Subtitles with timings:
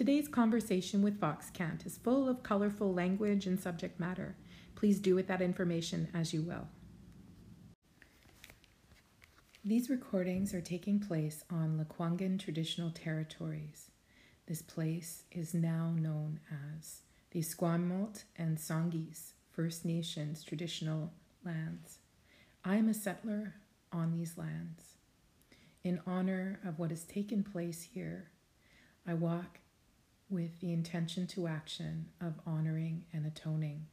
[0.00, 4.34] Today's conversation with Foxx Cant is full of colorful language and subject matter.
[4.74, 6.68] Please do with that information as you will.
[9.62, 13.90] These recordings are taking place on Lekwungen traditional territories.
[14.46, 16.40] This place is now known
[16.78, 21.12] as the Esquimalt and Songhees First Nations traditional
[21.44, 21.98] lands.
[22.64, 23.56] I am a settler
[23.92, 24.94] on these lands.
[25.84, 28.30] In honor of what has taken place here,
[29.06, 29.58] I walk
[30.30, 33.84] with the intention to action of honoring and atoning.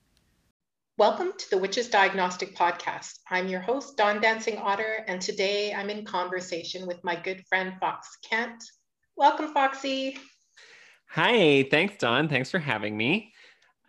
[0.98, 3.20] Welcome to the Witches Diagnostic Podcast.
[3.30, 7.74] I'm your host, Dawn Dancing Otter, and today I'm in conversation with my good friend
[7.80, 8.64] Foxx Cant.
[9.16, 10.18] Welcome, Foxy.
[11.10, 12.30] Hi, thanks, Dawn.
[12.30, 13.34] Thanks for having me.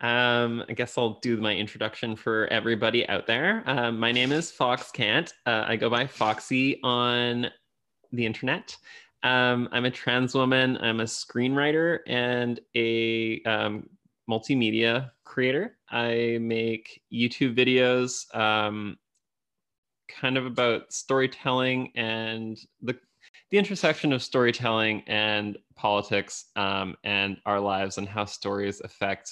[0.01, 3.63] Um, I guess I'll do my introduction for everybody out there.
[3.67, 5.33] Uh, my name is Foxx Cant.
[5.45, 7.47] Uh, I go by Foxy on
[8.11, 8.75] the internet.
[9.23, 10.77] Um, I'm a trans woman.
[10.77, 13.89] I'm a screenwriter and a um,
[14.29, 15.77] multimedia creator.
[15.89, 18.97] I make YouTube videos um,
[20.07, 22.97] kind of about storytelling and the,
[23.51, 29.31] the intersection of storytelling and politics um, and our lives and how stories affect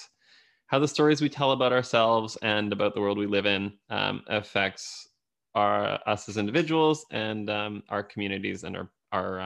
[0.67, 4.21] how the stories we tell about ourselves and about the world we live in um,
[4.27, 5.07] affects
[5.55, 9.39] our us as individuals and um, our communities and our our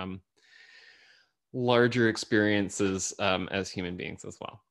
[1.53, 4.61] larger experiences um, as human beings as well.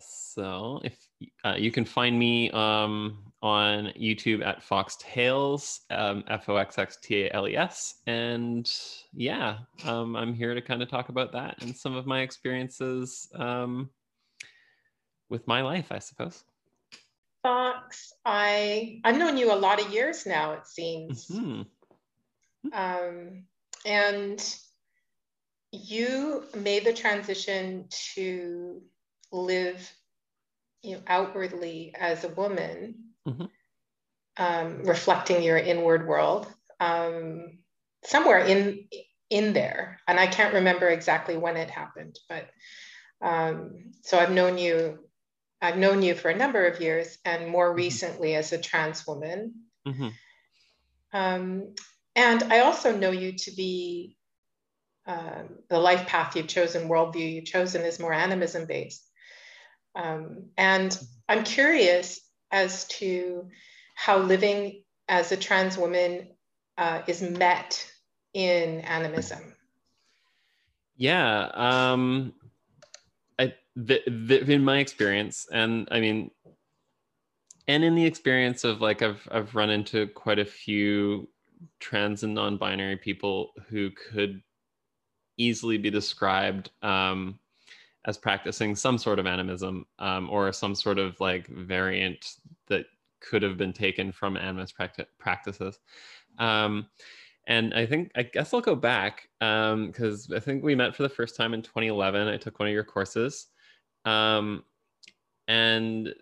[0.00, 0.96] So if
[1.44, 6.98] uh, you can find me um, on YouTube at FoxxTales, um, F O X X
[7.00, 8.68] T A L E S, and
[9.12, 13.28] yeah, um, I'm here to kind of talk about that and some of my experiences
[13.36, 13.90] um,
[15.30, 16.42] with my life, I suppose.
[17.44, 20.54] Fox, I I've known you a lot of years now.
[20.54, 21.62] It seems, mm-hmm.
[22.72, 23.44] Um,
[23.84, 24.56] and
[25.74, 28.82] you made the transition to
[29.32, 29.92] live
[30.82, 32.94] you know, outwardly as a woman,
[33.26, 33.44] mm-hmm.
[34.36, 36.46] um, reflecting your inward world
[36.80, 37.58] um,
[38.04, 38.86] somewhere in
[39.30, 42.48] in there, and I can't remember exactly when it happened, but
[43.22, 44.98] um, so I've known you.
[45.62, 47.78] I've known you for a number of years, and more mm-hmm.
[47.78, 49.54] recently as a trans woman.
[49.88, 50.08] Mm-hmm.
[51.14, 51.74] Um,
[52.14, 54.16] and I also know you to be
[55.06, 59.08] um, the life path you've chosen, worldview you've chosen is more animism based.
[59.94, 60.98] Um, and
[61.28, 62.20] I'm curious
[62.50, 63.48] as to
[63.94, 66.28] how living as a trans woman
[66.78, 67.86] uh, is met
[68.32, 69.54] in animism.
[70.96, 72.34] Yeah, um,
[73.38, 76.30] I, the, the, in my experience, and I mean,
[77.66, 81.28] and in the experience of like I've I've run into quite a few
[81.80, 84.42] trans and non-binary people who could
[85.36, 87.38] easily be described um,
[88.06, 92.34] as practicing some sort of animism um, or some sort of like variant
[92.68, 92.86] that
[93.20, 95.78] could have been taken from animist practi- practices.
[96.38, 96.86] Um,
[97.46, 101.02] and I think, I guess I'll go back because um, I think we met for
[101.02, 102.28] the first time in 2011.
[102.28, 103.48] I took one of your courses.
[104.04, 104.64] Um,
[105.48, 106.14] and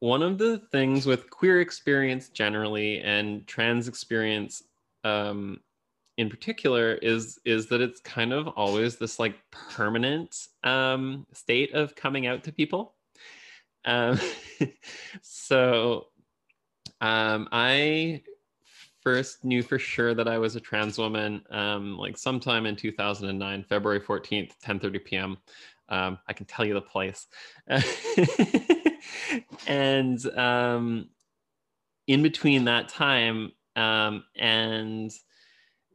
[0.00, 4.62] one of the things with queer experience generally and trans experience
[5.04, 5.60] um,
[6.16, 11.94] in particular is is that it's kind of always this like permanent um, state of
[11.94, 12.94] coming out to people.
[13.84, 14.18] Um,
[15.22, 16.06] so
[17.00, 18.22] um, I
[19.02, 23.64] first knew for sure that I was a trans woman um, like sometime in 2009,
[23.68, 25.36] February 14th, 10:30 p.m.
[25.88, 27.26] Um, I can tell you the place.
[29.68, 31.08] and um,
[32.06, 35.12] in between that time um, and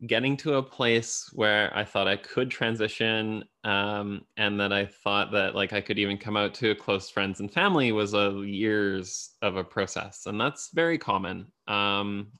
[0.07, 5.31] getting to a place where I thought I could transition um, and that I thought
[5.34, 9.31] that like I could even come out to close friends and family was a years
[9.41, 10.25] of a process.
[10.25, 11.51] And that's very common.
[11.67, 12.31] Um,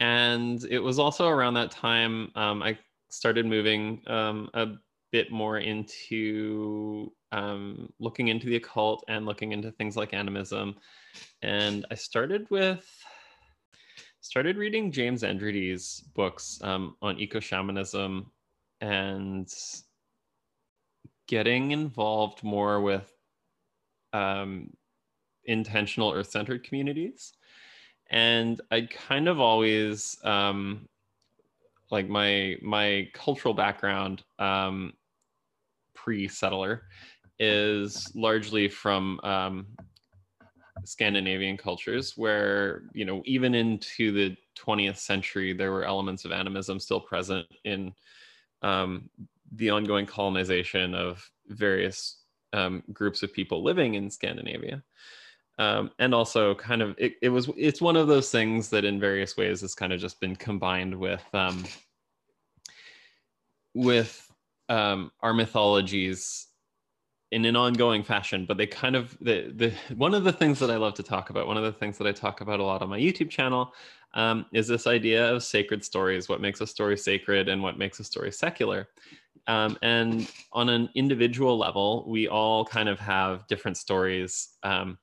[0.00, 2.76] and it was also around that time um, I
[3.08, 4.66] started moving um, a
[5.12, 10.74] bit more into um, looking into the occult and looking into things like animism.
[11.40, 12.86] And I started with
[14.22, 18.30] started reading James Endredy's books um, on eco shamanism
[18.80, 19.52] and
[21.26, 23.12] getting involved more with
[24.12, 24.70] um,
[25.44, 27.32] intentional earth centered communities.
[28.10, 30.88] And I kind of always, um,
[31.90, 34.92] like my my cultural background um,
[35.94, 36.84] pre settler
[37.40, 39.66] is largely from um,
[40.84, 46.78] Scandinavian cultures, where you know even into the 20th century there were elements of animism
[46.78, 47.92] still present in
[48.62, 49.08] um,
[49.52, 54.82] the ongoing colonization of various um, groups of people living in Scandinavia.
[55.58, 58.98] Um, and also kind of it, it, was it's one of those things that in
[58.98, 61.64] various ways has kind of just been combined with um,
[63.74, 64.30] with
[64.68, 66.48] um, our mythologies
[67.32, 70.70] in an ongoing fashion but they kind of the, the one of the things that
[70.70, 72.82] i love to talk about one of the things that i talk about a lot
[72.82, 73.74] on my youtube channel
[74.14, 78.00] um, is this idea of sacred stories what makes a story sacred and what makes
[78.00, 78.88] a story secular.
[79.48, 84.98] Um, and on an individual level we all kind of have different stories um,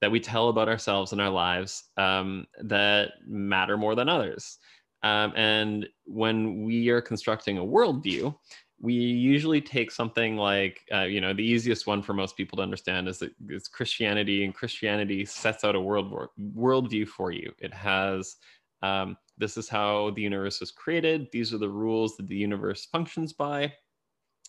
[0.00, 4.58] that we tell about ourselves and our lives um, that matter more than others.
[5.02, 8.34] Um, and when we are constructing a worldview
[8.80, 12.62] we usually take something like uh, you know the easiest one for most people to
[12.62, 17.52] understand is that it's christianity and christianity sets out a world worldview for you.
[17.58, 18.36] It has
[18.82, 21.28] um, this is how the universe was created.
[21.32, 23.72] These are the rules that the universe functions by.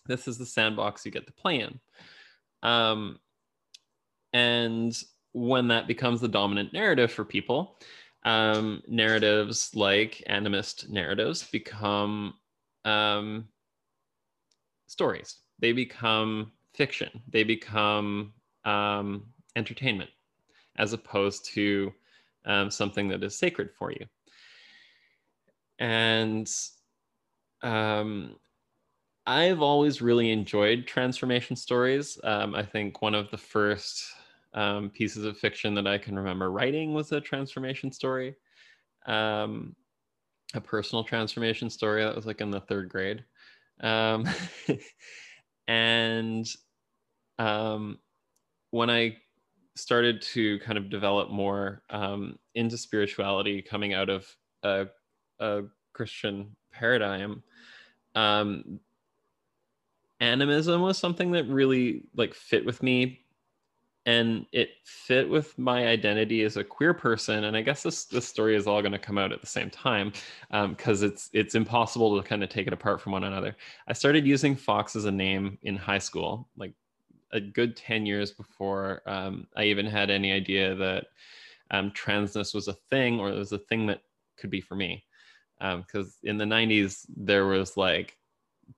[0.06, 1.80] This is the sandbox you get to play in.
[2.62, 3.18] Um,
[4.32, 5.00] and
[5.32, 7.78] when that becomes the dominant narrative for people
[8.24, 12.34] um, narratives like animist narratives become
[12.84, 13.48] um,
[14.88, 15.36] stories.
[15.60, 17.22] They become fiction.
[17.28, 18.32] They become
[18.64, 20.10] um, entertainment,
[20.76, 21.92] as opposed to
[22.44, 24.06] um, something that is sacred for you.
[25.78, 26.50] And
[27.62, 28.36] um,
[29.26, 32.18] I've always really enjoyed transformation stories.
[32.24, 34.04] Um, I think one of the first
[34.54, 38.34] um, pieces of fiction that I can remember writing was a transformation story,
[39.06, 39.76] um,
[40.54, 43.22] a personal transformation story that was like in the third grade.
[43.80, 44.26] Um,
[45.68, 46.46] and
[47.38, 47.98] um,
[48.70, 49.16] when I
[49.76, 54.26] started to kind of develop more um, into spirituality coming out of
[54.62, 54.86] a,
[55.38, 57.42] a Christian paradigm,
[58.14, 58.80] um,
[60.20, 63.20] animism was something that really like fit with me
[64.08, 68.26] and it fit with my identity as a queer person and i guess this this
[68.26, 70.10] story is all going to come out at the same time
[70.70, 73.54] because um, it's it's impossible to kind of take it apart from one another.
[73.86, 76.72] I started using Foxx as a name in high school like
[77.32, 81.04] a good 10 years before um, i even had any idea that
[81.70, 84.00] um, transness was a thing or it was a thing that
[84.38, 85.04] could be for me
[85.58, 88.16] because um, in the 90s there was like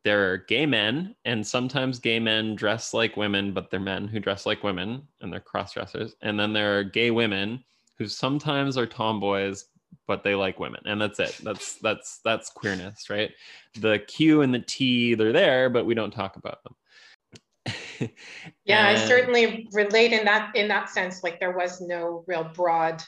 [0.05, 4.21] there are gay men, and sometimes gay men dress like women, but they're men who
[4.21, 6.15] dress like women and they're cross dressers.
[6.23, 7.63] And then there are gay women
[7.99, 9.67] who sometimes are tomboys,
[10.07, 10.81] but they like women.
[10.87, 11.39] And that's it.
[11.43, 13.31] That's that's that's queerness, right?
[13.75, 16.75] The Q and the T, they're there, but we don't talk about them.
[18.65, 18.97] yeah, and...
[18.99, 21.23] I certainly relate in that in that sense.
[21.23, 23.03] Like there was no real broad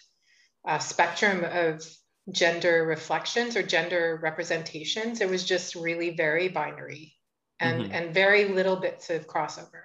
[0.67, 1.85] uh, spectrum of
[2.33, 5.21] gender reflections or gender representations.
[5.21, 7.15] It was just really very binary
[7.61, 7.93] and, mm-hmm.
[7.93, 9.83] and very little bits of crossover.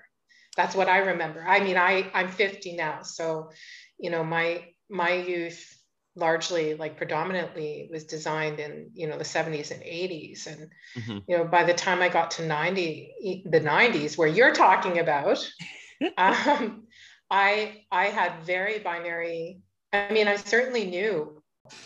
[0.55, 1.45] That's what I remember.
[1.47, 3.03] I mean, I, I'm 50 now.
[3.03, 3.51] So,
[3.99, 5.77] you know, my my youth
[6.17, 11.19] largely like predominantly was designed in you know the 70s and 80s and mm-hmm.
[11.27, 15.47] you know by the time i got to 90 the 90s where you're talking about
[16.17, 16.87] um,
[17.29, 19.59] i i had very binary
[19.93, 21.36] i mean i certainly knew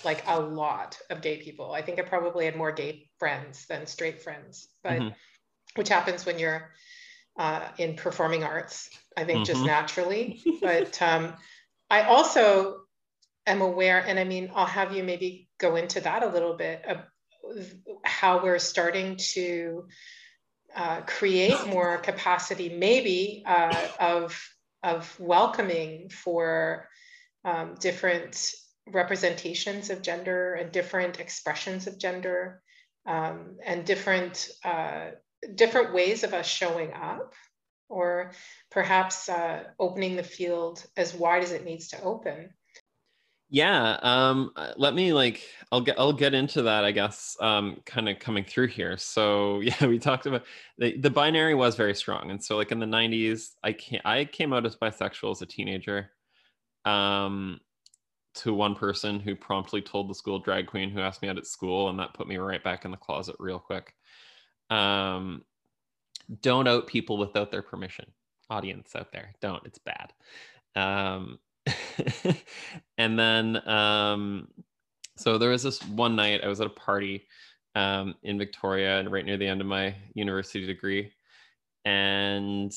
[0.03, 1.71] like a lot of gay people.
[1.71, 5.09] I think I probably had more gay friends than straight friends, but mm-hmm.
[5.75, 6.71] which happens when you're
[7.37, 9.53] uh, in performing arts, I think mm-hmm.
[9.53, 10.41] just naturally.
[10.61, 11.33] but um,
[11.89, 12.81] I also
[13.47, 16.83] am aware, and I mean, I'll have you maybe go into that a little bit
[16.85, 16.97] of
[18.03, 19.85] how we're starting to
[20.75, 24.39] uh, create more capacity, maybe uh, of
[24.83, 26.87] of welcoming for
[27.45, 28.53] um, different
[28.91, 32.61] representations of gender and different expressions of gender
[33.05, 35.11] um, and different uh,
[35.55, 37.33] different ways of us showing up
[37.89, 38.31] or
[38.69, 42.49] perhaps uh, opening the field as wide as it needs to open.
[43.49, 45.41] Yeah um, let me like
[45.73, 48.97] i'll get i'll get into that i guess um, kind of coming through here.
[48.97, 50.43] So yeah we talked about
[50.77, 52.31] the, the binary was very strong.
[52.31, 55.45] And so like in the 90s i came i came out as bisexual as a
[55.45, 56.11] teenager.
[56.85, 57.59] Um,
[58.33, 61.45] to one person who promptly told the school drag queen who asked me out at
[61.45, 63.93] school, and that put me right back in the closet real quick.
[64.69, 65.43] Um,
[66.41, 68.05] don't out people without their permission.
[68.49, 69.65] Audience out there, don't.
[69.65, 70.13] It's bad.
[70.75, 71.39] Um,
[72.97, 74.47] and then, um,
[75.17, 77.27] so there was this one night I was at a party
[77.75, 81.11] um, in Victoria, and right near the end of my university degree,
[81.85, 82.71] and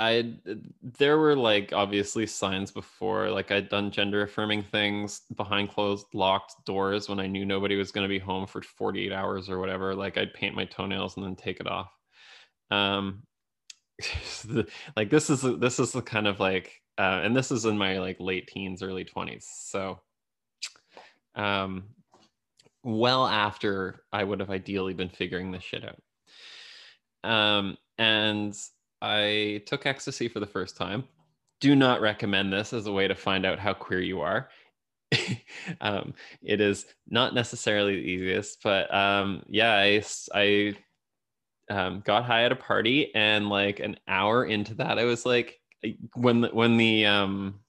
[0.00, 0.34] I
[0.82, 6.54] there were like obviously signs before like I'd done gender affirming things behind closed locked
[6.66, 9.94] doors when I knew nobody was going to be home for 48 hours or whatever
[9.94, 11.90] like I'd paint my toenails and then take it off
[12.70, 13.24] Um,
[14.96, 17.98] like this is this is the kind of like, uh, and this is in my
[17.98, 19.46] like late teens, early twenties.
[19.50, 20.00] So,
[21.34, 21.84] um,
[22.84, 26.02] well after I would have ideally been figuring this shit out.
[27.30, 28.54] Um, and
[29.00, 31.04] I took ecstasy for the first time.
[31.60, 34.48] Do not recommend this as a way to find out how queer you are.
[35.80, 40.02] um, it is not necessarily the easiest, but um, yeah, I,
[40.34, 40.74] I
[41.70, 45.58] um, got high at a party, and like an hour into that, I was like,
[46.14, 47.60] when when the um,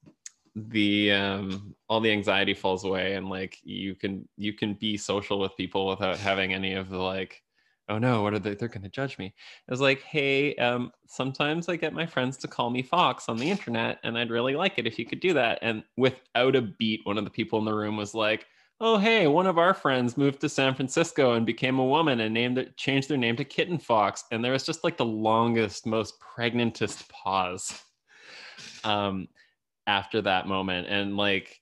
[0.54, 5.38] the um, all the anxiety falls away, and like you can you can be social
[5.38, 7.42] with people without having any of the like
[7.90, 8.54] oh no, what are they?
[8.54, 9.34] They're going to judge me.
[9.68, 13.36] I was like, hey, um, sometimes I get my friends to call me Foxx on
[13.36, 15.58] the internet, and I'd really like it if you could do that.
[15.60, 18.46] And without a beat, one of the people in the room was like,
[18.80, 22.32] oh hey, one of our friends moved to San Francisco and became a woman and
[22.32, 24.24] named it, changed their name to Kitten Fox.
[24.30, 27.82] And there was just like the longest, most pregnantest pause
[28.84, 29.28] um,
[29.86, 31.60] after that moment, and like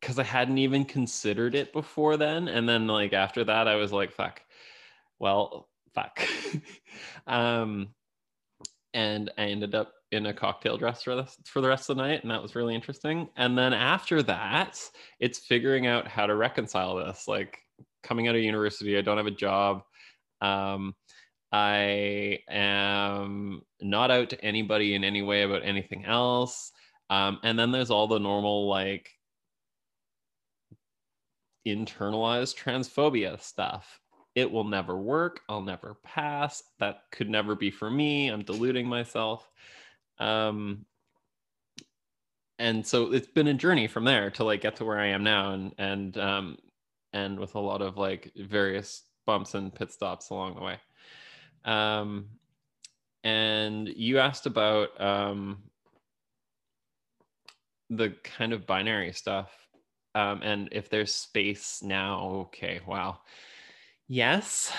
[0.00, 2.48] because I hadn't even considered it before then.
[2.48, 4.42] And then like after that, I was like, fuck,
[5.18, 6.20] well, fuck.
[7.26, 7.88] um,
[8.94, 12.02] and I ended up in a cocktail dress for the, for the rest of the
[12.02, 13.28] night, and that was really interesting.
[13.36, 14.80] And then after that,
[15.20, 17.26] it's figuring out how to reconcile this.
[17.28, 17.58] Like
[18.02, 19.82] coming out of university, I don't have a job.
[20.40, 20.94] Um,
[21.52, 26.72] I am not out to anybody in any way about anything else.
[27.08, 29.10] Um, and then there's all the normal like
[31.66, 34.00] internalized transphobia stuff
[34.36, 35.40] it will never work.
[35.48, 36.62] I'll never pass.
[36.78, 38.28] That could never be for me.
[38.28, 39.48] I'm deluding myself.
[40.18, 40.84] Um,
[42.58, 45.24] and so it's been a journey from there to like get to where I am
[45.24, 46.58] now, and and um,
[47.12, 50.78] and with a lot of like various bumps and pit stops along the way.
[51.64, 52.26] Um,
[53.24, 55.64] and you asked about um,
[57.90, 59.50] the kind of binary stuff,
[60.14, 62.46] um, and if there's space now.
[62.48, 63.18] Okay, wow.
[64.08, 64.72] Yes.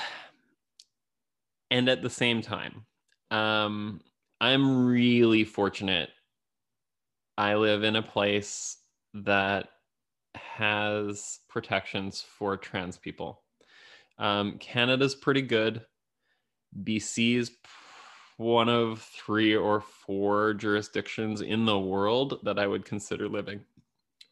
[1.69, 2.85] And at the same time,
[3.29, 4.01] um,
[4.39, 6.09] I'm really fortunate.
[7.37, 8.77] I live in a place
[9.13, 9.69] that
[10.35, 13.43] has protections for trans people.
[14.17, 15.85] Um, Canada's pretty good.
[16.83, 17.51] BC is
[18.37, 23.61] one of three or four jurisdictions in the world that I would consider living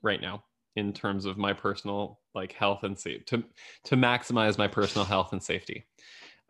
[0.01, 0.43] right now
[0.75, 3.43] in terms of my personal like health and safety to
[3.83, 5.85] to maximize my personal health and safety.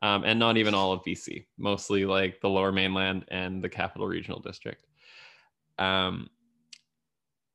[0.02, 4.08] Um, and not even all of bc mostly like the lower mainland and the capital
[4.08, 4.86] regional district.
[5.80, 6.30] Um,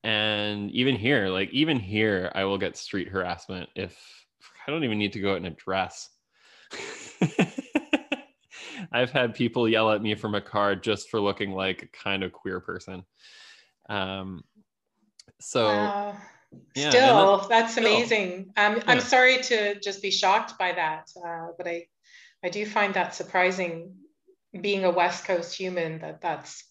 [0.03, 4.25] and even here like even here i will get street harassment if
[4.67, 6.09] i don't even need to go out in a dress
[8.93, 12.23] i've had people yell at me from a car just for looking like a kind
[12.25, 13.05] of queer person.
[13.91, 14.43] Um,
[15.39, 16.17] so wow
[16.75, 17.87] yeah, still that's still.
[17.87, 18.83] amazing um, yeah.
[18.87, 21.87] i'm sorry to just be shocked by that uh, but i
[22.45, 23.95] i do find that surprising
[24.61, 26.65] being a west coast human that that's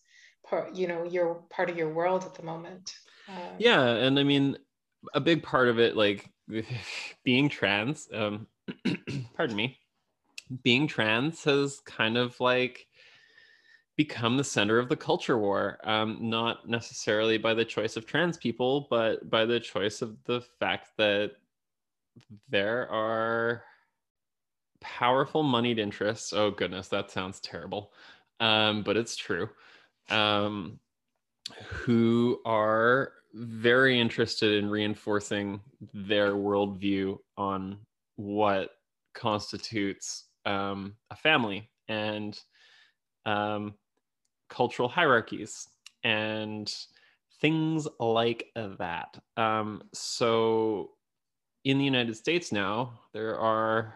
[0.45, 2.93] part you know you're part of your world at the moment
[3.29, 4.57] um, yeah and i mean
[5.13, 6.29] a big part of it like
[7.23, 8.47] being trans um
[9.35, 9.77] pardon me
[10.63, 12.85] being trans has kind of like
[13.99, 18.37] become the center of the culture war, um, not necessarily by the choice of trans
[18.37, 21.31] people, but by the choice of the fact that
[22.47, 23.61] there are
[24.79, 26.31] powerful moneyed interests.
[26.31, 27.91] Oh, goodness, that sounds terrible.
[28.39, 29.49] Um, but it's true.
[30.09, 30.79] Um,
[31.65, 35.59] who are very interested in reinforcing
[35.93, 37.79] their worldview on
[38.15, 38.69] what
[39.13, 42.39] constitutes um, a family and
[43.25, 43.73] um,
[44.49, 45.67] cultural hierarchies
[46.03, 46.73] and
[47.41, 49.17] things like that.
[49.37, 50.91] Um, so
[51.63, 53.93] in the United States now, there are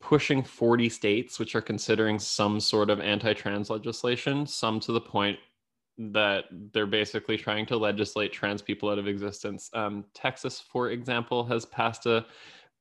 [0.00, 5.38] pushing 40 states which are considering some sort of anti-trans legislation, some to the point
[5.98, 9.68] that they're basically trying to legislate trans people out of existence.
[9.74, 12.24] Um, Texas, for example, has passed a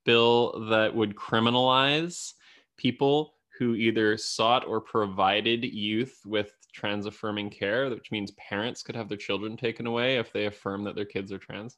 [0.06, 2.34] bill that would criminalize
[2.78, 8.96] people who either sought or provided youth with trans affirming care, which means parents could
[8.96, 11.76] have their children taken away if they affirm that their kids are trans.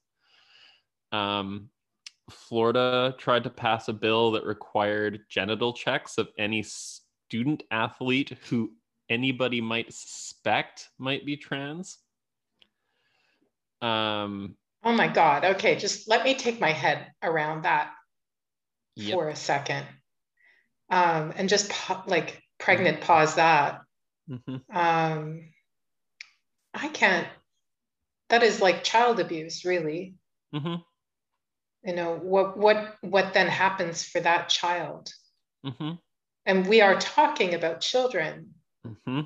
[1.11, 1.69] Um,
[2.29, 8.71] Florida tried to pass a bill that required genital checks of any student athlete who
[9.09, 11.97] anybody might suspect might be trans.
[13.81, 15.43] Um, oh my God.
[15.43, 17.91] Okay, just let me take my head around that
[18.95, 19.15] yep.
[19.15, 19.83] for a second
[20.91, 21.71] um, and just
[22.05, 23.81] like pregnant pause that.
[24.29, 24.77] Mm-hmm.
[24.77, 25.49] Um,
[26.73, 27.27] I can't.
[28.29, 30.15] That is like child abuse, really.
[30.53, 30.75] Mm-hmm.
[31.89, 32.57] You know what?
[32.57, 32.95] What?
[33.01, 35.11] What then happens for that child?
[35.65, 35.93] Mm-hmm.
[36.45, 38.53] And we are talking about children.
[38.85, 39.21] Mm-hmm.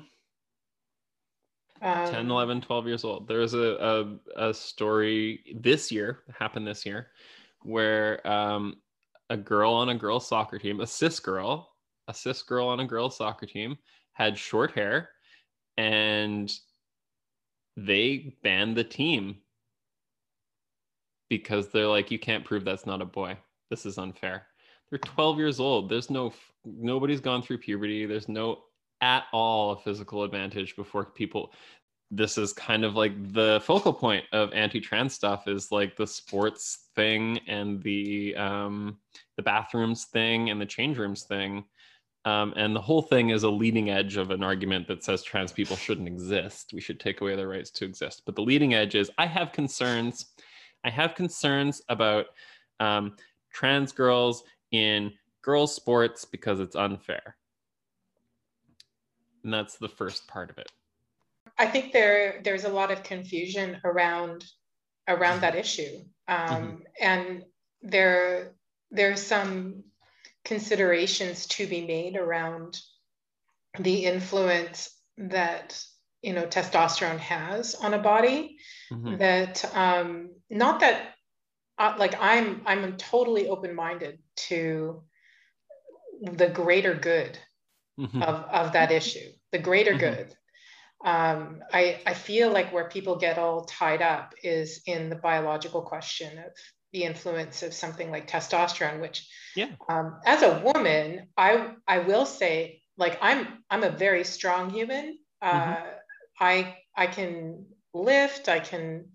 [1.82, 6.86] Um, 10 11 12 years old there's a, a, a story this year happened this
[6.86, 7.08] year
[7.60, 8.76] where um,
[9.30, 11.70] a girl on a girls soccer team a cis girl
[12.08, 13.76] a cis girl on a girls soccer team
[14.12, 15.10] had short hair
[15.76, 16.52] and
[17.76, 19.36] they banned the team
[21.28, 23.36] because they're like you can't prove that's not a boy.
[23.70, 24.46] This is unfair.
[24.90, 25.88] They're 12 years old.
[25.88, 26.32] There's no
[26.64, 28.06] nobody's gone through puberty.
[28.06, 28.60] There's no
[29.00, 31.52] at all a physical advantage before people
[32.10, 36.88] this is kind of like the focal point of anti-trans stuff is like the sports
[36.94, 38.98] thing and the um,
[39.36, 41.64] the bathrooms thing and the change rooms thing.
[42.24, 45.52] Um, and the whole thing is a leading edge of an argument that says trans
[45.52, 46.72] people shouldn't exist.
[46.72, 48.22] We should take away their rights to exist.
[48.26, 50.26] But the leading edge is i have concerns.
[50.84, 52.26] I have concerns about
[52.80, 53.16] um,
[53.52, 57.36] trans girls in girls sports because it's unfair.
[59.44, 60.70] And that's the first part of it.
[61.58, 64.44] I think there there's a lot of confusion around
[65.08, 66.76] around that issue, um, mm-hmm.
[67.00, 67.44] and
[67.82, 68.52] there
[68.90, 69.84] there's some
[70.44, 72.80] considerations to be made around
[73.78, 75.82] the influence that
[76.22, 78.58] you know testosterone has on a body.
[78.92, 79.16] Mm-hmm.
[79.16, 81.14] That um, not that
[81.78, 85.02] uh, like I'm I'm totally open minded to
[86.22, 87.38] the greater good
[87.98, 88.22] mm-hmm.
[88.22, 90.00] of, of that issue, the greater mm-hmm.
[90.00, 90.34] good.
[91.06, 95.80] Um, I, I feel like where people get all tied up is in the biological
[95.80, 96.52] question of
[96.92, 99.68] the influence of something like testosterone, which yeah.
[99.88, 105.18] um, as a woman, I, I will say, like I'm, I'm a very strong human.
[105.40, 105.84] Uh, mm-hmm.
[106.40, 109.10] I, I can lift, I can,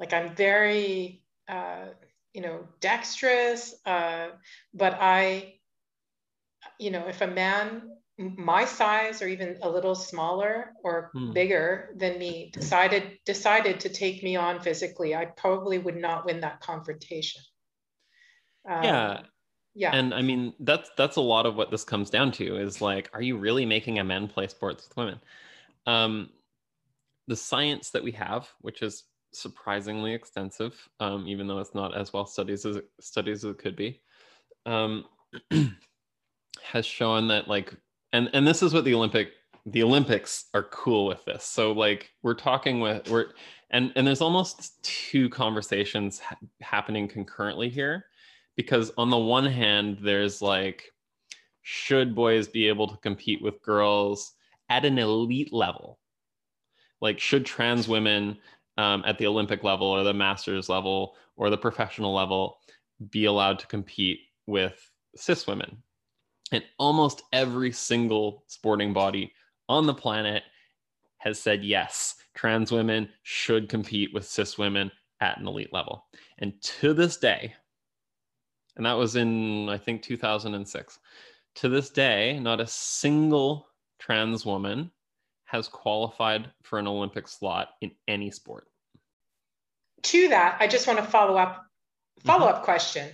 [0.00, 1.88] like, I'm very, uh,
[2.32, 4.28] you know, dexterous, uh,
[4.72, 5.54] but I,
[6.78, 11.32] you know, if a man my size or even a little smaller or hmm.
[11.32, 16.40] bigger than me decided decided to take me on physically i probably would not win
[16.40, 17.42] that confrontation.
[18.68, 19.20] Um, yeah.
[19.74, 19.94] yeah.
[19.94, 23.10] And i mean that's that's a lot of what this comes down to is like
[23.12, 25.20] are you really making a men play sports with women?
[25.86, 26.30] Um,
[27.28, 32.14] the science that we have which is surprisingly extensive um, even though it's not as
[32.14, 34.00] well studied as it, studies as it could be
[34.64, 35.04] um,
[36.62, 37.74] has shown that like
[38.16, 39.32] and and this is what the olympic
[39.66, 41.44] the olympics are cool with this.
[41.44, 43.26] So like we're talking with we're
[43.70, 48.06] and and there's almost two conversations ha- happening concurrently here
[48.56, 50.92] because on the one hand there's like
[51.62, 54.34] should boys be able to compete with girls
[54.70, 55.98] at an elite level?
[57.00, 58.38] Like should trans women
[58.78, 62.58] um, at the olympic level or the masters level or the professional level
[63.10, 65.82] be allowed to compete with cis women
[66.52, 69.32] and almost every single sporting body
[69.68, 70.42] on the planet
[71.18, 76.06] has said yes, trans women should compete with cis women at an elite level.
[76.38, 77.54] And to this day,
[78.76, 80.98] and that was in, I think, 2006,
[81.56, 83.66] to this day, not a single
[83.98, 84.90] trans woman
[85.46, 88.66] has qualified for an Olympic slot in any sport.
[90.02, 91.62] To that, I just want to follow up
[92.24, 92.64] follow up mm-hmm.
[92.64, 93.10] question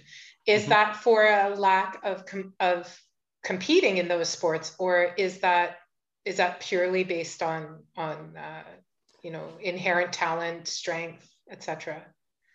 [0.47, 0.71] is mm-hmm.
[0.71, 2.25] that for a lack of
[2.61, 3.01] of
[3.43, 5.79] competing in those sports or is that
[6.25, 8.63] is that purely based on on uh,
[9.23, 12.03] you know inherent talent strength etc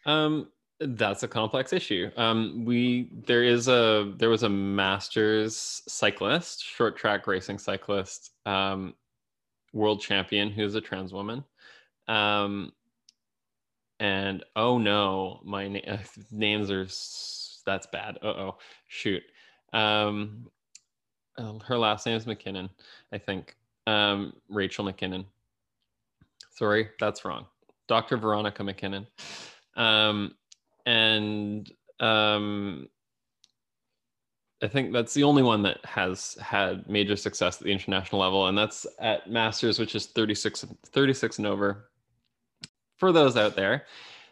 [0.06, 0.48] um
[0.80, 2.12] that's a complex issue.
[2.18, 8.94] Um we there is a there was a masters cyclist short track racing cyclist um
[9.74, 11.44] world champion who's a trans woman.
[12.08, 12.74] Um
[14.00, 15.98] and oh no my na-
[16.32, 16.88] names are
[17.66, 18.18] that's bad.
[18.22, 19.24] Uh-oh shoot.
[19.74, 20.48] Um
[21.38, 22.70] her last name is McKinnon,
[23.12, 23.56] I think.
[23.86, 25.26] Um, Rachel McKinnon.
[26.52, 27.46] Sorry, that's wrong.
[27.88, 28.18] Dr.
[28.18, 29.06] Veronica McKinnon.
[29.76, 30.36] Um,
[30.86, 32.90] and um,
[34.62, 38.48] I think that's the only one that has had major success at the international level,
[38.48, 41.90] and that's at Masters, which is 36, 36 and over.
[42.98, 43.86] For those out there,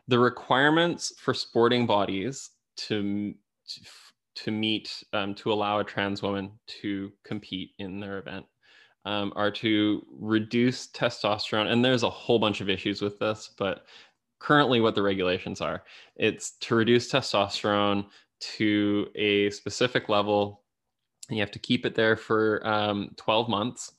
[0.07, 3.33] the requirements for sporting bodies to,
[3.67, 3.81] to
[4.36, 8.45] to meet um, to allow a trans woman to compete in their event
[9.06, 13.86] um, are to reduce testosterone and there's a whole bunch of issues with this but
[14.39, 15.84] currently what the regulations are
[16.17, 18.06] it's to reduce testosterone
[18.39, 20.63] to a specific level
[21.30, 23.93] You have to keep it there for um, 12 months,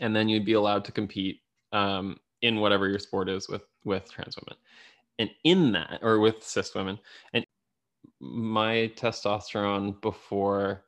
[0.00, 1.40] and then you'd be allowed to compete
[1.72, 4.58] um, in whatever your sport is with with trans women.
[5.18, 6.98] And in that, or with cis women,
[7.34, 7.44] and
[8.20, 10.84] my testosterone before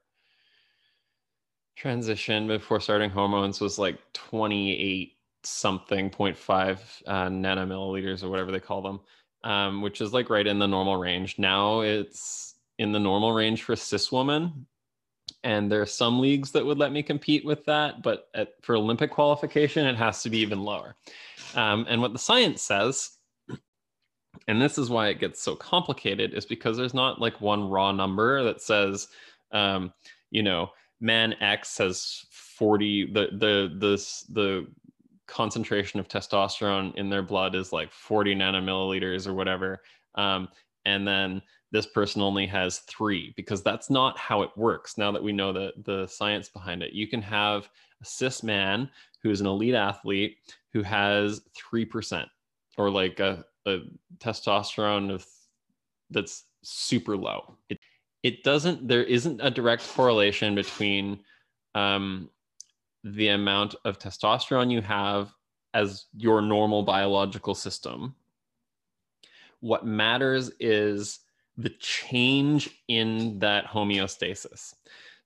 [1.77, 5.15] transition, before starting hormones, was like 28
[5.45, 9.01] something 0.5 uh, nanomilliliters or whatever they call them,
[9.45, 11.39] um, which is like right in the normal range.
[11.39, 14.67] Now it's in the normal range for cis woman.
[15.45, 18.77] And there are some leagues that would let me compete with that, but at, for
[18.77, 20.95] Olympic qualification, it has to be even lower.
[21.57, 23.19] Um, and what the science says,
[24.49, 27.93] and this is why it gets so complicated, is because there's not like one raw
[27.93, 29.09] number that says,
[29.53, 29.93] um,
[30.31, 34.67] you know, man X has 40, the the the the
[35.27, 39.81] concentration of testosterone in their blood is like 40 nanomilliliters or whatever.
[40.15, 40.49] Um,
[40.85, 41.41] and then
[41.71, 45.53] this person only has three because that's not how it works now that we know
[45.53, 46.93] the, the science behind it.
[46.93, 47.69] You can have
[48.03, 48.91] a cis man
[49.23, 50.37] who is an elite athlete
[50.73, 51.41] who has
[51.73, 52.27] 3%
[52.77, 53.79] or like a, a
[54.19, 55.27] testosterone of,
[56.11, 57.57] that's super low.
[57.69, 57.79] It,
[58.23, 61.21] it doesn't, there isn't a direct correlation between
[61.75, 62.31] um,
[63.05, 65.33] the amount of testosterone you have
[65.75, 68.15] as your normal biological system.
[69.61, 71.21] What matters is
[71.57, 74.75] the change in that homeostasis.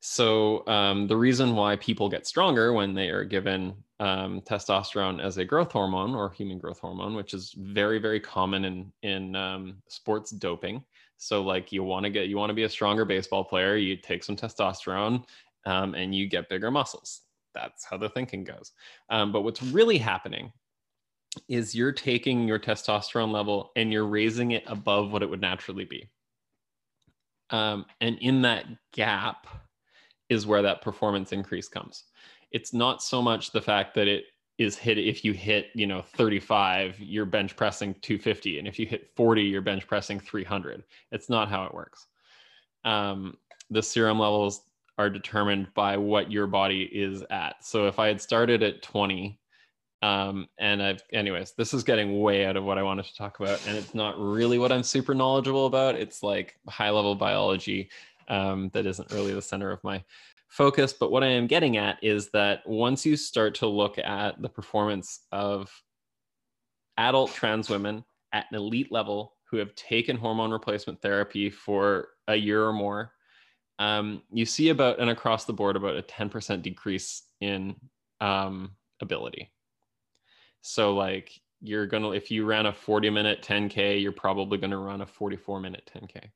[0.00, 5.38] So, um, the reason why people get stronger when they are given um, testosterone as
[5.38, 9.82] a growth hormone or human growth hormone, which is very, very common in in um,
[9.88, 10.84] sports doping.
[11.16, 13.96] So, like you want to get you want to be a stronger baseball player, you
[13.96, 15.24] take some testosterone
[15.64, 17.22] um, and you get bigger muscles
[17.56, 18.72] that's how the thinking goes.
[19.10, 20.52] Um, but what's really happening
[21.48, 25.84] is you're taking your testosterone level and you're raising it above what it would naturally
[25.84, 26.08] be.
[27.50, 29.46] Um, and in that gap
[30.28, 32.04] is where that performance increase comes.
[32.52, 34.24] It's not so much the fact that it
[34.58, 38.86] is hit if you hit you know 35 you're bench pressing 250 and if you
[38.86, 40.82] hit 40 you're bench pressing 300
[41.12, 42.06] it's not how it works
[42.86, 43.36] um,
[43.68, 44.62] the serum levels
[44.98, 47.64] are determined by what your body is at.
[47.64, 49.38] So if I had started at 20,
[50.02, 53.40] um, and I've, anyways, this is getting way out of what I wanted to talk
[53.40, 55.96] about, and it's not really what I'm super knowledgeable about.
[55.96, 57.90] It's like high level biology
[58.28, 60.02] um, that isn't really the center of my
[60.48, 60.92] focus.
[60.92, 64.48] But what I am getting at is that once you start to look at the
[64.48, 65.70] performance of
[66.98, 72.34] adult trans women at an elite level who have taken hormone replacement therapy for a
[72.34, 73.12] year or more
[73.78, 77.76] um, you see about and across the board about a 10% decrease in
[78.20, 79.50] um, ability.
[80.62, 85.02] So like you're gonna if you ran a 40 minute 10k, you're probably gonna run
[85.02, 86.30] a 44 minute 10k.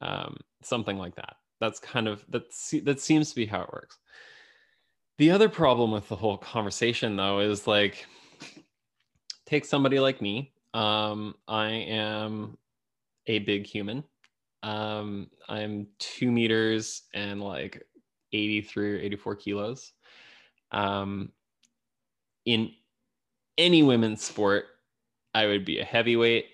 [0.00, 1.36] Um, something like that.
[1.60, 3.98] That's kind of that's that seems to be how it works.
[5.18, 8.06] The other problem with the whole conversation though is like
[9.46, 10.52] take somebody like me.
[10.72, 12.58] Um, I am
[13.26, 14.04] a big human.
[14.62, 17.82] Um, I'm two meters and like
[18.32, 19.92] 83 or 84 kilos.
[20.72, 21.30] Um,
[22.44, 22.72] in
[23.56, 24.64] any women's sport,
[25.34, 26.46] I would be a heavyweight.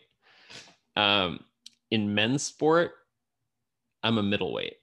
[0.97, 1.41] Um,
[1.91, 2.93] in men's sport,
[4.03, 4.80] I'm a middleweight.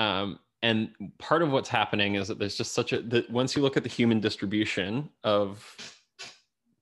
[0.00, 3.60] Um, and part of what's happening is that there's just such a that once you
[3.60, 6.02] look at the human distribution of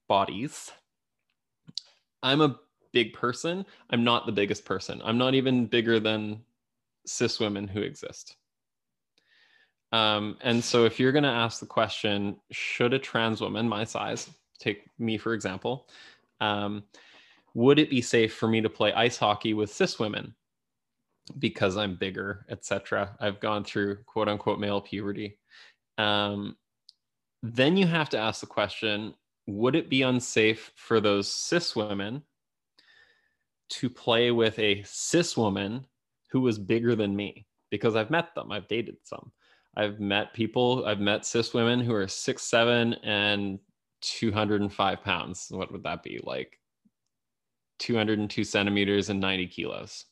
[0.08, 0.70] bodies,
[2.22, 2.60] I'm a
[2.92, 3.66] big person.
[3.90, 5.02] I'm not the biggest person.
[5.04, 6.44] I'm not even bigger than
[7.06, 8.36] cis women who exist.
[9.90, 13.82] Um, and so if you're going to ask the question, should a trans woman my
[13.82, 15.88] size, take me for example,
[16.40, 16.84] um,
[17.54, 20.34] would it be safe for me to play ice hockey with cis women
[21.38, 23.16] because I'm bigger, etc.
[23.20, 25.38] I've gone through quote unquote male puberty.
[25.96, 26.56] Um,
[27.42, 29.14] then you have to ask the question,
[29.46, 32.22] would it be unsafe for those cis women
[33.70, 35.86] to play with a cis woman
[36.30, 38.50] who was bigger than me because I've met them.
[38.52, 39.32] I've dated some.
[39.76, 43.58] I've met people, I've met cis women who are six, seven, and
[44.00, 45.48] 205 pounds.
[45.50, 46.20] What would that be?
[46.22, 46.58] Like
[47.78, 50.04] 202 centimeters and 90 kilos.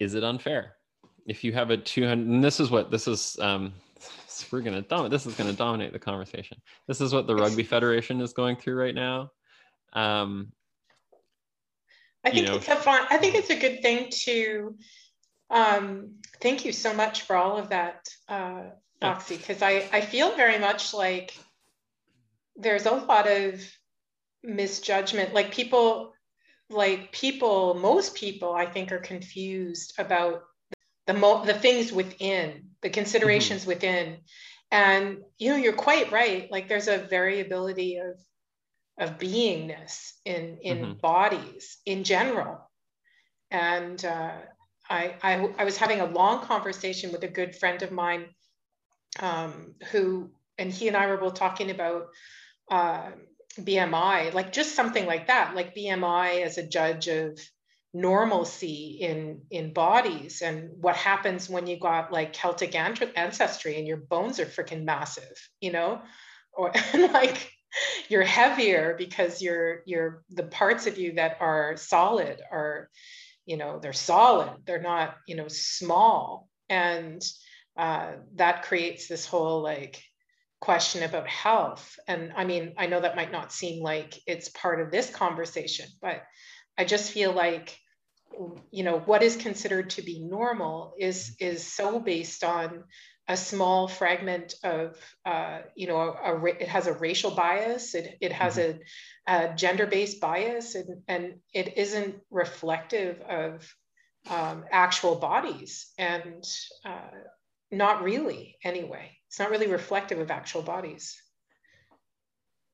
[0.00, 0.76] Is it unfair?
[1.26, 3.72] If you have a 200, and this is what this is, um,
[4.50, 6.58] we're going to dominate, this is going to dominate the conversation.
[6.86, 9.30] This is what the Rugby Federation is going through right now.
[9.92, 10.52] Um,
[12.24, 13.06] I think you know, it's a fun.
[13.10, 14.76] I think it's a good thing to.
[15.50, 18.64] Um, thank you so much for all of that, uh,
[19.00, 21.36] Foxy, because I I feel very much like
[22.56, 23.62] there's a lot of
[24.42, 25.32] misjudgment.
[25.32, 26.12] Like people,
[26.70, 30.42] like people, most people, I think, are confused about
[31.06, 33.68] the mo- the things within, the considerations mm-hmm.
[33.68, 34.18] within.
[34.70, 36.50] And you know, you're quite right.
[36.50, 38.18] Like there's a variability of
[38.98, 40.92] of beingness in in mm-hmm.
[40.94, 42.70] bodies in general.
[43.50, 44.32] And uh,
[44.90, 48.26] I, I I was having a long conversation with a good friend of mine
[49.20, 52.08] um, who and he and I were both talking about
[52.70, 53.10] uh,
[53.58, 57.38] BMI, like just something like that, like BMI as a judge of
[57.94, 63.96] normalcy in in bodies and what happens when you got like celtic ancestry and your
[63.96, 66.00] bones are freaking massive you know?
[66.52, 67.50] Or like
[68.08, 72.90] you're heavier because you're you're the parts of you that are solid are
[73.46, 76.48] you know they're solid they're not you know small.
[76.70, 77.24] And
[77.78, 80.02] uh, that creates this whole like
[80.60, 84.80] question about health and i mean i know that might not seem like it's part
[84.80, 86.22] of this conversation but
[86.78, 87.76] I just feel like
[88.70, 92.84] you know what is considered to be normal is is so based on
[93.26, 98.16] a small fragment of uh, you know a, a, it has a racial bias it,
[98.20, 98.78] it has mm-hmm.
[99.26, 103.74] a, a gender-based bias and, and it isn't reflective of
[104.30, 106.44] um, actual bodies and
[106.84, 107.10] uh,
[107.70, 111.20] not really anyway it's not really reflective of actual bodies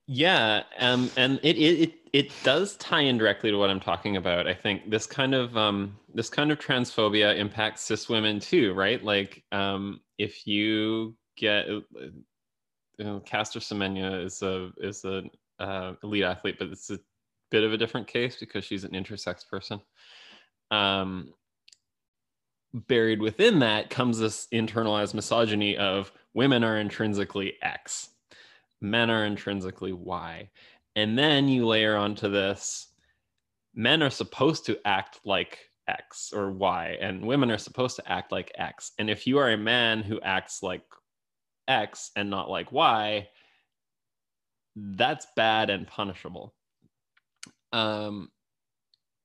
[0.06, 4.46] yeah, um, and it, it it does tie in directly to what I'm talking about.
[4.46, 9.02] I think this kind of um, this kind of transphobia impacts cis women too, right?
[9.02, 12.24] Like, um, if you get, uh, you
[13.04, 15.22] know, Caster Semenya is a is a
[15.58, 16.98] uh, elite athlete, but it's a
[17.50, 19.80] bit of a different case because she's an intersex person.
[20.70, 21.32] Um,
[22.74, 28.10] buried within that comes this internalized misogyny of women are intrinsically X
[28.84, 30.50] men are intrinsically Y.
[30.94, 32.88] And then you layer onto this
[33.74, 35.58] men are supposed to act like
[35.88, 38.92] X or Y, and women are supposed to act like X.
[38.98, 40.82] And if you are a man who acts like
[41.66, 43.28] X and not like Y,
[44.76, 46.54] that's bad and punishable.
[47.72, 48.30] Um,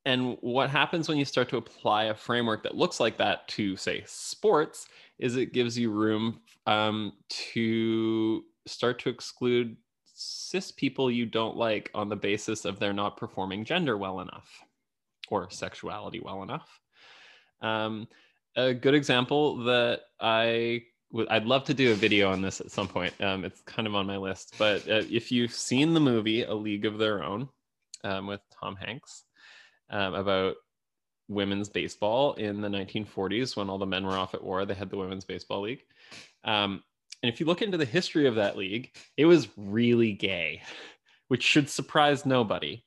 [0.06, 3.76] and what happens when you start to apply a framework that looks like that to,
[3.76, 11.26] say, sports, is it gives you room um, to start to exclude cis people you
[11.26, 14.64] don't like on the basis of they're not performing gender well enough
[15.30, 16.80] or sexuality well enough.
[17.62, 18.08] Um,
[18.56, 22.72] a good example that I would I'd love to do a video on this at
[22.72, 23.14] some point.
[23.22, 26.54] Um, it's kind of on my list, but uh, if you've seen the movie A
[26.54, 27.50] League of Their Own
[28.04, 29.24] um, with Tom Hanks
[29.90, 30.56] um, about
[31.28, 34.90] women's baseball in the 1940s when all the men were off at war, they had
[34.90, 35.84] the Women's Baseball League.
[36.44, 36.84] Um,
[37.22, 40.62] and if you look into the history of that league, it was really gay,
[41.28, 42.84] which should surprise nobody.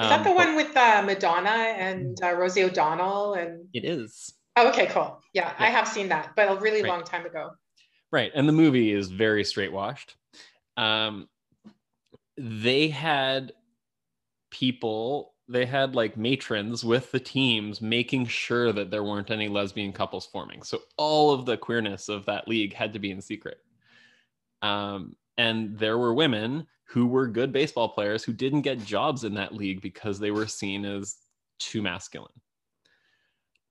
[0.00, 3.34] Is that um, the one with uh, Madonna and uh, Rosie O'Donnell?
[3.34, 4.32] And it is.
[4.56, 5.20] Oh, okay, cool.
[5.34, 5.66] Yeah, yeah.
[5.66, 6.88] I have seen that, but a really right.
[6.88, 7.50] long time ago.
[8.10, 10.16] Right, and the movie is very straight washed.
[10.76, 11.28] Um,
[12.36, 13.52] they had
[14.50, 19.92] people they had like matrons with the teams making sure that there weren't any lesbian
[19.92, 20.62] couples forming.
[20.62, 23.58] So all of the queerness of that league had to be in secret.
[24.62, 29.34] Um, and there were women who were good baseball players who didn't get jobs in
[29.34, 31.16] that league because they were seen as
[31.58, 32.40] too masculine.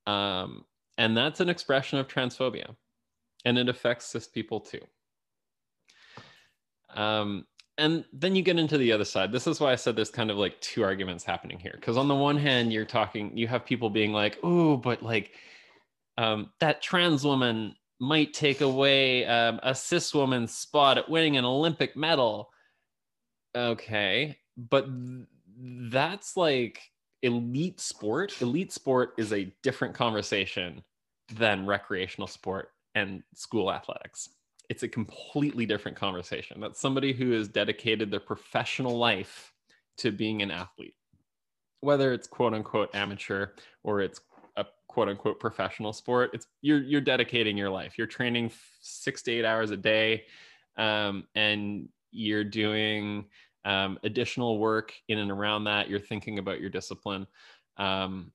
[0.07, 0.65] Um,
[0.97, 2.75] and that's an expression of transphobia,
[3.45, 4.81] and it affects cis people too.
[6.93, 7.45] Um,
[7.77, 9.31] and then you get into the other side.
[9.31, 11.73] This is why i said there's kind of like two arguments happening here.
[11.75, 15.31] Because on the one hand you're talking you have people being like oh but like
[16.17, 21.45] um, that trans woman might take away um, a cis woman's spot at winning an
[21.45, 22.51] olympic medal.
[23.55, 25.27] Okay but th-
[25.91, 26.81] that's like
[27.21, 28.41] elite sport.
[28.41, 30.83] Elite sport is a different conversation
[31.35, 34.29] than recreational sport and school athletics
[34.71, 36.61] it's a completely different conversation.
[36.61, 39.53] That's somebody who has dedicated their professional life
[39.97, 40.95] to being an athlete,
[41.81, 43.47] whether it's quote unquote amateur
[43.83, 44.21] or it's
[44.55, 46.29] a quote unquote professional sport.
[46.33, 47.97] It's you're you're dedicating your life.
[47.97, 50.23] You're training six to eight hours a day,
[50.77, 53.25] um, and you're doing
[53.65, 55.89] um, additional work in and around that.
[55.89, 57.27] You're thinking about your discipline.
[57.75, 58.31] Um,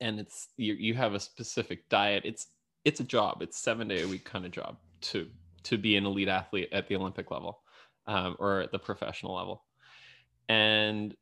[0.00, 2.48] and it's you, you have a specific diet it's
[2.84, 5.28] it's a job it's seven day a week kind of job to
[5.64, 7.60] to be an elite athlete at the Olympic level
[8.06, 9.64] um, or at the professional level.
[10.48, 11.14] And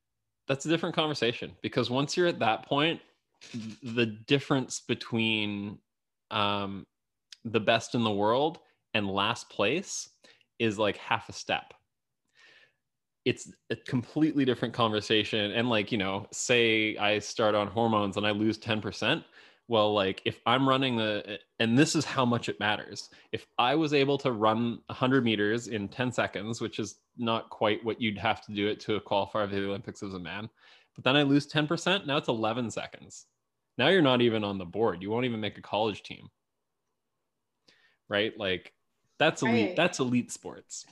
[0.46, 3.00] that's a different conversation because once you're at that point,
[3.82, 5.78] the difference between
[6.30, 6.86] um,
[7.44, 8.58] the best in the world
[8.92, 10.10] and last place
[10.58, 11.74] is like half a step.
[13.24, 15.52] It's a completely different conversation.
[15.52, 19.24] And like, you know, say I start on hormones and I lose 10%.
[19.68, 23.10] Well like if i'm running the and this is how much it matters.
[23.32, 27.84] If i was able to run 100 meters in 10 seconds which is not quite
[27.84, 30.48] what you'd have to do it to qualify for the olympics as a man
[30.94, 33.26] but then i lose 10% now it's 11 seconds.
[33.76, 35.02] Now you're not even on the board.
[35.02, 36.28] You won't even make a college team.
[38.08, 38.32] Right?
[38.38, 38.72] Like
[39.18, 39.76] that's elite right.
[39.76, 40.84] that's elite sports.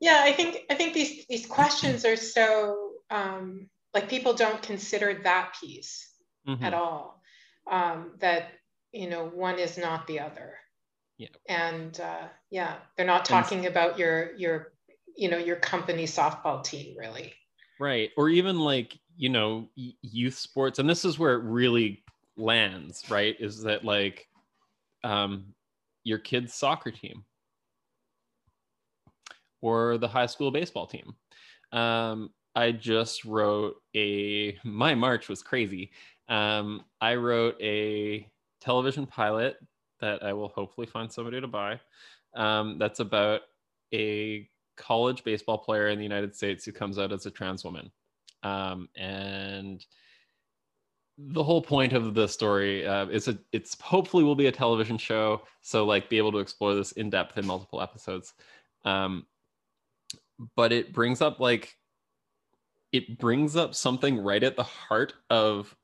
[0.00, 5.14] Yeah i think i think these these questions are so um like people don't consider
[5.22, 6.10] that piece
[6.46, 6.62] mm-hmm.
[6.62, 7.22] at all
[7.70, 8.52] um, that
[8.92, 10.54] you know one is not the other.
[11.18, 11.28] Yeah.
[11.48, 14.72] And uh, yeah they're not talking and, about your your
[15.16, 17.32] you know your company softball team really.
[17.80, 18.10] Right.
[18.16, 22.02] Or even like you know youth sports and this is where it really
[22.36, 24.26] lands right is that like
[25.04, 25.54] um
[26.02, 27.24] your kid's soccer team.
[29.62, 31.14] Or the high school baseball team.
[31.72, 35.90] Um i just wrote a my march was crazy
[36.28, 38.28] um, I wrote a
[38.60, 39.56] television pilot
[40.00, 41.80] that I will hopefully find somebody to buy.
[42.34, 43.42] Um, that's about
[43.92, 47.90] a college baseball player in the United States who comes out as a trans woman.
[48.42, 49.84] Um, and
[51.16, 54.98] the whole point of the story uh, is a, it's hopefully will be a television
[54.98, 55.42] show.
[55.62, 58.34] So like be able to explore this in depth in multiple episodes.
[58.84, 59.26] Um,
[60.56, 61.76] but it brings up like,
[62.92, 65.74] it brings up something right at the heart of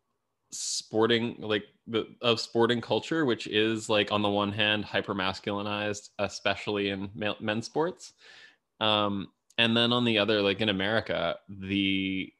[0.52, 6.10] sporting like the of sporting culture which is like on the one hand hyper masculinized
[6.18, 8.12] especially in male, men's sports.
[8.80, 12.32] Um and then on the other like in america the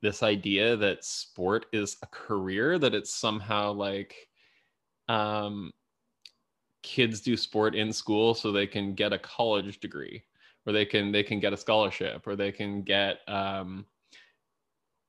[0.00, 4.28] this idea that sport is a career that it's somehow like
[5.08, 5.70] um
[6.82, 10.22] kids do sport in school so they can get a college degree
[10.66, 13.86] or they can they can get a scholarship or they can get um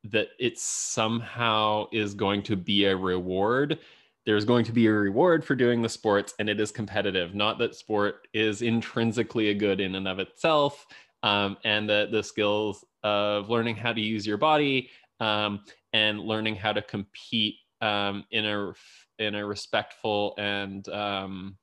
[0.05, 3.79] that it somehow is going to be a reward.
[4.25, 7.35] There's going to be a reward for doing the sports and it is competitive.
[7.35, 10.85] Not that sport is intrinsically a good in and of itself
[11.23, 14.89] um, and that the skills of learning how to use your body
[15.19, 15.61] um,
[15.93, 18.73] and learning how to compete um, in a
[19.19, 21.57] in a respectful and um,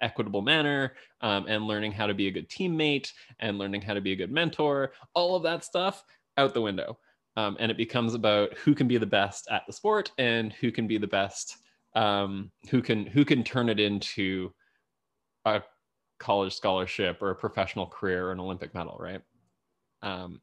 [0.00, 4.00] equitable manner um, and learning how to be a good teammate and learning how to
[4.00, 6.04] be a good mentor all of that stuff
[6.36, 6.98] out the window
[7.36, 10.70] um, and it becomes about who can be the best at the sport and who
[10.70, 11.58] can be the best
[11.94, 14.52] um, who can who can turn it into
[15.44, 15.62] a
[16.18, 19.22] college scholarship or a professional career or an olympic medal right?
[20.02, 20.40] Um,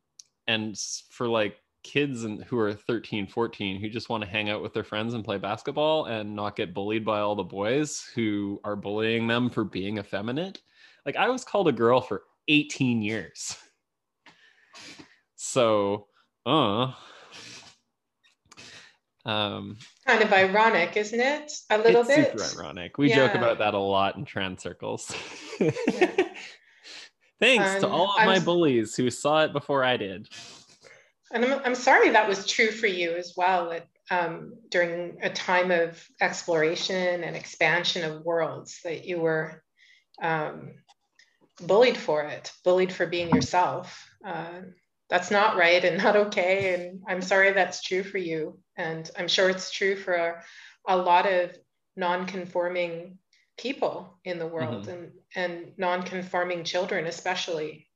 [0.47, 0.77] and
[1.09, 4.73] for like kids and who are 13 14 who just want to hang out with
[4.73, 8.77] their friends and play basketball and not get bullied by all the boys who are
[8.77, 10.61] bullying them for being effeminate
[11.05, 13.57] like i was called a girl for 18 years.
[15.35, 16.07] So
[16.45, 16.91] uh
[19.25, 23.15] um kind of ironic isn't it a little it's bit super ironic we yeah.
[23.15, 25.15] joke about that a lot in trans circles
[25.59, 25.71] yeah.
[27.39, 30.27] thanks um, to all of I'm, my bullies who saw it before i did
[31.31, 35.29] and i'm, I'm sorry that was true for you as well at, um, during a
[35.29, 39.63] time of exploration and expansion of worlds that you were
[40.21, 40.73] um,
[41.61, 44.63] bullied for it bullied for being yourself uh,
[45.13, 46.73] that's not right and not okay.
[46.73, 48.57] And I'm sorry that's true for you.
[48.75, 50.43] And I'm sure it's true for a,
[50.87, 51.51] a lot of
[51.95, 53.19] non-conforming
[53.55, 55.03] people in the world mm-hmm.
[55.35, 57.87] and, and non-conforming children especially.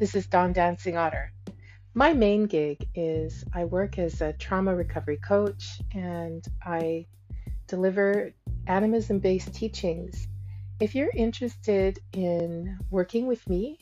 [0.00, 1.32] This is Dawn Dancing Otter.
[1.94, 7.06] My main gig is I work as a trauma recovery coach and I
[7.68, 8.32] deliver
[8.66, 10.26] animism based teachings
[10.80, 13.78] if you're interested in working with me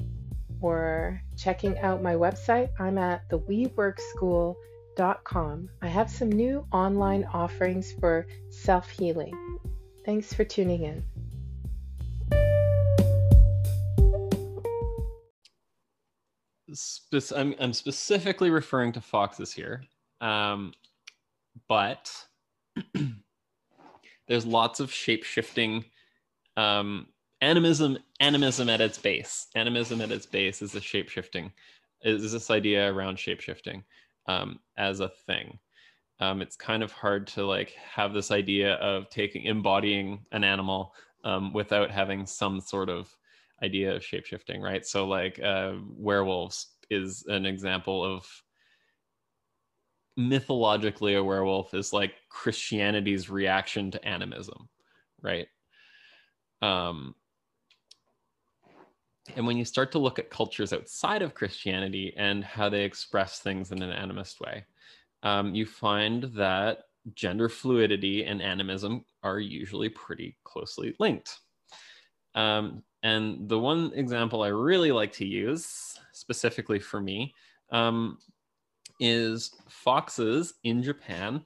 [0.61, 5.69] or checking out my website, I'm at theweworkschool.com.
[5.83, 9.35] I have some new online offerings for self healing.
[10.05, 11.03] Thanks for tuning in.
[17.37, 19.85] I'm, I'm specifically referring to foxes here,
[20.21, 20.73] um,
[21.69, 22.11] but
[24.29, 25.85] there's lots of shape shifting
[26.57, 27.07] um,
[27.41, 29.49] animism animism at its base.
[29.55, 31.53] Animism at its base is a shape shifting
[32.03, 33.83] is this idea around shape shifting
[34.27, 35.59] um, as a thing.
[36.21, 40.95] Um, it's kind of hard to like have this idea of taking embodying an animal
[41.25, 43.09] um, without having some sort of
[43.63, 44.87] idea of shape shifting right?
[44.87, 48.27] So like uh, werewolves is an example of
[50.17, 54.69] mythologically a werewolf is like christianity's reaction to animism
[55.23, 55.49] right
[56.65, 57.15] um,
[59.37, 63.41] and when you start to look at cultures outside of Christianity and how they express
[63.41, 64.65] things in an animist way,
[65.23, 66.85] um, you find that
[67.15, 71.39] gender fluidity and animism are usually pretty closely linked.
[72.35, 77.35] Um, and the one example I really like to use, specifically for me,
[77.73, 78.19] um,
[79.01, 81.45] is foxes in Japan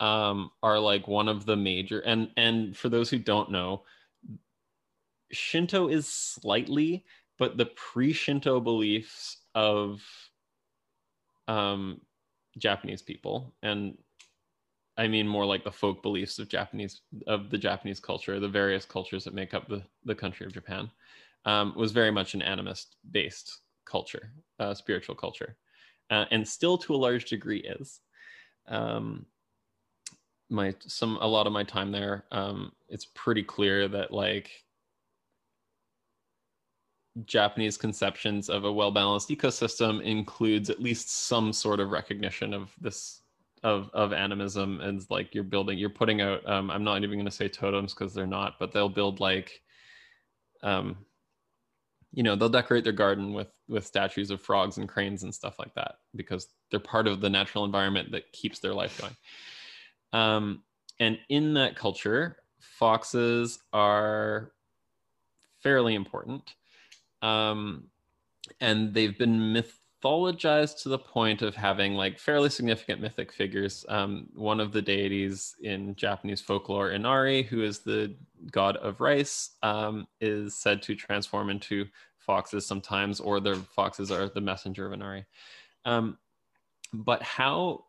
[0.00, 3.84] um, are like one of the major and and for those who don't know,
[5.32, 7.04] Shinto is slightly,
[7.38, 10.02] but the pre-Shinto beliefs of
[11.48, 12.00] um,
[12.58, 13.96] Japanese people, and
[14.96, 18.84] I mean more like the folk beliefs of Japanese of the Japanese culture, the various
[18.84, 20.90] cultures that make up the the country of Japan,
[21.44, 25.56] um, was very much an animist based culture, uh, spiritual culture,
[26.10, 28.00] uh, and still to a large degree is.
[28.68, 29.26] Um,
[30.50, 34.50] my some a lot of my time there, um, it's pretty clear that like
[37.24, 43.22] Japanese conceptions of a well-balanced ecosystem includes at least some sort of recognition of this
[43.62, 47.26] of of animism and like you're building you're putting out um, i'm not even going
[47.26, 49.60] to say totems because they're not but they'll build like
[50.62, 50.96] um
[52.12, 55.58] you know they'll decorate their garden with with statues of frogs and cranes and stuff
[55.58, 59.16] like that because they're part of the natural environment that keeps their life going.
[60.12, 60.62] Um
[60.98, 64.52] and in that culture foxes are
[65.62, 66.54] fairly important
[67.22, 67.84] um,
[68.60, 73.84] and they've been mythologized to the point of having like fairly significant mythic figures.
[73.88, 78.14] Um, one of the deities in Japanese folklore, Inari, who is the
[78.50, 81.86] god of rice, um, is said to transform into
[82.18, 85.26] foxes sometimes, or the foxes are the messenger of Inari.
[85.84, 86.18] Um,
[86.92, 87.84] but how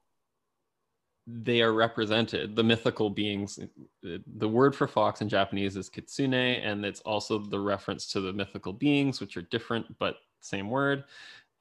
[1.28, 3.60] they are represented the mythical beings
[4.02, 8.34] the word for fox in japanese is kitsune and it's also the reference to the
[8.34, 11.06] mythical beings which are different but same word.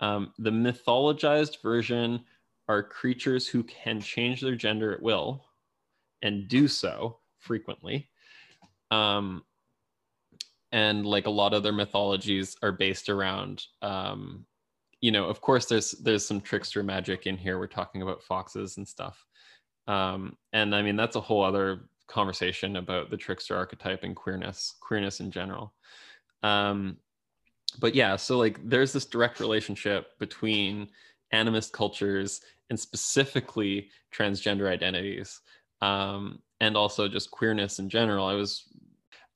[0.00, 2.24] Um, the mythologized version
[2.68, 5.44] are creatures who can change their gender at will
[6.22, 8.08] and do so frequently.
[8.90, 9.44] Um,
[10.72, 14.46] and like a lot of their mythologies are based around um,
[15.00, 17.58] you know of course there's there's some trickster magic in here.
[17.58, 19.24] We're talking about foxes and stuff
[19.91, 24.74] um, and I mean, that's a whole other conversation about the trickster archetype and queerness,
[24.80, 25.74] queerness in general.
[26.45, 26.99] Um,
[27.80, 30.88] but yeah, so like there's this direct relationship between
[31.34, 35.41] animist cultures and specifically transgender identities
[35.82, 38.26] um, and also just queerness in general.
[38.26, 38.68] I was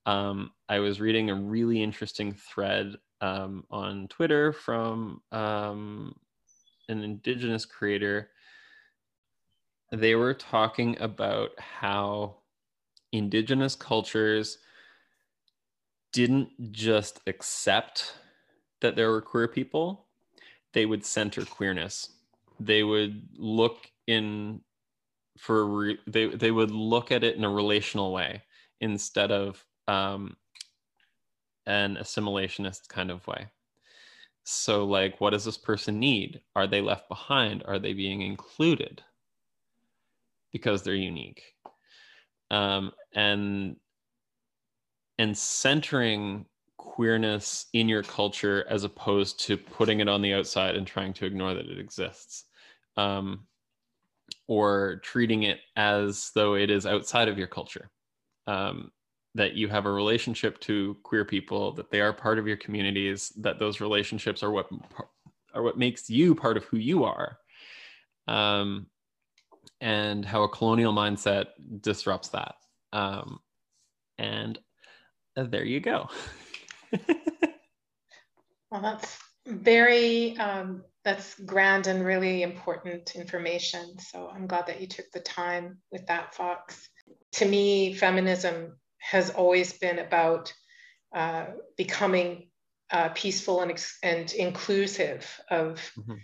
[0.07, 6.15] um, I was reading a really interesting thread um, on Twitter from um,
[6.89, 8.31] an indigenous creator
[9.95, 12.37] they were talking about how
[13.13, 14.59] indigenous cultures
[16.13, 18.15] didn't just accept
[18.81, 20.07] that there were queer people,
[20.73, 22.11] they would center queerness.
[22.61, 24.61] They would look in
[25.39, 28.43] for re, they they would look at it in a relational way
[28.81, 30.37] instead of um,
[31.67, 33.47] an assimilationist kind of way.
[34.45, 36.43] So, like, what does this person need?
[36.55, 37.63] Are they left behind?
[37.67, 39.03] Are they being included?
[40.55, 41.43] Because they're unique.
[42.51, 43.77] Um, and
[45.19, 46.47] and centering
[46.79, 51.27] queerness in your culture as opposed to putting it on the outside and trying to
[51.27, 52.45] ignore that it exists
[52.97, 53.47] um,
[54.49, 57.91] or treating it as though it is outside of your culture
[58.47, 58.91] um,
[59.35, 63.33] that you have a relationship to queer people that they are part of your communities
[63.39, 64.69] that those relationships are what
[65.55, 67.39] are what makes you part of who you are.
[68.27, 68.87] Um,
[69.85, 71.49] and how a colonial mindset
[71.82, 72.55] disrupts that.
[72.95, 73.39] Um,
[74.16, 74.59] and
[75.37, 76.09] uh, there you go.
[78.70, 83.99] well, that's very um, that's grand and really important information.
[83.99, 86.89] So I'm glad that you took the time with that, Foxx.
[87.32, 90.51] To me, feminism has always been about
[91.14, 92.49] uh, becoming
[92.91, 96.14] uh, peaceful and, and inclusive of mm-hmm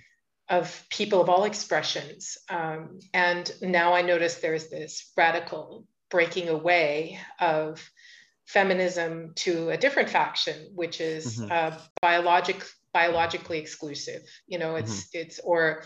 [0.50, 2.36] of people of all expressions.
[2.50, 7.88] Um, and now I notice there's this radical breaking away of
[8.46, 11.52] feminism to a different faction, which is mm-hmm.
[11.52, 14.22] uh, biologic, biologically exclusive.
[14.48, 15.20] You know, it's mm-hmm.
[15.20, 15.84] it's or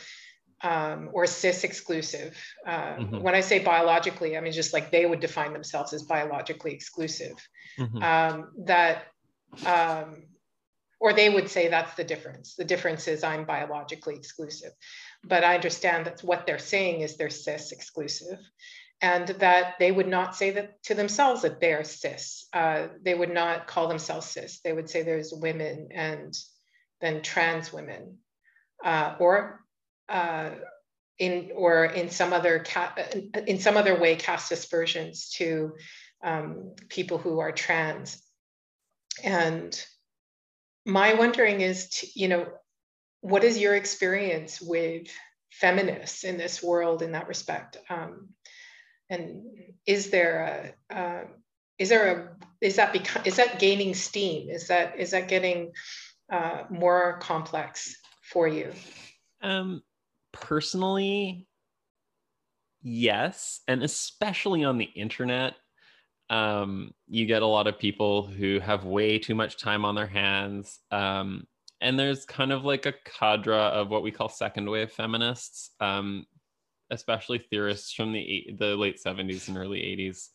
[0.62, 2.42] um, or cis exclusive.
[2.66, 3.20] Uh, mm-hmm.
[3.20, 7.36] When I say biologically, I mean just like they would define themselves as biologically exclusive.
[7.78, 8.02] Mm-hmm.
[8.02, 9.08] Um, that
[9.66, 10.22] um,
[11.00, 12.54] or they would say that's the difference.
[12.54, 14.72] The difference is I'm biologically exclusive.
[15.22, 18.38] But I understand that what they're saying is they're cis exclusive.
[19.00, 22.46] and that they would not say that to themselves that they are cis.
[22.52, 24.60] Uh, they would not call themselves cis.
[24.60, 26.34] They would say there's women and
[27.00, 28.18] then trans women,
[28.84, 29.60] uh, or
[30.08, 30.50] uh,
[31.18, 32.64] in or in some other
[33.46, 35.74] in some other way cast aspersions to
[36.22, 38.22] um, people who are trans.
[39.22, 39.84] And
[40.84, 42.46] my wondering is, to, you know,
[43.20, 45.08] what is your experience with
[45.50, 47.78] feminists in this world in that respect?
[47.88, 48.28] Um,
[49.08, 49.42] and
[49.86, 51.24] is there a uh,
[51.78, 54.50] is there a is that become is that gaining steam?
[54.50, 55.72] Is that is that getting
[56.30, 58.72] uh, more complex for you?
[59.42, 59.82] Um,
[60.32, 61.46] personally,
[62.82, 65.54] yes, and especially on the internet,
[66.30, 70.06] um, you get a lot of people who have way too much time on their
[70.06, 70.80] hands.
[70.90, 71.46] Um,
[71.80, 76.24] and there's kind of like a cadre of what we call second wave feminists, um,
[76.90, 80.28] especially theorists from the eight, the late 70s and early 80s,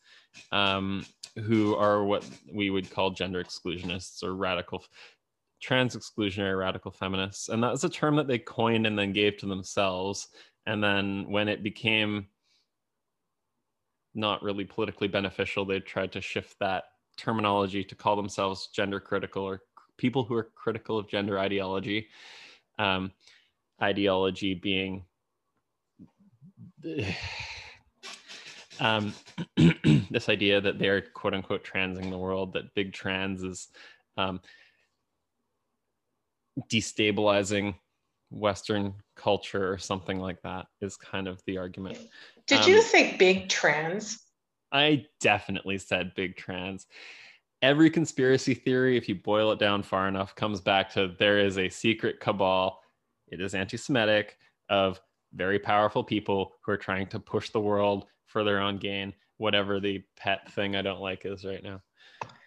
[0.52, 1.06] um,
[1.44, 2.24] who are what
[2.54, 4.86] we would call gender exclusionists or radical
[5.62, 7.50] trans exclusionary radical feminists.
[7.50, 10.28] And that was a term that they coined and then gave to themselves.
[10.66, 12.28] And then when it became
[14.16, 16.84] not really politically beneficial, they tried to shift that
[17.18, 19.62] terminology to call themselves gender critical or
[19.98, 22.08] people who are critical of gender ideology.
[22.78, 23.12] Um,
[23.82, 25.06] ideology being
[28.80, 29.14] um,
[30.10, 33.68] this idea that they're quote unquote transing the world, that big trans is
[34.18, 34.40] um,
[36.70, 37.76] destabilizing
[38.32, 41.98] Western culture or something like that is kind of the argument.
[42.48, 44.20] Did um, you say big trans?
[44.72, 46.88] I definitely said big trans.
[47.62, 51.58] Every conspiracy theory, if you boil it down far enough, comes back to there is
[51.58, 52.82] a secret cabal.
[53.28, 54.38] It is anti Semitic
[54.70, 55.00] of
[55.34, 59.80] very powerful people who are trying to push the world for their own gain, whatever
[59.80, 61.82] the pet thing I don't like is right now.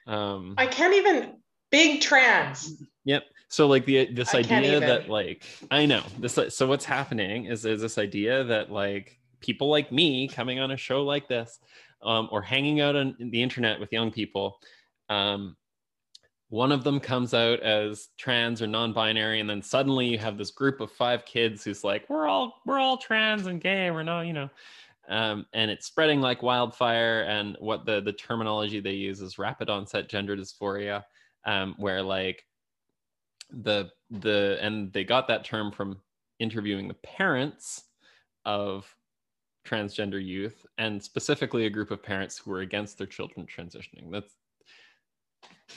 [0.07, 1.37] Um, I can't even
[1.70, 2.83] big trans.
[3.05, 3.24] Yep.
[3.53, 6.39] So like the this I idea that like I know this.
[6.49, 10.77] So what's happening is there's this idea that like people like me coming on a
[10.79, 11.61] show like this,
[12.03, 14.59] um, or hanging out on the internet with young people,
[15.11, 15.55] um,
[16.49, 20.51] one of them comes out as trans or non-binary, and then suddenly you have this
[20.51, 23.91] group of five kids who's like, we're all we're all trans and gay.
[23.91, 24.49] We're not, you know.
[25.11, 27.25] Um, and it's spreading like wildfire.
[27.25, 31.05] And what the the terminology they use is rapid onset gender dysphoria,
[31.45, 32.47] um, where like
[33.53, 36.01] the the and they got that term from
[36.39, 37.85] interviewing the parents
[38.45, 38.95] of
[39.67, 44.11] transgender youth and specifically a group of parents who were against their children transitioning.
[44.11, 44.35] That's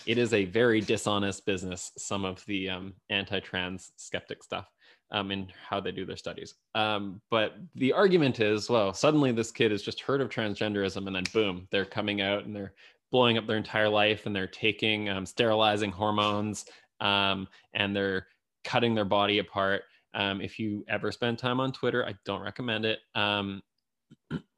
[0.06, 4.70] it is a very dishonest business some of the um, anti-trans skeptic stuff
[5.12, 6.56] um, in how they do their studies.
[6.76, 11.16] Um, but the argument is well suddenly this kid has just heard of transgenderism and
[11.16, 12.74] then boom they're coming out and they're
[13.12, 16.66] blowing up their entire life and they're taking um, sterilizing hormones
[17.00, 18.28] um, and they're
[18.64, 19.84] cutting their body apart.
[20.14, 23.00] Um, if you ever spend time on Twitter, I don't recommend it.
[23.16, 23.62] Um,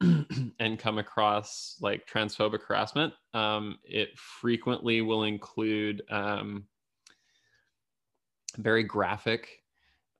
[0.60, 6.64] and come across like transphobic harassment, um, it frequently will include um,
[8.56, 9.62] very graphic,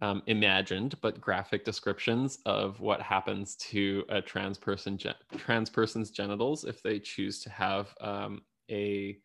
[0.00, 6.10] um, imagined but graphic descriptions of what happens to a trans person, gen- trans person's
[6.10, 9.18] genitals if they choose to have um, a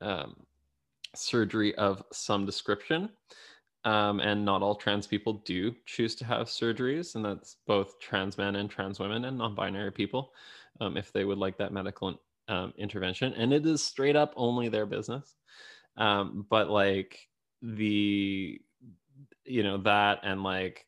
[0.00, 0.34] um,
[1.18, 3.10] surgery of some description.
[3.86, 8.38] Um, and not all trans people do choose to have surgeries, and that's both trans
[8.38, 10.32] men and trans women and non-binary people,
[10.80, 13.34] um, if they would like that medical um, intervention.
[13.34, 15.36] And it is straight up only their business.
[15.98, 17.28] Um, but like
[17.60, 18.58] the,
[19.44, 20.86] you know, that and like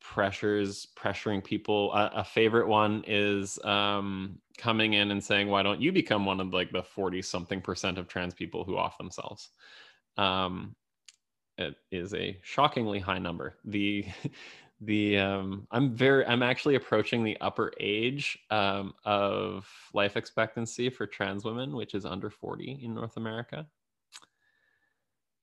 [0.00, 1.92] pressures pressuring people.
[1.92, 6.40] A, a favorite one is um, coming in and saying why don't you become one
[6.40, 9.50] of like the 40 something percent of trans people who off themselves?
[10.16, 10.74] Um,
[11.58, 13.56] it is a shockingly high number.
[13.64, 14.06] The
[14.82, 21.06] the um, i'm very i'm actually approaching the upper age um, of life expectancy for
[21.06, 23.66] trans women which is under 40 in north america.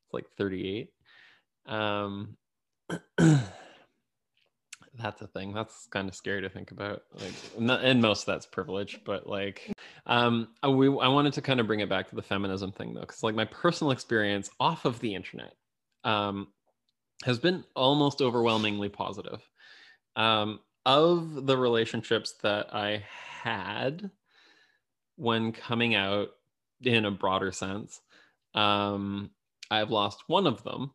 [0.06, 0.90] It's like 38
[1.68, 2.36] um,
[5.00, 5.54] that's a thing.
[5.54, 7.34] That's kind of scary to think about like
[7.82, 9.72] and most of that's privilege but like
[10.06, 12.94] um I, we, I wanted to kind of bring it back to the feminism thing
[12.94, 15.54] though because like my personal experience off of the internet
[16.04, 16.48] um
[17.24, 19.42] has been almost overwhelmingly positive.
[20.16, 23.04] Um of the relationships that i
[23.44, 24.10] had
[25.18, 26.30] when coming out
[26.82, 28.00] in a broader sense
[28.56, 29.30] um
[29.70, 30.92] i've lost one of them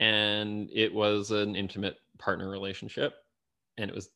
[0.00, 3.14] and it was an intimate partner relationship
[3.76, 4.10] and it was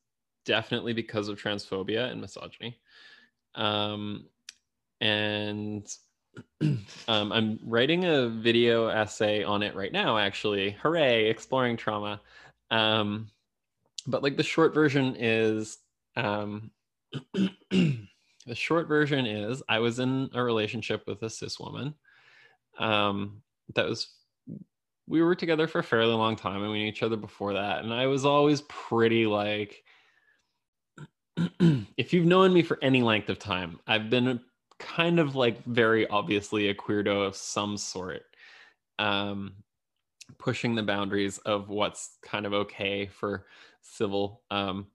[0.44, 2.78] definitely because of transphobia and misogyny.
[3.54, 4.26] Um,
[5.00, 5.86] and
[6.60, 10.70] um, I'm writing a video essay on it right now, actually.
[10.82, 12.20] Hooray, exploring trauma.
[12.70, 13.30] Um,
[14.06, 15.78] but like the short version is
[16.16, 16.70] um,
[17.70, 21.94] the short version is I was in a relationship with a cis woman.
[22.78, 23.42] Um,
[23.74, 24.08] that was
[25.08, 27.82] we were together for a fairly long time and we knew each other before that.
[27.82, 29.82] And I was always pretty like
[31.96, 34.40] if you've known me for any length of time, I've been
[34.78, 38.22] kind of like very obviously a queerdo of some sort.
[38.98, 39.54] Um,
[40.38, 43.46] pushing the boundaries of what's kind of okay for
[43.80, 44.88] civil um,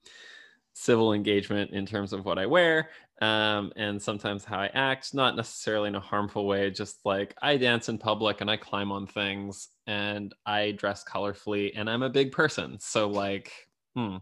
[0.73, 2.89] civil engagement in terms of what I wear
[3.23, 7.55] um, and sometimes how I act, not necessarily in a harmful way, just like I
[7.55, 12.09] dance in public and I climb on things and I dress colorfully and I'm a
[12.09, 12.77] big person.
[12.81, 13.49] So like,
[13.95, 14.17] hmm.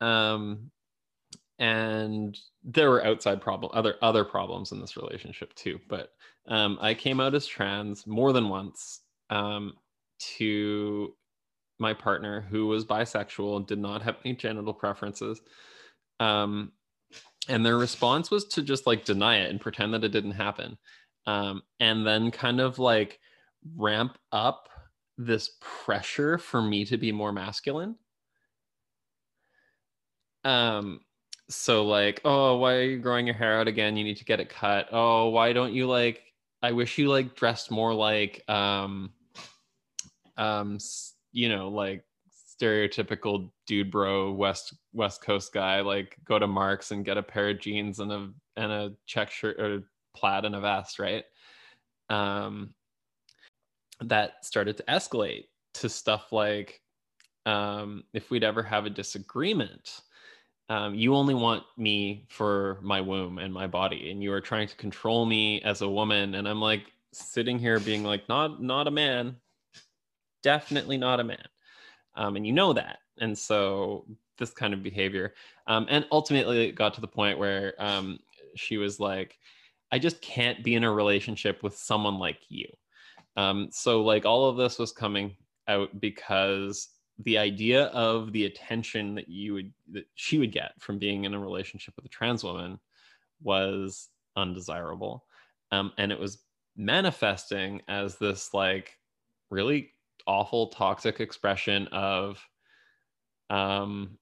[0.00, 0.70] Um,
[1.58, 6.10] and there were outside problem other other problems in this relationship too but
[6.48, 9.00] um, i came out as trans more than once
[9.30, 9.72] um,
[10.18, 11.14] to
[11.78, 15.40] my partner who was bisexual and did not have any genital preferences
[16.20, 16.72] um,
[17.48, 20.78] and their response was to just like deny it and pretend that it didn't happen.
[21.26, 23.18] Um, and then kind of like
[23.76, 24.68] ramp up
[25.18, 27.96] this pressure for me to be more masculine.
[30.44, 31.00] Um
[31.48, 33.96] so like oh why are you growing your hair out again?
[33.96, 34.88] You need to get it cut.
[34.92, 36.22] Oh why don't you like
[36.62, 39.12] i wish you like dressed more like um
[40.36, 40.78] um
[41.32, 42.04] you know like
[42.60, 47.50] stereotypical dude bro west west coast guy like go to Mark's and get a pair
[47.50, 49.82] of jeans and a and a check shirt or
[50.14, 51.24] plaid and a vest right?
[52.08, 52.74] Um
[54.00, 55.44] that started to escalate
[55.74, 56.80] to stuff like
[57.44, 60.00] um if we'd ever have a disagreement
[60.68, 64.66] um, you only want me for my womb and my body and you are trying
[64.66, 66.34] to control me as a woman.
[66.34, 66.82] And i'm like
[67.12, 69.36] sitting here being like not not a man.
[70.42, 71.46] Definitely not a man
[72.16, 72.98] um, and you know that.
[73.20, 74.06] And so
[74.38, 75.32] this kind of behavior
[75.66, 78.18] um, and ultimately it got to the point where um,
[78.54, 79.38] she was like
[79.92, 82.66] i just can't be in a relationship with someone like you.
[83.36, 85.36] Um, so like all of this was coming
[85.68, 86.88] out because
[87.24, 91.34] the idea of the attention that you would that she would get from being in
[91.34, 92.78] a relationship with a trans woman
[93.42, 95.24] was undesirable.
[95.72, 96.38] Um, and it was
[96.76, 98.98] manifesting as this like
[99.50, 99.92] really
[100.26, 102.40] awful toxic expression of
[103.50, 104.18] um,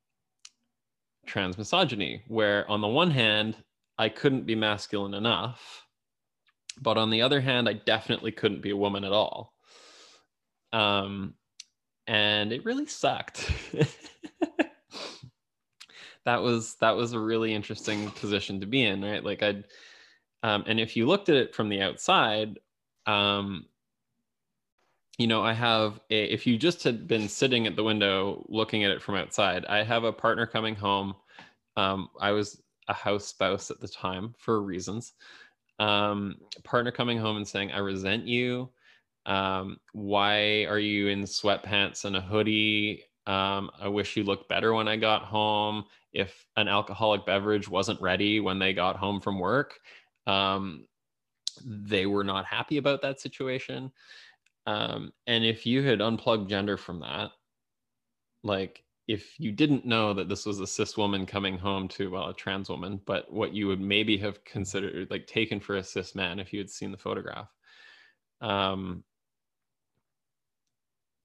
[1.26, 3.56] trans misogyny where on the one hand
[3.98, 5.86] i couldn't be masculine enough
[6.82, 9.54] but on the other hand i definitely couldn't be a woman at all
[10.74, 11.34] um,
[12.06, 13.50] and it really sucked.
[16.24, 19.24] that was that was a really interesting position to be in, right?
[19.24, 19.64] Like I'd
[20.42, 22.58] um, and if you looked at it from the outside,
[23.06, 23.66] um,
[25.18, 28.84] you know, I have a, if you just had been sitting at the window looking
[28.84, 31.14] at it from outside, I have a partner coming home.
[31.76, 35.12] Um, I was a house spouse at the time for reasons.
[35.78, 38.70] Um, partner coming home and saying, I resent you.
[39.26, 43.04] Um, why are you in sweatpants and a hoodie?
[43.26, 45.84] Um, i wish you looked better when i got home.
[46.12, 49.78] If an alcoholic beverage wasn't ready when they got home from work.
[50.26, 50.86] Um,
[51.64, 53.92] they were not happy about that situation
[54.66, 57.30] um, and if you had unplugged gender from that
[58.42, 62.28] like if you didn't know that this was a cis woman coming home to well
[62.28, 66.14] a trans woman but what you would maybe have considered like taken for a cis
[66.14, 67.48] man if you had seen the photograph
[68.40, 69.04] um,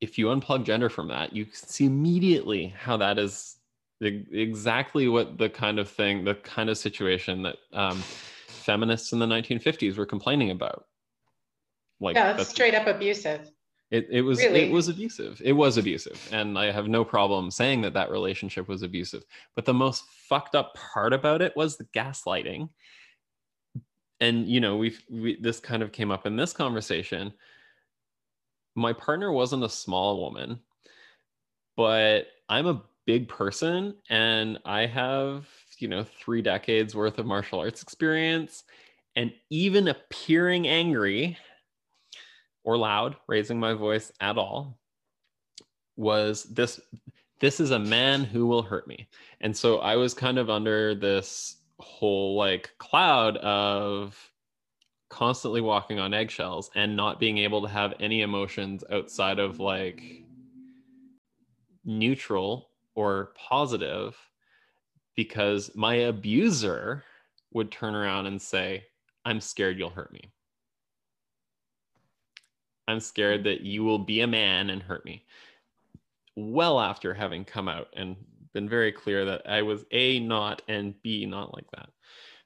[0.02, 3.58] if you unplug gender from that, you can see immediately how that is
[4.02, 7.98] exactly what the kind of thing, the kind of situation that um,
[8.48, 10.86] feminists in the 1950s were complaining about.
[12.00, 13.52] Like yeah, that's straight up abusive.
[13.92, 14.70] It, it was really?
[14.70, 15.42] it was abusive.
[15.44, 19.24] It was abusive, and I have no problem saying that that relationship was abusive.
[19.56, 22.70] But the most fucked up part about it was the gaslighting.
[24.22, 27.34] And you know, we've we, this kind of came up in this conversation
[28.80, 30.60] my partner wasn't a small woman,
[31.76, 35.48] but I'm a big person and I have,
[35.78, 38.64] you know, three decades worth of martial arts experience.
[39.16, 41.38] And even appearing angry
[42.64, 44.80] or loud, raising my voice at all,
[45.96, 46.80] was this
[47.40, 49.08] this is a man who will hurt me.
[49.42, 54.18] And so I was kind of under this whole like cloud of
[55.10, 60.04] constantly walking on eggshells and not being able to have any emotions outside of like
[61.86, 64.16] neutral or positive
[65.16, 67.04] because my abuser
[67.54, 68.84] would turn around and say,
[69.26, 70.32] I'm scared you'll hurt me.
[72.90, 75.24] I'm scared that you will be a man and hurt me.
[76.36, 78.16] Well, after having come out and
[78.54, 81.90] been very clear that I was A, not, and B, not like that.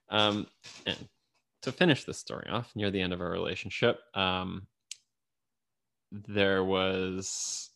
[0.09, 0.47] Um,
[0.85, 1.07] and
[1.61, 4.67] to finish this story off, near the end of our relationship, um,
[6.11, 7.69] there was,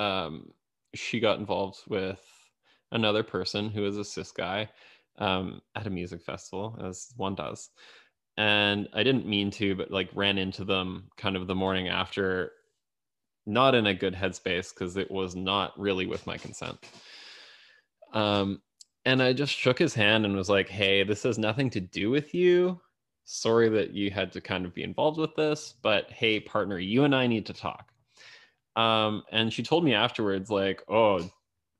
[0.00, 0.50] um,
[0.94, 2.20] she got involved with
[2.90, 4.70] another person who is a cis guy
[5.18, 7.68] um, at a music festival, as one does.
[8.36, 12.52] And I didn't mean to, but like ran into them kind of the morning after,
[13.46, 16.78] not in a good headspace because it was not really with my consent.
[18.12, 18.60] Um,
[19.04, 22.10] and I just shook his hand and was like, hey, this has nothing to do
[22.10, 22.80] with you.
[23.24, 27.04] Sorry that you had to kind of be involved with this, but hey, partner, you
[27.04, 27.92] and I need to talk.
[28.74, 31.28] Um, and she told me afterwards, like, oh,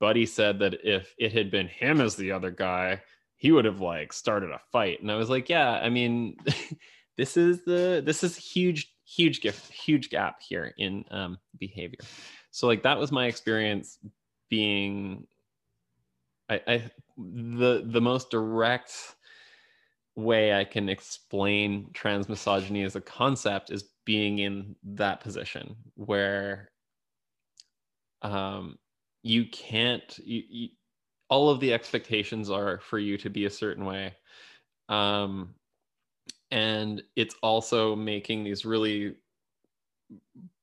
[0.00, 3.00] Buddy said that if it had been him as the other guy,
[3.37, 5.01] he would have like started a fight.
[5.01, 6.37] And I was like, yeah, I mean,
[7.16, 12.01] this is the this is huge, huge gift, huge gap here in um, behavior.
[12.51, 13.99] So like that was my experience
[14.49, 15.26] being
[16.49, 18.93] I, I the the most direct
[20.14, 26.70] way I can explain trans misogyny as a concept is being in that position where
[28.22, 28.78] um,
[29.22, 30.68] you can't you, you,
[31.28, 34.14] all of the expectations are for you to be a certain way.
[34.88, 35.54] Um,
[36.50, 39.16] and it's also making these really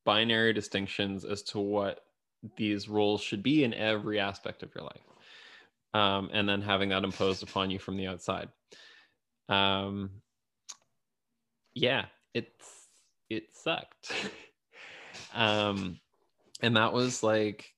[0.05, 2.01] binary distinctions as to what
[2.57, 5.01] these roles should be in every aspect of your life
[5.93, 8.49] um, and then having that imposed upon you from the outside.
[9.49, 10.09] Um,
[11.73, 12.87] yeah it's
[13.29, 14.11] it sucked.
[15.35, 15.99] Um,
[16.61, 17.73] and that was like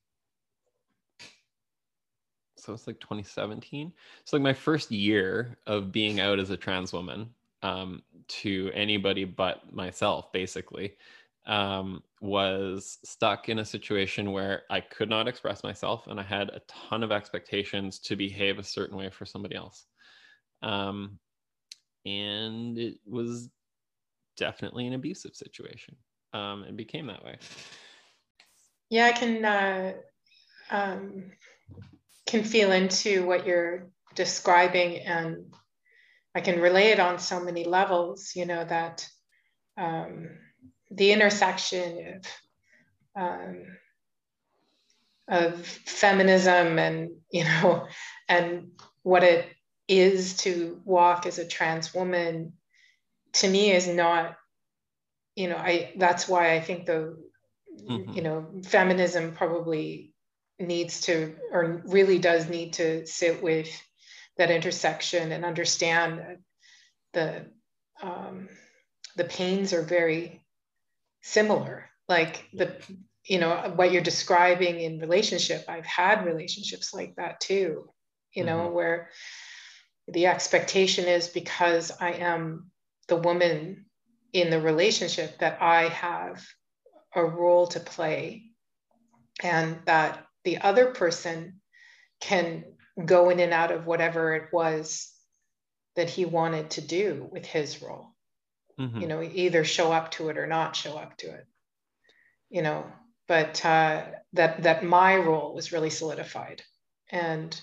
[2.65, 3.91] so it's like 2017
[4.23, 7.29] so like my first year of being out as a trans woman
[7.61, 10.95] um, to anybody but myself basically
[11.47, 16.49] um, was stuck in a situation where i could not express myself and i had
[16.49, 19.85] a ton of expectations to behave a certain way for somebody else.
[20.61, 21.19] Um,
[22.05, 23.49] and it was
[24.37, 25.95] definitely an abusive situation.
[26.33, 27.37] Um, it became that way.
[28.89, 29.93] Yeah i can uh,
[30.71, 31.31] um,
[32.25, 35.53] can feel into what you're describing and
[36.33, 39.07] I can relay it on so many levels, you know, that
[39.77, 40.29] um,
[40.91, 42.21] the intersection
[43.15, 43.65] of, um,
[45.29, 47.87] of feminism and, you know,
[48.29, 48.71] and
[49.03, 49.47] what it
[49.87, 52.53] is to walk as a trans woman
[53.33, 54.35] to me is not,
[55.35, 57.17] you know, I, that's why I think the,
[57.89, 58.11] mm-hmm.
[58.11, 60.14] you know, feminism probably
[60.59, 63.69] needs to or really does need to sit with
[64.37, 66.37] that intersection and understand that
[67.13, 67.45] the
[68.05, 68.49] um,
[69.15, 70.45] the pains are very
[71.21, 72.75] similar like the
[73.23, 77.89] you know what you're describing in relationship i've had relationships like that too
[78.33, 78.75] you know mm-hmm.
[78.75, 79.09] where
[80.09, 82.69] the expectation is because i am
[83.07, 83.85] the woman
[84.33, 86.45] in the relationship that i have
[87.15, 88.43] a role to play
[89.41, 91.59] and that the other person
[92.21, 92.63] can
[93.03, 95.11] go in and out of whatever it was
[95.95, 98.07] that he wanted to do with his role.
[98.79, 99.01] Mm-hmm.
[99.01, 101.45] You know, either show up to it or not show up to it.
[102.49, 102.85] You know,
[103.27, 106.61] but uh, that that my role was really solidified,
[107.09, 107.59] and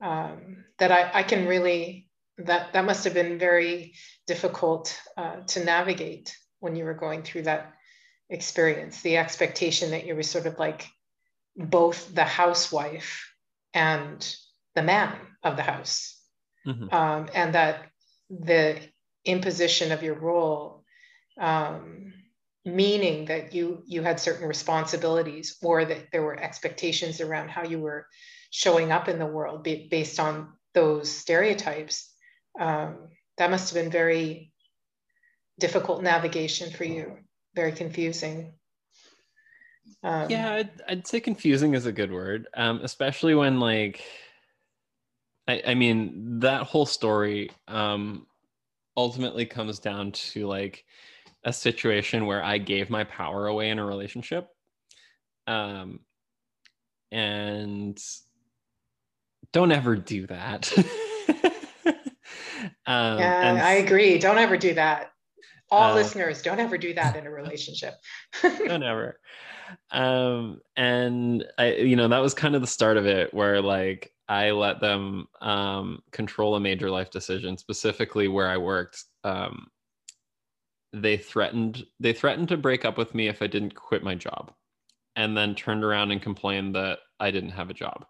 [0.00, 2.08] um, that I, I can really
[2.38, 3.94] that that must have been very
[4.26, 7.74] difficult uh, to navigate when you were going through that
[8.30, 9.02] experience.
[9.02, 10.86] The expectation that you were sort of like
[11.58, 13.34] both the housewife
[13.74, 14.36] and
[14.74, 16.16] the man of the house.
[16.66, 16.94] Mm-hmm.
[16.94, 17.86] Um, and that
[18.30, 18.78] the
[19.24, 20.84] imposition of your role,
[21.40, 22.12] um,
[22.64, 27.78] meaning that you you had certain responsibilities or that there were expectations around how you
[27.78, 28.06] were
[28.50, 32.12] showing up in the world based on those stereotypes.
[32.58, 34.52] Um, that must have been very
[35.58, 37.18] difficult navigation for you,
[37.54, 38.57] very confusing.
[40.02, 44.02] Um, yeah, I'd, I'd, say confusing is a good word, um, especially when like,
[45.46, 48.26] I, I mean, that whole story um,
[48.96, 50.84] ultimately comes down to like
[51.44, 54.48] a situation where I gave my power away in a relationship,
[55.46, 56.00] um,
[57.10, 57.98] and
[59.52, 60.72] don't ever do that.
[62.86, 64.18] um, yeah, and, I agree.
[64.18, 65.12] Don't ever do that.
[65.70, 67.94] All uh, listeners, don't ever do that in a relationship.
[68.42, 69.18] don't ever
[69.90, 74.12] um and i you know that was kind of the start of it where like
[74.28, 79.04] I let them um, control a major life decision, specifically where I worked.
[79.24, 79.68] Um,
[80.92, 84.52] they threatened they threatened to break up with me if I didn't quit my job,
[85.16, 88.04] and then turned around and complained that I didn't have a job.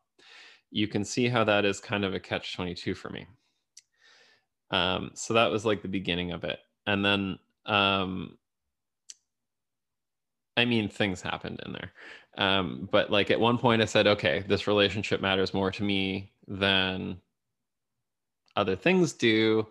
[0.70, 3.26] You can see how that is kind of a catch twenty two for me.
[4.70, 8.38] Um, so that was like the beginning of it, and then um,
[10.58, 11.92] I mean, things happened in there.
[12.36, 16.32] Um, but like at one point, I said, okay, this relationship matters more to me
[16.48, 17.18] than
[18.56, 19.68] other things do.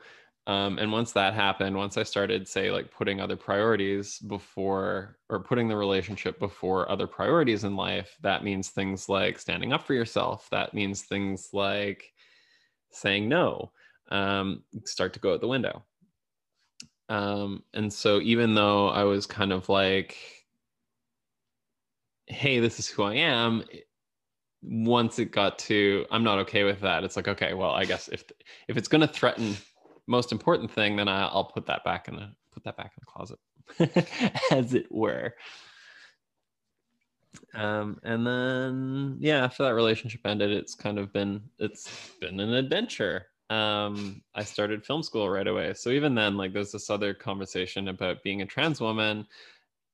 [0.47, 5.41] Um, and once that happened, once I started, say, like putting other priorities before or
[5.41, 9.93] putting the relationship before other priorities in life, that means things like standing up for
[9.93, 10.47] yourself.
[10.51, 12.13] That means things like
[12.91, 13.71] saying no,
[14.09, 15.83] um, start to go out the window.
[17.09, 20.15] Um, and so even though I was kind of like,
[22.27, 23.63] hey, this is who I am,
[24.61, 28.07] once it got to I'm not okay with that, it's like, okay, well, I guess
[28.09, 28.23] if
[28.67, 29.55] if it's going to threaten
[30.07, 33.01] most important thing, then I, will put that back in the put that back in
[33.01, 35.35] the closet, as it were.
[37.53, 42.53] Um, and then yeah, after that relationship ended, it's kind of been it's been an
[42.53, 43.27] adventure.
[43.49, 45.73] Um, I started film school right away.
[45.73, 49.25] So even then, like there's this other conversation about being a trans woman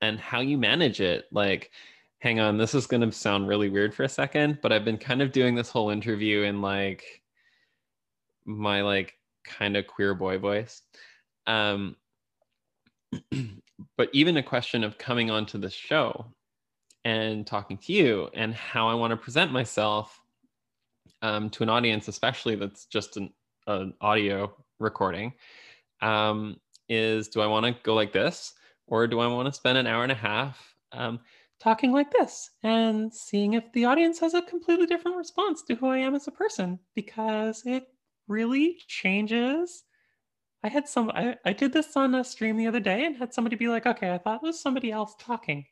[0.01, 1.25] and how you manage it.
[1.31, 1.71] Like
[2.24, 4.97] hang on, this is going to sound really weird for a second, but I've been
[4.97, 7.21] kind of doing this whole interview in like
[8.45, 10.84] my like kind of queer boy voice.
[11.47, 11.97] Um,
[13.97, 16.28] but even a question of coming onto the show
[17.03, 20.17] and talking to you and how I want to present myself
[21.21, 23.34] um, to an audience, especially that's just an,
[23.67, 25.34] an audio recording,
[26.01, 26.55] um,
[26.88, 28.53] is do I want to go like this
[28.88, 31.19] or do I want to spend an hour and a half um,
[31.64, 35.88] talking like this and seeing if the audience has a completely different response to who
[35.88, 37.88] I am as a person because it
[38.28, 39.84] really changes.
[40.61, 43.34] I had some, I, I did this on a stream the other day and had
[43.34, 45.66] somebody be like, okay, I thought it was somebody else talking.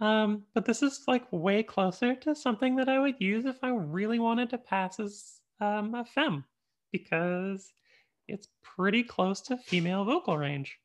[0.00, 3.70] Um, but this is like way closer to something that I would use if I
[3.70, 6.44] really wanted to pass as um, a femme
[6.90, 7.72] because
[8.26, 10.78] it's pretty close to female vocal range.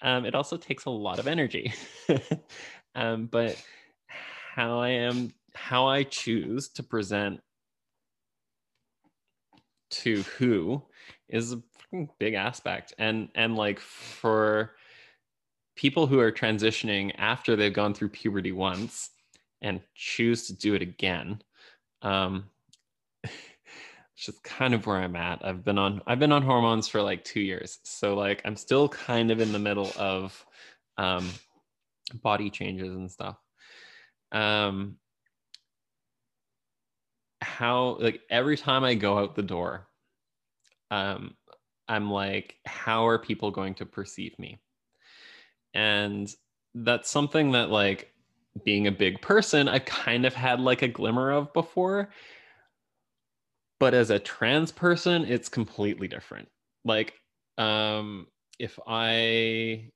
[0.00, 1.72] Um, it also takes a lot of energy.
[2.94, 3.62] um, but
[4.54, 7.40] how I am, how I choose to present
[9.90, 10.82] to who
[11.28, 11.62] is a
[12.18, 14.72] big aspect, and and like for
[15.76, 19.10] people who are transitioning after they've gone through puberty once
[19.60, 21.42] and choose to do it again.
[22.02, 22.44] Um,
[23.24, 25.44] which is kind of where I'm at.
[25.44, 28.88] I've been on I've been on hormones for like two years, so like I'm still
[28.88, 30.44] kind of in the middle of
[30.96, 31.28] um,
[32.12, 33.36] body changes and stuff.
[34.32, 34.96] Um,
[37.40, 39.86] how like every time I go out the door,
[40.90, 41.34] um,
[41.88, 44.60] I'm like, how are people going to perceive me?
[45.74, 46.32] And
[46.74, 48.12] that's something that like
[48.64, 52.10] being a big person, I kind of had like a glimmer of before.
[53.80, 56.48] But as a trans person, it's completely different.
[56.84, 57.14] Like,
[57.58, 58.28] um,
[58.58, 59.90] if I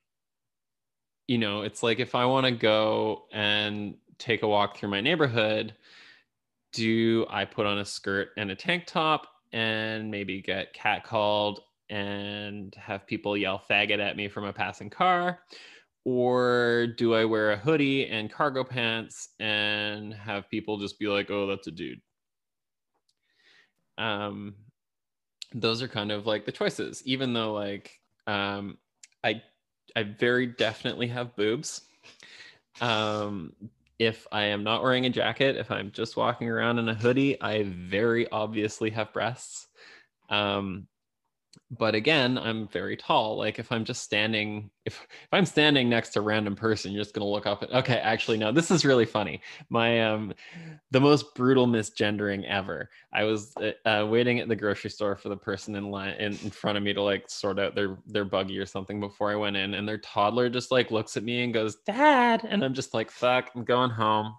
[1.28, 5.02] you know, it's like if I want to go and take a walk through my
[5.02, 5.74] neighborhood,
[6.72, 11.60] do I put on a skirt and a tank top and maybe get catcalled
[11.90, 15.40] and have people yell faggot at me from a passing car?
[16.04, 21.30] Or do I wear a hoodie and cargo pants and have people just be like,
[21.30, 22.00] oh, that's a dude?
[23.98, 24.54] Um,
[25.52, 28.78] those are kind of like the choices, even though, like, um,
[29.22, 29.42] I
[29.98, 31.80] I very definitely have boobs.
[32.80, 33.52] Um,
[33.98, 37.42] if I am not wearing a jacket, if I'm just walking around in a hoodie,
[37.42, 39.66] I very obviously have breasts.
[40.30, 40.86] Um,
[41.70, 43.36] but again i'm very tall.
[43.36, 47.02] Like if i'm just standing if if i'm standing next to a random person you're
[47.02, 49.40] just going to look up and okay actually no this is really funny.
[49.70, 50.34] My um
[50.90, 52.90] the most brutal misgendering ever.
[53.12, 56.32] I was uh, uh, waiting at the grocery store for the person in line in,
[56.32, 59.36] in front of me to like sort out their their buggy or something before i
[59.36, 62.74] went in and their toddler just like looks at me and goes dad and i'm
[62.74, 64.34] just like fuck i'm going home.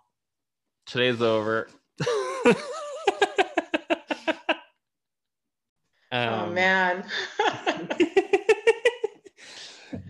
[0.87, 1.69] Today's over
[2.45, 2.55] Oh,
[6.11, 7.05] um, oh man.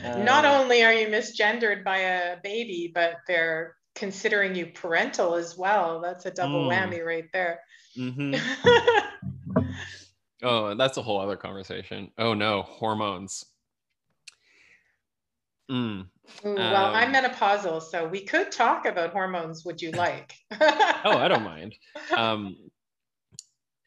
[0.02, 5.58] Not uh, only are you misgendered by a baby, but they're considering you parental as
[5.58, 6.02] well.
[6.02, 6.72] That's a double mm.
[6.72, 7.60] whammy right there.
[7.98, 8.36] Mm-hmm.
[10.44, 12.12] oh, that's a whole other conversation.
[12.18, 13.46] Oh no, hormones.
[15.70, 16.08] Mm.
[16.46, 19.66] Ooh, well, um, I'm menopausal, so we could talk about hormones.
[19.66, 20.34] Would you like?
[20.52, 21.76] oh, I don't mind.
[22.16, 22.56] Um,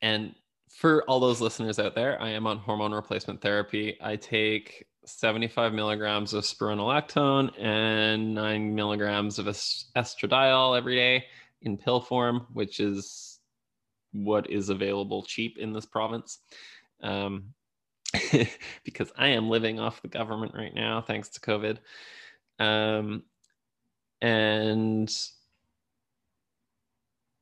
[0.01, 0.35] and
[0.73, 3.97] for all those listeners out there, I am on hormone replacement therapy.
[4.01, 11.25] I take 75 milligrams of spironolactone and nine milligrams of estradiol every day
[11.63, 13.39] in pill form, which is
[14.13, 16.39] what is available cheap in this province.
[17.03, 17.55] Um,
[18.85, 21.79] because I am living off the government right now, thanks to COVID.
[22.59, 23.25] Um,
[24.21, 25.13] and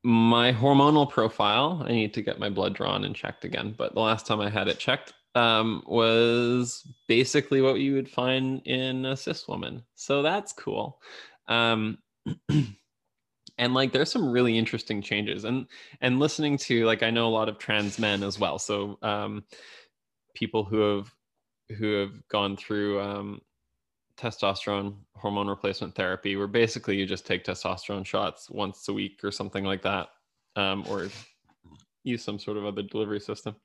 [0.03, 3.74] my hormonal profile, I need to get my blood drawn and checked again.
[3.76, 8.62] But the last time I had it checked um, was basically what you would find
[8.64, 9.82] in a cis woman.
[9.94, 11.01] So that's cool.
[11.48, 11.98] Um,
[13.59, 15.66] and like there's some really interesting changes and
[16.01, 19.44] and listening to like i know a lot of trans men as well so um
[20.34, 21.14] people who have
[21.76, 23.40] who have gone through um
[24.20, 29.30] testosterone hormone replacement therapy where basically you just take testosterone shots once a week or
[29.30, 30.08] something like that
[30.56, 31.08] um, or
[32.04, 33.56] use some sort of other delivery system.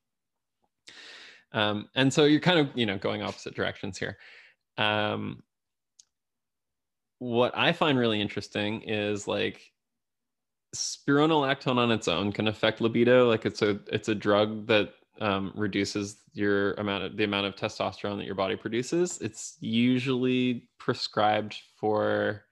[1.51, 4.17] Um, and so you're kind of you know going opposite directions here.
[4.77, 5.43] Um,
[7.19, 9.71] what i find really interesting is like
[10.75, 13.27] spironolactone on its own can affect libido.
[13.27, 17.55] Like it's a it's a drug that um, reduces your amount of the amount of
[17.55, 19.19] testosterone that your body produces.
[19.21, 22.45] It's usually prescribed for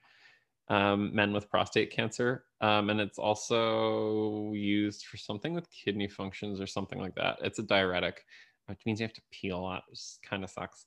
[0.70, 6.62] um, men with prostate cancer, um, and it's also used for something with kidney functions
[6.62, 7.38] or something like that.
[7.42, 8.24] It's a diuretic,
[8.68, 10.86] which means you have to pee a lot, which kind of sucks.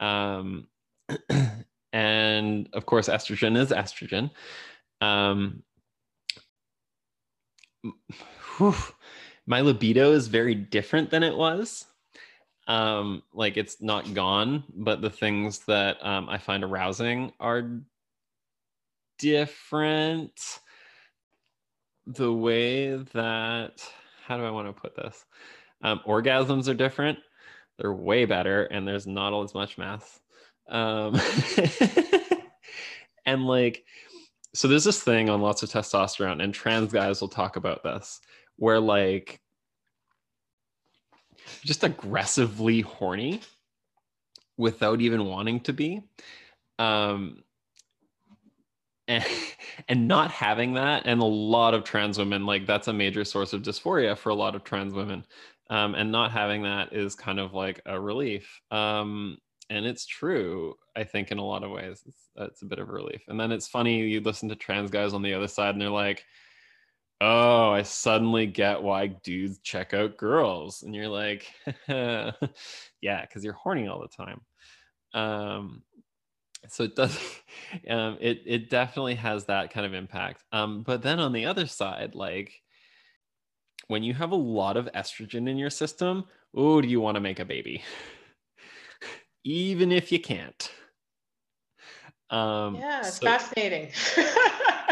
[0.00, 0.68] Um,
[1.92, 4.30] and of course, estrogen is estrogen.
[5.00, 5.62] Um,
[8.56, 8.74] whew,
[9.46, 11.86] my libido is very different than it was.
[12.66, 17.80] Um like it's not gone but the things that um, i find arousing are
[19.18, 20.32] different.
[22.06, 23.88] The way that
[24.24, 25.24] how do i want to put this?
[25.82, 27.18] Um, orgasms are different.
[27.78, 30.20] They're way better and there's not all as much math.
[30.68, 31.20] Um,
[33.26, 33.84] and like
[34.54, 38.20] so there's this thing on lots of testosterone and trans guys will talk about this
[38.56, 39.40] where like
[41.64, 43.40] just aggressively horny
[44.56, 46.00] without even wanting to be
[46.78, 47.42] um
[49.08, 49.24] and
[49.88, 53.52] and not having that and a lot of trans women like that's a major source
[53.52, 55.24] of dysphoria for a lot of trans women
[55.68, 59.36] um, and not having that is kind of like a relief um,
[59.68, 62.88] and it's true i think in a lot of ways it's, it's a bit of
[62.88, 65.74] a relief and then it's funny you listen to trans guys on the other side
[65.74, 66.24] and they're like
[67.20, 70.82] oh, I suddenly get why dudes check out girls.
[70.82, 71.50] And you're like,
[71.88, 72.32] yeah,
[73.00, 74.40] because you're horny all the time.
[75.14, 75.82] Um,
[76.68, 77.18] so it does,
[77.88, 80.44] um, it, it definitely has that kind of impact.
[80.52, 82.60] Um, but then on the other side, like
[83.88, 87.20] when you have a lot of estrogen in your system, oh, do you want to
[87.20, 87.82] make a baby?
[89.44, 90.70] Even if you can't.
[92.28, 93.92] Um, yeah, it's so, fascinating.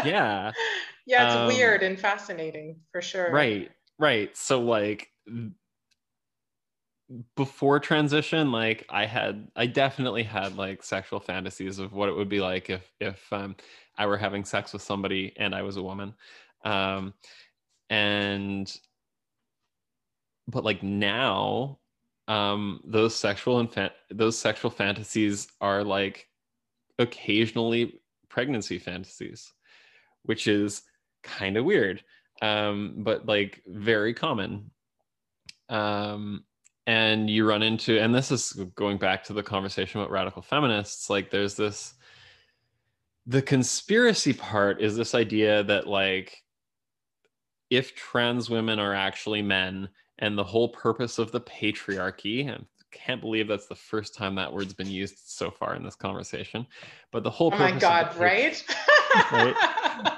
[0.05, 0.53] yeah
[1.05, 3.31] yeah it's um, weird and fascinating for sure.
[3.31, 4.35] Right right.
[4.35, 5.09] So like
[7.35, 12.29] before transition like i had i definitely had like sexual fantasies of what it would
[12.29, 13.55] be like if if um,
[13.95, 16.13] i were having sex with somebody and i was a woman.
[16.63, 17.13] Um
[17.91, 18.75] and
[20.47, 21.77] but like now
[22.27, 26.27] um those sexual and those sexual fantasies are like
[26.97, 29.53] occasionally pregnancy fantasies
[30.23, 30.81] which is
[31.25, 32.03] kind of weird
[32.41, 34.71] um, but like very common.
[35.69, 36.43] Um,
[36.87, 41.09] and you run into and this is going back to the conversation about radical feminists
[41.09, 41.95] like there's this
[43.25, 46.43] the conspiracy part is this idea that like
[47.71, 52.59] if trans women are actually men and the whole purpose of the patriarchy I
[52.91, 56.67] can't believe that's the first time that word's been used so far in this conversation
[57.11, 58.63] but the whole oh my god right?
[59.31, 59.55] Right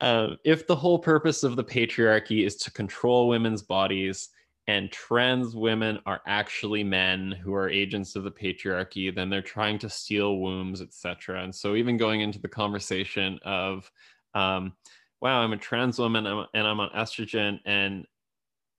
[0.00, 4.28] um, if the whole purpose of the patriarchy is to control women's bodies
[4.68, 9.78] and trans women are actually men who are agents of the patriarchy then they're trying
[9.78, 13.90] to steal wombs etc and so even going into the conversation of
[14.34, 14.72] um,
[15.20, 18.06] wow i'm a trans woman and i'm on estrogen and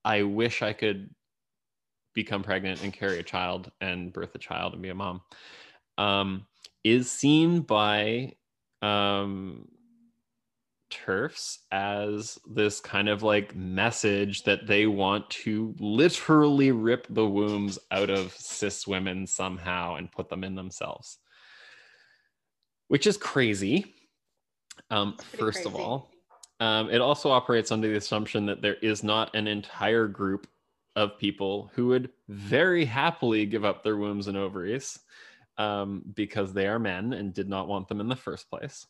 [0.05, 1.09] i wish i could
[2.13, 5.21] become pregnant and carry a child and birth a child and be a mom
[5.97, 6.45] um,
[6.83, 8.33] is seen by
[8.81, 9.67] um,
[10.89, 17.79] TERFs as this kind of like message that they want to literally rip the wombs
[17.91, 21.17] out of cis women somehow and put them in themselves,
[22.87, 23.93] which is crazy.
[24.89, 25.69] Um, first crazy.
[25.69, 26.11] of all,
[26.59, 30.47] um, it also operates under the assumption that there is not an entire group
[30.95, 34.99] of people who would very happily give up their wombs and ovaries
[35.57, 38.87] um, because they are men and did not want them in the first place.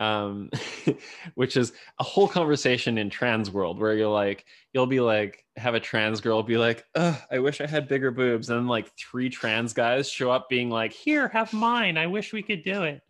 [0.00, 0.50] Um,
[1.34, 5.74] which is a whole conversation in trans world where you're like, you'll be like, have
[5.74, 8.50] a trans girl be like, I wish I had bigger boobs.
[8.50, 11.96] And then like three trans guys show up being like, here, have mine.
[11.96, 13.00] I wish we could do it.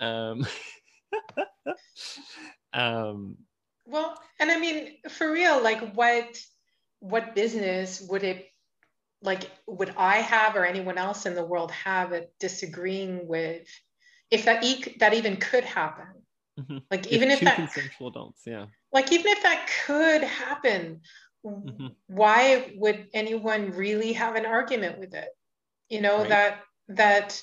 [0.00, 0.46] Um,
[2.74, 3.36] um,
[3.86, 6.38] well, and I mean, for real, like what,
[7.00, 8.48] what business would it
[9.22, 13.66] like would I have or anyone else in the world have at disagreeing with
[14.32, 16.08] if that e- that even could happen?
[16.58, 16.78] Mm-hmm.
[16.90, 18.66] Like if even if that consensual adults, yeah.
[18.92, 21.02] Like even if that could happen,
[21.46, 21.86] mm-hmm.
[22.08, 25.28] why would anyone really have an argument with it?
[25.88, 26.28] You know right.
[26.30, 27.42] that that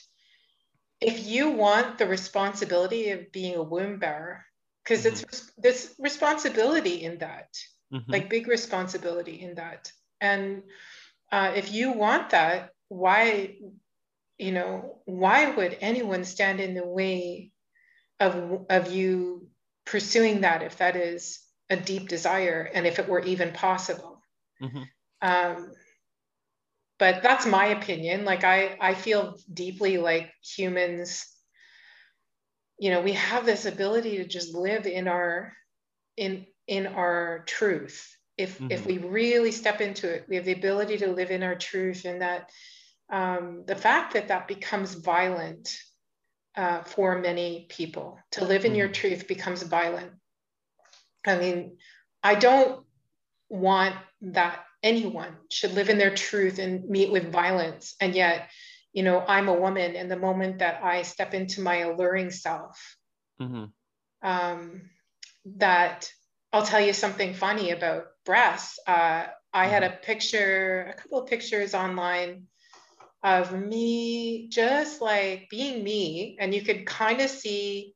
[0.99, 4.43] if you want the responsibility of being a womb bearer,
[4.83, 5.15] because mm-hmm.
[5.15, 7.47] it's this responsibility in that,
[7.93, 8.11] mm-hmm.
[8.11, 10.63] like big responsibility in that, and
[11.31, 13.57] uh, if you want that, why,
[14.39, 17.51] you know, why would anyone stand in the way
[18.19, 19.49] of, of you
[19.85, 24.21] pursuing that if that is a deep desire and if it were even possible?
[24.61, 24.83] Mm-hmm.
[25.21, 25.71] Um,
[26.97, 28.23] but that's my opinion.
[28.23, 31.27] Like I, I feel deeply like humans,
[32.79, 35.53] you know, we have this ability to just live in our,
[36.15, 38.71] in, in our truth if mm-hmm.
[38.71, 42.05] if we really step into it we have the ability to live in our truth
[42.05, 42.49] and that
[43.11, 45.77] um, the fact that that becomes violent
[46.55, 48.79] uh, for many people to live in mm-hmm.
[48.79, 50.11] your truth becomes violent
[51.25, 51.77] i mean
[52.23, 52.85] i don't
[53.49, 58.49] want that anyone should live in their truth and meet with violence and yet
[58.93, 62.97] you know i'm a woman and the moment that i step into my alluring self
[63.41, 63.65] mm-hmm.
[64.27, 64.81] um,
[65.45, 66.11] that
[66.51, 68.79] I'll tell you something funny about breasts.
[68.87, 70.03] Uh, I had a mm-hmm.
[70.03, 72.47] picture, a couple of pictures online
[73.23, 77.93] of me just like being me, and you could kind of see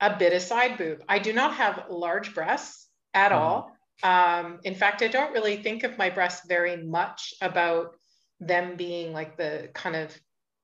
[0.00, 1.02] a bit of side boob.
[1.08, 3.40] I do not have large breasts at mm-hmm.
[3.40, 3.72] all.
[4.02, 7.96] Um, in fact, I don't really think of my breasts very much about
[8.40, 10.16] them being like the kind of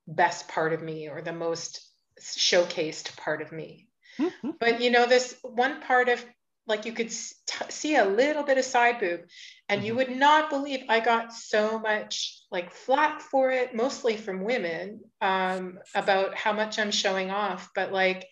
[0.07, 1.81] best part of me or the most
[2.21, 3.89] showcased part of me.
[4.19, 4.51] Mm-hmm.
[4.61, 6.25] But you know, this one part of
[6.67, 9.21] like you could t- see a little bit of side boob
[9.69, 9.87] and mm-hmm.
[9.87, 15.01] you would not believe i got so much like flack for it mostly from women
[15.21, 18.27] um, about how much i'm showing off but like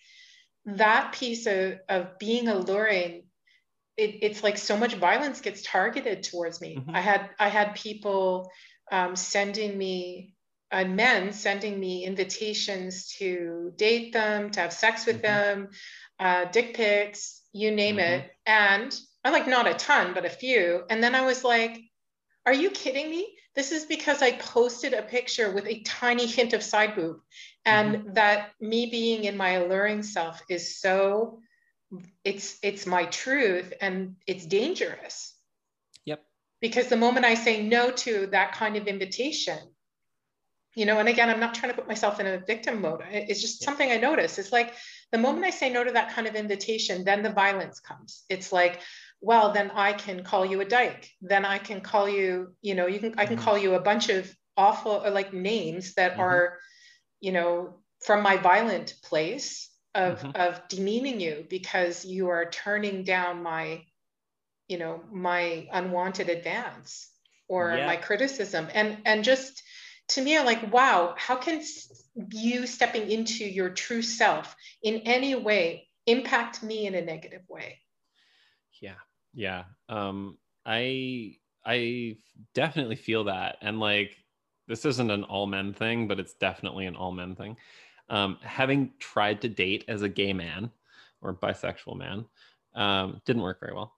[0.67, 3.25] that piece of, of being alluring
[3.97, 6.95] it, it's like so much violence gets targeted towards me mm-hmm.
[6.95, 8.51] i had i had people
[8.93, 10.35] um, sending me
[10.73, 15.61] and uh, men sending me invitations to date them to have sex with mm-hmm.
[15.61, 15.69] them
[16.21, 18.21] uh, dick pics you name mm-hmm.
[18.21, 18.31] it.
[18.47, 20.83] And I'm like, not a ton, but a few.
[20.89, 21.81] And then I was like,
[22.47, 23.37] are you kidding me?
[23.55, 27.19] This is because I posted a picture with a tiny hint of side boob.
[27.65, 28.13] And mm-hmm.
[28.15, 31.41] that me being in my alluring self is so
[32.25, 35.35] it's it's my truth and it's dangerous.
[36.05, 36.23] Yep.
[36.61, 39.59] Because the moment I say no to that kind of invitation,
[40.75, 43.03] you know, and again, I'm not trying to put myself in a victim mode.
[43.11, 44.39] It's just something I notice.
[44.39, 44.75] It's like
[45.13, 48.25] the moment I say no to that kind of invitation, then the violence comes.
[48.29, 48.81] It's like,
[49.21, 51.11] well, then I can call you a dyke.
[51.21, 53.45] Then I can call you, you know, you can I can mm-hmm.
[53.45, 56.21] call you a bunch of awful or like names that mm-hmm.
[56.21, 56.59] are,
[57.21, 60.41] you know, from my violent place of mm-hmm.
[60.41, 63.83] of demeaning you because you are turning down my,
[64.69, 67.11] you know, my unwanted advance
[67.49, 67.87] or yeah.
[67.87, 68.69] my criticism.
[68.73, 69.63] And and just
[70.11, 71.63] to me, I'm like, wow, how can
[72.33, 77.79] you stepping into your true self in any way impact me in a negative way?
[78.81, 78.95] Yeah,
[79.35, 79.65] yeah.
[79.89, 82.17] Um, I I
[82.55, 84.17] definitely feel that, and like
[84.67, 87.57] this isn't an all men thing, but it's definitely an all men thing.
[88.09, 90.71] Um, having tried to date as a gay man
[91.23, 92.25] or bisexual man,
[92.75, 93.95] um, didn't work very well.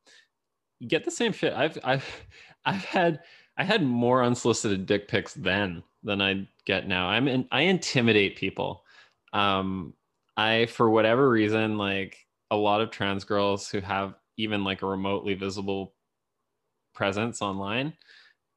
[0.78, 1.54] You get the same shit.
[1.54, 2.04] I've I've
[2.66, 3.20] I've had
[3.56, 7.08] I had more unsolicited dick pics then than I get now.
[7.08, 8.84] I'm in, I intimidate people.
[9.32, 9.94] Um,
[10.36, 12.16] I for whatever reason like
[12.50, 15.94] a lot of trans girls who have even like a remotely visible
[16.94, 17.94] presence online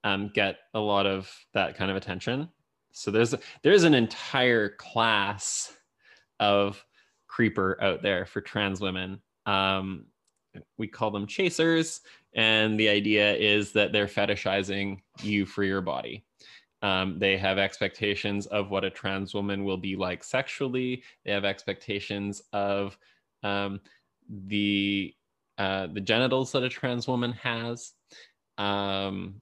[0.03, 2.49] um, get a lot of that kind of attention.
[2.91, 5.73] So there's there's an entire class
[6.39, 6.83] of
[7.27, 9.21] creeper out there for trans women.
[9.45, 10.05] Um,
[10.77, 12.01] we call them chasers,
[12.33, 16.25] and the idea is that they're fetishizing you for your body.
[16.81, 21.03] Um, they have expectations of what a trans woman will be like sexually.
[21.23, 22.97] They have expectations of
[23.43, 23.79] um,
[24.29, 25.13] the
[25.57, 27.93] uh, the genitals that a trans woman has.
[28.57, 29.41] Um,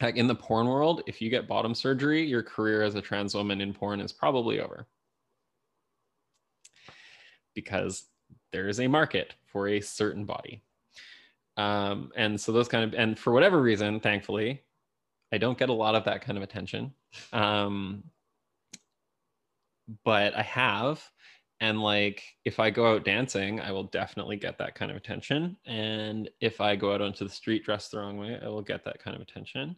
[0.00, 3.34] like in the porn world, if you get bottom surgery, your career as a trans
[3.34, 4.86] woman in porn is probably over
[7.54, 8.04] because
[8.52, 10.62] there is a market for a certain body.
[11.56, 14.62] Um, and so those kind of, and for whatever reason, thankfully,
[15.32, 16.92] I don't get a lot of that kind of attention.
[17.32, 18.04] Um,
[20.04, 21.02] but I have.
[21.60, 25.56] And like, if I go out dancing, I will definitely get that kind of attention.
[25.66, 28.84] And if I go out onto the street dressed the wrong way, I will get
[28.84, 29.76] that kind of attention.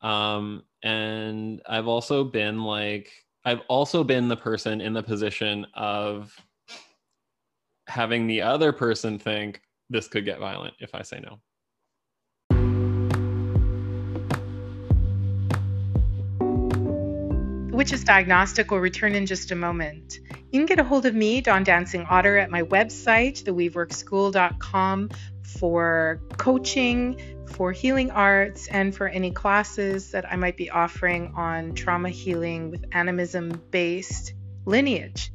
[0.00, 3.10] Um, and I've also been like,
[3.44, 6.34] I've also been the person in the position of
[7.86, 9.60] having the other person think
[9.90, 11.40] this could get violent if I say no.
[17.74, 20.20] Witches Diagnostic will return in just a moment.
[20.52, 25.10] You can get a hold of me, Dawn Dancing Otter, at my website, theweaveworkschool.com,
[25.42, 31.74] for coaching, for healing arts, and for any classes that I might be offering on
[31.74, 34.34] trauma healing with animism based
[34.64, 35.32] lineage.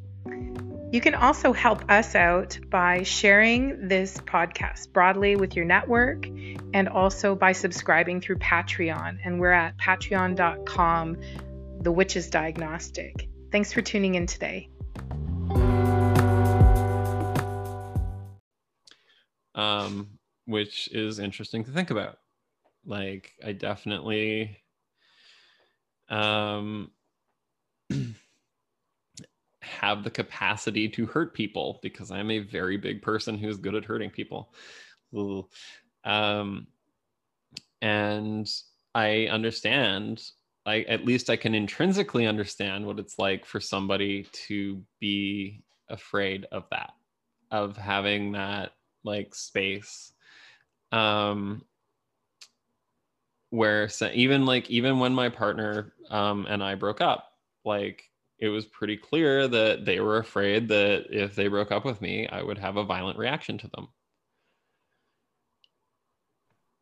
[0.92, 6.26] You can also help us out by sharing this podcast broadly with your network
[6.74, 9.20] and also by subscribing through Patreon.
[9.24, 11.18] And we're at patreon.com
[11.82, 13.30] the Witch's Diagnostic.
[13.52, 14.70] Thanks for tuning in today.
[19.56, 22.18] Um, which is interesting to think about.
[22.86, 24.58] Like, I definitely
[26.10, 26.92] um,
[29.62, 33.86] have the capacity to hurt people because I'm a very big person who's good at
[33.86, 34.54] hurting people.
[36.04, 36.68] Um,
[37.82, 38.50] and
[38.94, 40.22] I understand
[40.70, 46.46] I at least I can intrinsically understand what it's like for somebody to be afraid
[46.52, 46.92] of that,
[47.52, 48.72] of having that
[49.04, 50.14] like space.
[50.92, 51.64] Um
[53.52, 57.26] where so even like even when my partner um and I broke up,
[57.66, 58.04] like
[58.38, 62.28] it was pretty clear that they were afraid that if they broke up with me,
[62.28, 63.90] I would have a violent reaction to them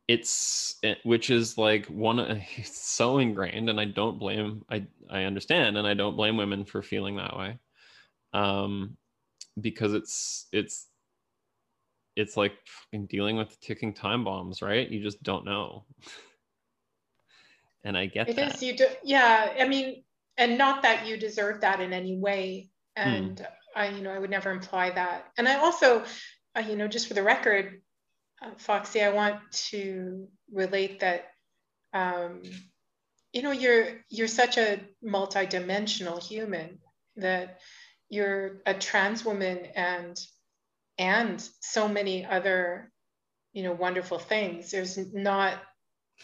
[0.07, 2.19] it's eh, which is like one
[2.55, 6.65] it's so ingrained and i don't blame i i understand and i don't blame women
[6.65, 7.57] for feeling that way
[8.33, 8.95] um
[9.59, 10.87] because it's it's
[12.15, 12.53] it's like
[13.09, 15.83] dealing with ticking time bombs right you just don't know
[17.83, 18.55] and i get it that.
[18.55, 20.03] is you do yeah i mean
[20.37, 23.07] and not that you deserve that in any way hmm.
[23.09, 26.03] and i you know i would never imply that and i also
[26.55, 27.81] uh, you know just for the record
[28.41, 29.39] uh, Foxy, I want
[29.69, 31.25] to relate that
[31.93, 32.41] um,
[33.33, 36.79] you know you're you're such a multidimensional human
[37.17, 37.59] that
[38.09, 40.17] you're a trans woman and
[40.97, 42.91] and so many other
[43.53, 44.71] you know wonderful things.
[44.71, 45.59] There's not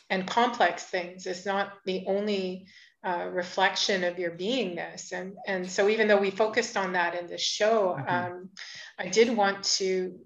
[0.10, 1.26] and complex things.
[1.26, 2.68] It's not the only
[3.03, 5.11] uh, reflection of your beingness.
[5.11, 8.10] And, and so even though we focused on that in this show, mm-hmm.
[8.10, 8.49] um,
[8.98, 10.19] I did want to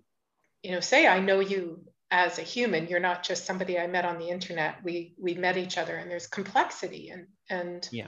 [0.67, 1.79] you know say i know you
[2.11, 4.83] as a human you're not just somebody i met on the internet.
[4.83, 8.07] We we met each other and there's complexity and and yeah.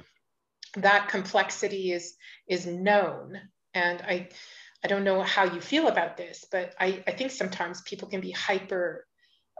[0.75, 2.15] that complexity is
[2.47, 3.39] is known.
[3.73, 4.27] And i
[4.83, 8.21] i don't know how you feel about this but i i think sometimes people can
[8.21, 9.05] be hyper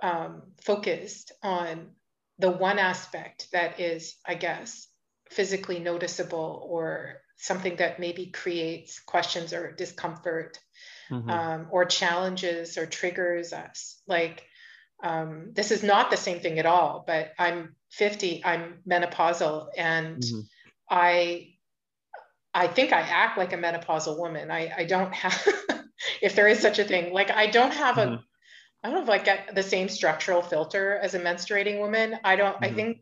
[0.01, 1.91] um, focused on
[2.38, 4.88] the one aspect that is i guess
[5.30, 10.59] physically noticeable or something that maybe creates questions or discomfort
[11.10, 11.30] mm-hmm.
[11.30, 14.02] um, or challenges or triggers us.
[14.07, 14.44] Like,
[15.03, 20.18] um, this is not the same thing at all, but I'm 50, I'm menopausal, and
[20.22, 20.40] mm-hmm.
[20.90, 21.53] I
[22.53, 24.49] I think I act like a menopausal woman.
[24.49, 25.48] I, I don't have,
[26.22, 28.14] if there is such a thing, like I don't have mm-hmm.
[28.14, 28.23] a,
[28.84, 32.18] I don't have like the same structural filter as a menstruating woman.
[32.23, 32.76] I don't, I mm-hmm.
[32.76, 32.98] think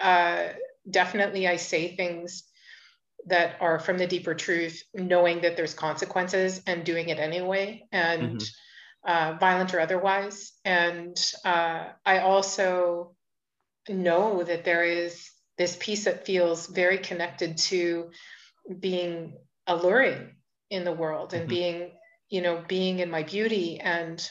[0.00, 0.48] uh,
[0.88, 2.44] definitely I say things
[3.26, 8.38] that are from the deeper truth, knowing that there's consequences and doing it anyway, and
[8.38, 9.10] mm-hmm.
[9.10, 10.52] uh, violent or otherwise.
[10.64, 13.14] And uh, I also
[13.88, 18.10] know that there is this piece that feels very connected to
[18.78, 19.36] being
[19.66, 20.34] alluring
[20.70, 21.48] in the world and mm-hmm.
[21.48, 21.90] being,
[22.28, 24.28] you know, being in my beauty and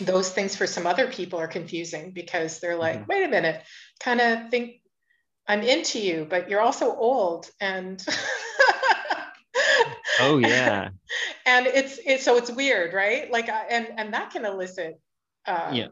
[0.00, 3.04] those things for some other people are confusing because they're like, mm-hmm.
[3.08, 3.62] wait a minute,
[4.00, 4.80] kind of think
[5.46, 8.04] I'm into you, but you're also old and
[10.20, 10.90] oh yeah
[11.46, 15.00] and it's it's so it's weird right like and and that can elicit
[15.46, 15.88] uh, yeah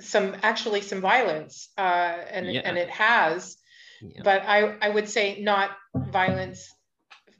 [0.00, 2.60] some actually some violence uh, and yeah.
[2.64, 3.56] and it has
[4.00, 4.20] yeah.
[4.22, 6.72] but i i would say not violence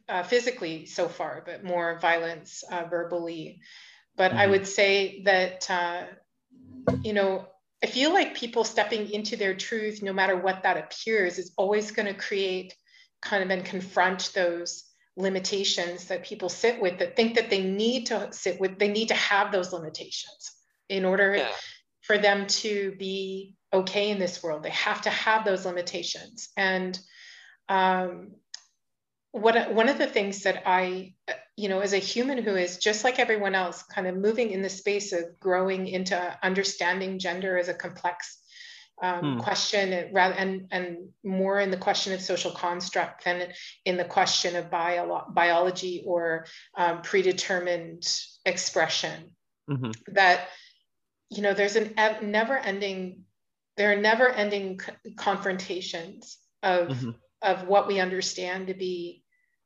[0.09, 3.61] uh, physically so far but more violence uh, verbally
[4.17, 4.41] but mm-hmm.
[4.41, 6.03] I would say that, uh,
[7.03, 7.47] you know,
[7.83, 11.91] I feel like people stepping into their truth, no matter what that appears, is always
[11.91, 12.75] going to create
[13.21, 14.85] kind of and confront those
[15.17, 19.09] limitations that people sit with that think that they need to sit with, they need
[19.09, 20.53] to have those limitations
[20.89, 21.51] in order yeah.
[22.03, 24.63] for them to be okay in this world.
[24.63, 26.49] They have to have those limitations.
[26.57, 26.99] And
[27.69, 28.33] um,
[29.35, 31.13] what one of the things that I,
[31.57, 34.63] you know, as a human who is just like everyone else, kind of moving in
[34.63, 38.39] the space of growing into understanding gender as a complex
[39.03, 39.41] um, hmm.
[39.41, 43.49] question rather and and more in the question of social construct than
[43.85, 46.47] in the question of bio, biology or
[46.77, 48.07] um, predetermined
[48.47, 49.33] expression
[49.69, 49.91] mm-hmm.
[50.13, 50.47] that
[51.29, 51.93] you know there's an
[52.23, 53.25] never ending
[53.77, 54.79] there are never ending
[55.17, 57.11] confrontations of mm-hmm.
[57.43, 59.24] of what we understand to be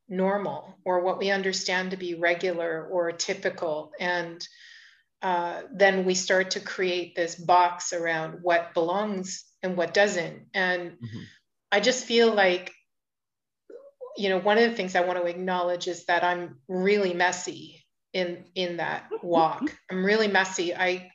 [0.09, 4.47] normal or what we understand to be regular or typical and
[5.21, 10.47] uh, then we start to create this box around what belongs and what doesn't.
[10.55, 11.21] And mm-hmm.
[11.73, 12.73] I just feel like,
[14.17, 17.85] you know, one of the things I want to acknowledge is that I'm really messy
[18.13, 19.73] in in that walk.
[19.91, 20.75] I'm really messy.
[20.75, 21.11] I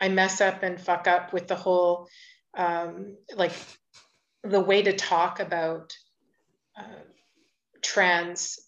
[0.00, 2.08] I mess up and fuck up with the whole
[2.56, 3.52] um, like
[4.42, 5.94] the way to talk about
[6.78, 7.04] uh,
[7.82, 8.58] trans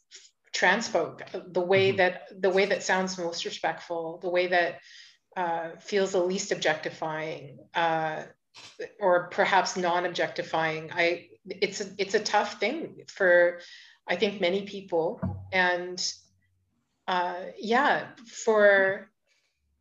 [0.53, 1.99] trans folk, the way mm-hmm.
[1.99, 4.81] that the way that sounds most respectful, the way that
[5.37, 8.23] uh, feels the least objectifying, uh,
[9.01, 10.91] or perhaps non-objectifying.
[10.93, 13.61] I it's a, it's a tough thing for
[14.07, 15.21] I think many people,
[15.53, 16.01] and
[17.09, 19.11] uh, yeah, for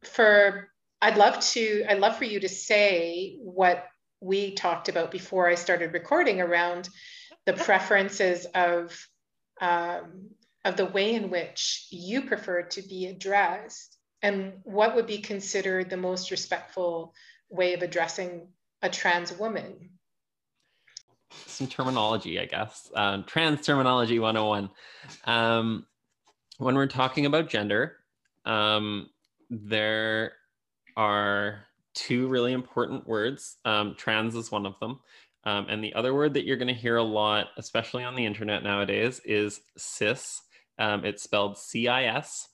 [0.03, 0.69] for
[1.01, 3.85] I'd love to I'd love for you to say what
[4.19, 6.89] we talked about before I started recording around
[7.45, 8.97] the preferences of
[9.63, 10.29] um,
[10.65, 15.89] of the way in which you prefer to be addressed and what would be considered
[15.89, 17.13] the most respectful
[17.49, 18.47] way of addressing
[18.81, 19.89] a trans woman?
[21.47, 22.91] Some terminology i guess.
[22.93, 24.69] Uh, trans terminology 101
[25.25, 25.85] um,
[26.57, 27.97] when we're talking about gender
[28.45, 29.09] um,
[29.49, 30.33] there
[30.97, 33.57] are two really important words.
[33.65, 34.99] Um, trans is one of them
[35.45, 38.25] um, and the other word that you're going to hear a lot especially on the
[38.25, 40.41] internet nowadays is cis
[40.79, 42.49] um, it's spelled CIS.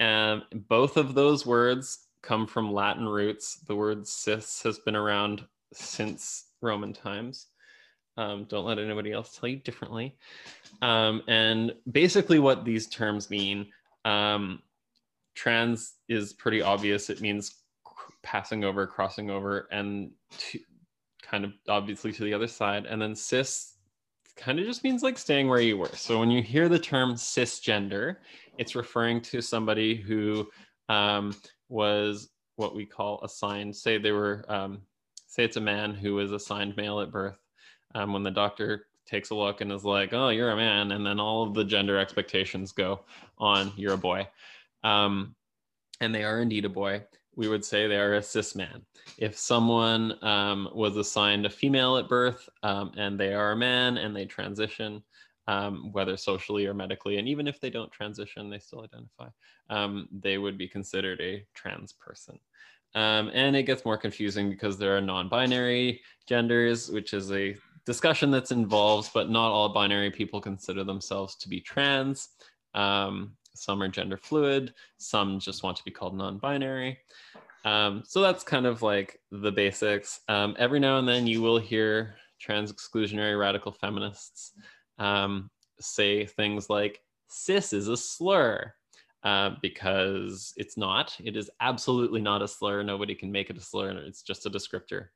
[0.00, 3.60] And both of those words come from Latin roots.
[3.66, 7.46] The word cis has been around since Roman times.
[8.16, 10.16] Um, don't let anybody else tell you differently.
[10.82, 13.66] Um, and basically, what these terms mean
[14.04, 14.62] um,
[15.34, 17.10] trans is pretty obvious.
[17.10, 17.56] It means
[18.22, 20.60] passing over, crossing over, and to,
[21.28, 22.86] kind of obviously to the other side.
[22.86, 23.74] And then cis
[24.36, 25.90] kind of just means like staying where you were.
[25.94, 28.16] So when you hear the term cisgender,
[28.58, 30.48] it's referring to somebody who
[30.88, 31.34] um,
[31.68, 33.74] was what we call assigned.
[33.74, 34.82] Say they were, um,
[35.26, 37.38] say it's a man who was assigned male at birth.
[37.94, 41.06] Um, when the doctor takes a look and is like, "Oh, you're a man," and
[41.06, 43.00] then all of the gender expectations go
[43.38, 44.28] on, "You're a boy,"
[44.82, 45.36] um,
[46.00, 47.04] and they are indeed a boy
[47.36, 48.82] we would say they are a cis man.
[49.18, 53.96] If someone um, was assigned a female at birth um, and they are a man
[53.98, 55.02] and they transition,
[55.46, 59.28] um, whether socially or medically, and even if they don't transition, they still identify,
[59.70, 62.38] um, they would be considered a trans person.
[62.94, 67.56] Um, and it gets more confusing because there are non binary genders, which is a
[67.84, 72.28] discussion that's involved, but not all binary people consider themselves to be trans.
[72.74, 76.98] Um, some are gender fluid, some just want to be called non binary.
[77.64, 80.20] Um, so that's kind of like the basics.
[80.28, 84.52] Um, every now and then you will hear trans exclusionary radical feminists
[84.98, 85.50] um,
[85.80, 88.72] say things like, cis is a slur.
[89.22, 91.16] Uh, because it's not.
[91.24, 92.82] It is absolutely not a slur.
[92.82, 93.92] Nobody can make it a slur.
[93.92, 95.06] It's just a descriptor.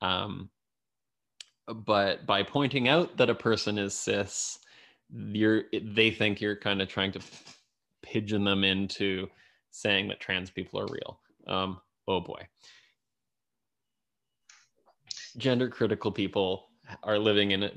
[0.00, 0.50] Um,
[1.68, 4.58] but by pointing out that a person is cis,
[5.12, 7.20] you're they think you're kind of trying to
[8.04, 9.28] pigeon them into
[9.70, 11.20] saying that trans people are real.
[11.46, 12.46] Um, oh boy.
[15.36, 16.68] Gender critical people
[17.02, 17.70] are living in a,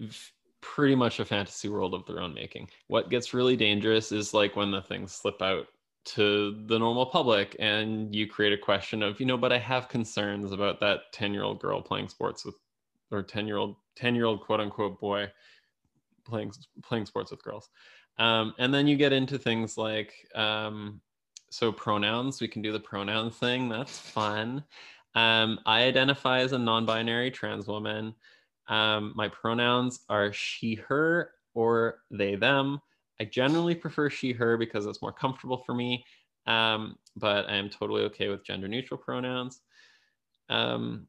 [0.61, 2.67] pretty much a fantasy world of their own making.
[2.87, 5.67] What gets really dangerous is like when the things slip out
[6.05, 9.89] to the normal public and you create a question of, you know, but I have
[9.89, 12.55] concerns about that 10 year old girl playing sports with,
[13.11, 15.31] or 10 year old, 10 year old quote unquote boy
[16.25, 16.51] playing,
[16.83, 17.69] playing sports with girls.
[18.19, 21.01] Um, and then you get into things like, um,
[21.49, 23.69] so pronouns, we can do the pronoun thing.
[23.69, 24.63] That's fun.
[25.15, 28.13] Um, I identify as a non binary trans woman.
[28.67, 32.81] Um, my pronouns are she, her, or they, them.
[33.19, 36.05] I generally prefer she, her because it's more comfortable for me.
[36.45, 39.61] Um, but I am totally okay with gender neutral pronouns.
[40.49, 41.07] Um,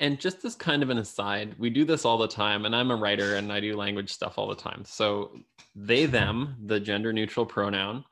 [0.00, 2.90] and just as kind of an aside, we do this all the time, and I'm
[2.90, 4.84] a writer and I do language stuff all the time.
[4.84, 5.38] So
[5.74, 8.04] they, them, the gender neutral pronoun,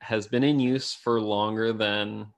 [0.00, 2.28] has been in use for longer than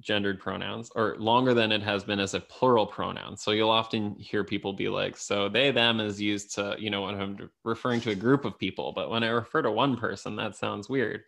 [0.00, 3.36] gendered pronouns or longer than it has been as a plural pronoun.
[3.36, 7.02] So you'll often hear people be like, so they, them is used to, you know,
[7.02, 10.36] when I'm referring to a group of people, but when I refer to one person,
[10.36, 11.22] that sounds weird.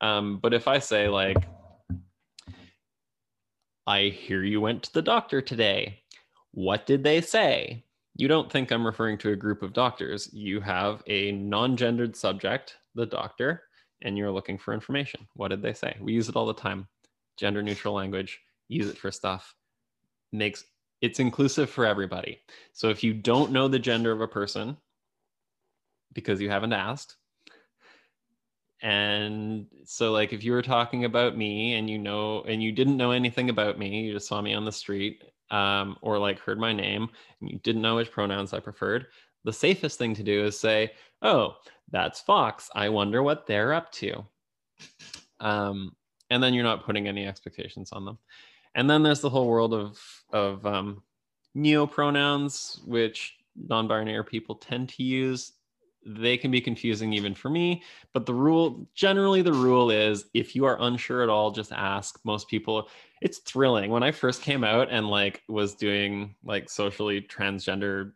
[0.00, 1.48] Um, but if I say, like,
[3.86, 6.01] I hear you went to the doctor today,
[6.52, 7.84] what did they say?
[8.14, 10.32] You don't think I'm referring to a group of doctors.
[10.32, 13.62] You have a non gendered subject, the doctor,
[14.02, 15.26] and you're looking for information.
[15.34, 15.96] What did they say?
[16.00, 16.88] We use it all the time.
[17.38, 19.54] Gender neutral language, use it for stuff.
[20.30, 20.64] Makes
[21.00, 22.40] it's inclusive for everybody.
[22.74, 24.76] So if you don't know the gender of a person
[26.12, 27.16] because you haven't asked,
[28.82, 32.96] and so like if you were talking about me and you know and you didn't
[32.96, 35.22] know anything about me you just saw me on the street
[35.52, 37.08] um, or like heard my name
[37.40, 39.06] and you didn't know which pronouns i preferred
[39.44, 40.90] the safest thing to do is say
[41.22, 41.56] oh
[41.92, 42.70] that's Foxx.
[42.74, 44.24] I wonder what they're up to.
[45.38, 45.94] Um,
[46.30, 48.18] and then you're not putting any expectations on them.
[48.74, 50.00] And then there's the whole world of
[50.32, 51.02] of um,
[51.54, 55.52] neo pronouns which non-binary people tend to use
[56.04, 60.56] they can be confusing even for me but the rule generally the rule is if
[60.56, 62.18] you are unsure at all just ask.
[62.24, 62.88] Most people
[63.20, 63.90] it's thrilling.
[63.90, 68.12] When i first came out and like was doing like socially transgender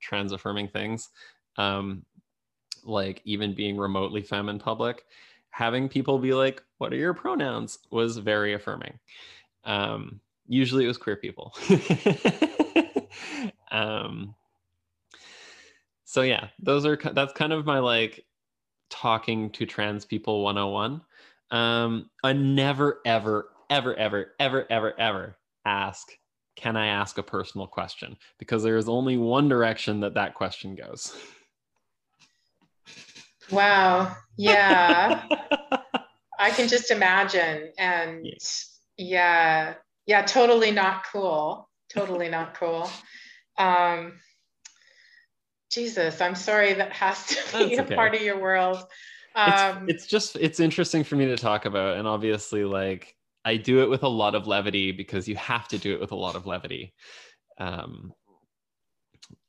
[0.00, 1.10] trans affirming things
[1.56, 2.04] um
[2.84, 5.04] like even being remotely femme in public
[5.50, 7.80] having people be like what are your pronouns?
[7.90, 8.98] was very affirming.
[9.64, 11.54] Um usually it was queer people.
[13.70, 14.34] Um
[16.08, 18.24] so yeah those are that's kind of my like
[18.88, 21.02] talking to trans people 101
[21.50, 25.36] um i never ever ever ever ever ever ever
[25.66, 26.08] ask
[26.58, 28.16] can i ask a personal question?
[28.40, 31.16] Because there is only one direction that that question goes.
[33.52, 34.16] Wow.
[34.36, 35.22] Yeah.
[36.40, 38.26] I can just imagine and
[38.96, 39.74] yeah.
[40.06, 41.68] Yeah totally not cool.
[41.94, 42.90] Totally not cool.
[43.56, 44.14] Um
[45.70, 47.94] Jesus, I'm sorry that has to be okay.
[47.94, 48.82] a part of your world.
[49.34, 53.14] Um, it's, it's just it's interesting for me to talk about, and obviously, like
[53.44, 56.12] I do it with a lot of levity because you have to do it with
[56.12, 56.94] a lot of levity.
[57.58, 58.12] Um,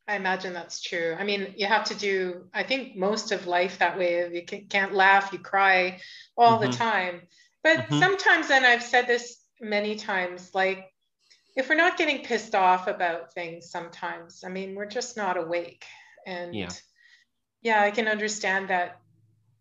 [0.07, 1.15] I imagine that's true.
[1.19, 4.27] I mean, you have to do, I think, most of life that way.
[4.33, 5.99] You can't laugh, you cry
[6.35, 6.71] all mm-hmm.
[6.71, 7.21] the time.
[7.63, 7.99] But mm-hmm.
[7.99, 10.87] sometimes, and I've said this many times, like
[11.55, 15.85] if we're not getting pissed off about things sometimes, I mean, we're just not awake
[16.29, 16.69] and yeah,
[17.61, 18.99] yeah i can understand that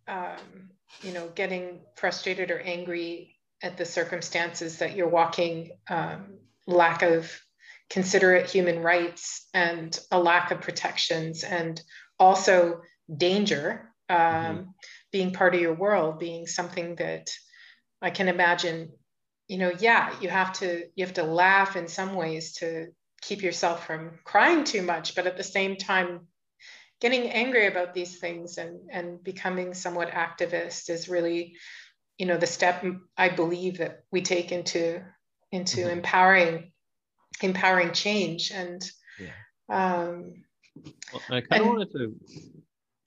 [0.06, 0.70] um,
[1.02, 7.40] you know getting frustrated or angry at the circumstances that you're walking um, lack of
[7.90, 11.80] considerate human rights and a lack of protections and
[12.18, 12.82] also
[13.14, 14.62] danger um, mm-hmm.
[15.10, 17.30] being part of your world being something that
[18.02, 18.90] i can imagine
[19.48, 22.88] you know yeah you have to you have to laugh in some ways to
[23.20, 26.20] keep yourself from crying too much but at the same time
[27.00, 31.56] getting angry about these things and and becoming somewhat activist is really
[32.18, 32.84] you know the step
[33.16, 35.02] i believe that we take into
[35.52, 35.90] into mm-hmm.
[35.90, 36.72] empowering
[37.42, 39.30] empowering change and yeah.
[39.68, 40.34] um
[41.12, 42.14] well, i kind of wanted to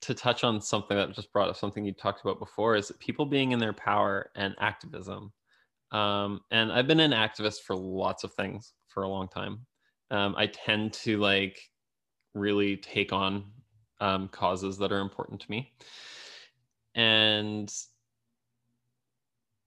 [0.00, 3.24] to touch on something that just brought up something you talked about before is people
[3.24, 5.32] being in their power and activism
[5.92, 9.60] um, and i've been an activist for lots of things for a long time
[10.10, 11.58] um, i tend to like
[12.34, 13.44] really take on
[14.02, 15.72] um, causes that are important to me.
[16.94, 17.72] And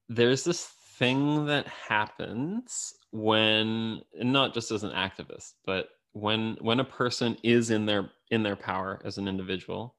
[0.10, 0.66] there's this
[1.00, 7.70] thing that happens when not just as an activist but when when a person is
[7.70, 9.96] in their in their power as an individual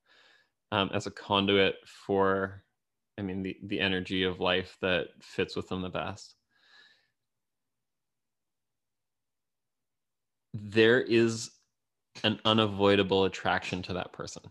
[0.73, 2.63] um, as a conduit for
[3.19, 6.35] i mean the the energy of life that fits with them the best
[10.55, 11.51] there is
[12.25, 14.43] an unavoidable attraction to that person.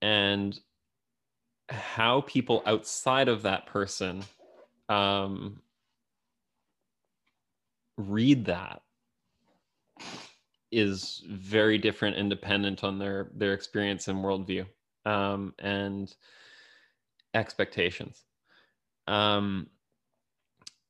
[0.00, 0.58] And
[1.68, 4.24] how people outside of that person
[4.88, 5.60] um,
[7.96, 8.82] read that
[10.70, 14.66] is very different and dependent on their their experience and worldview
[15.04, 16.14] um, and
[17.34, 18.22] expectations
[19.06, 19.66] um,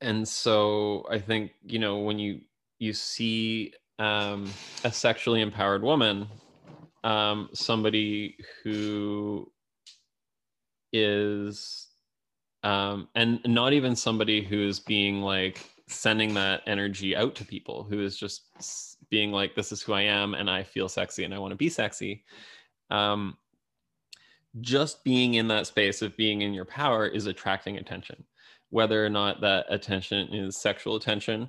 [0.01, 2.41] and so i think you know when you
[2.83, 4.51] you see um,
[4.83, 6.27] a sexually empowered woman,
[7.05, 9.51] um, somebody who
[10.93, 11.89] is
[12.65, 18.03] um and not even somebody who's being like sending that energy out to people who
[18.03, 18.43] is just
[19.09, 21.57] being like this is who i am and i feel sexy and i want to
[21.57, 22.25] be sexy.
[22.91, 23.39] Um
[24.61, 28.23] just being in that space of being in your power is attracting attention.
[28.69, 31.49] Whether or not that attention is sexual attention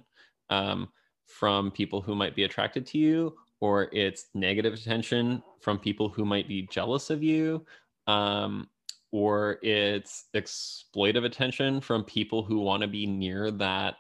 [0.50, 0.90] um,
[1.34, 6.24] from people who might be attracted to you or it's negative attention from people who
[6.24, 7.66] might be jealous of you
[8.08, 8.70] um,
[9.12, 13.96] or it's exploitive attention from people who want to be near that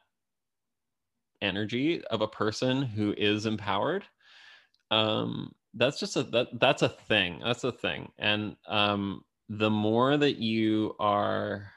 [1.41, 4.03] energy of a person who is empowered.
[4.91, 8.11] Um, that's just a that that's a thing that's a thing.
[8.19, 11.71] And um, the more that you are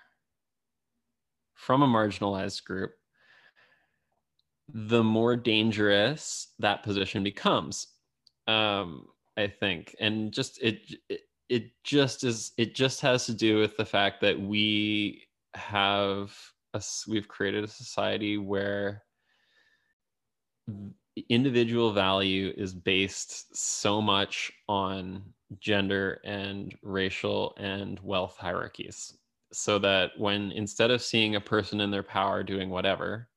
[1.55, 2.93] from a marginalized group
[4.73, 7.89] the more dangerous that position becomes
[8.49, 9.07] um,
[9.37, 9.95] i think.
[10.01, 14.21] And just it, it it just is it just has to do with the fact
[14.23, 15.23] that we
[15.55, 16.37] have
[16.75, 19.03] a, we've created a society where
[21.29, 25.23] individual value is based so much on
[25.61, 29.17] gender and racial and wealth hierarchies.
[29.53, 33.29] So that when instead of seeing a person in their power doing whatever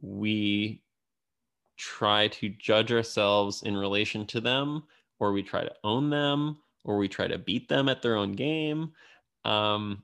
[0.00, 0.82] we
[1.76, 4.82] try to judge ourselves in relation to them
[5.18, 8.32] or we try to own them or we try to beat them at their own
[8.32, 8.92] game
[9.44, 10.02] um,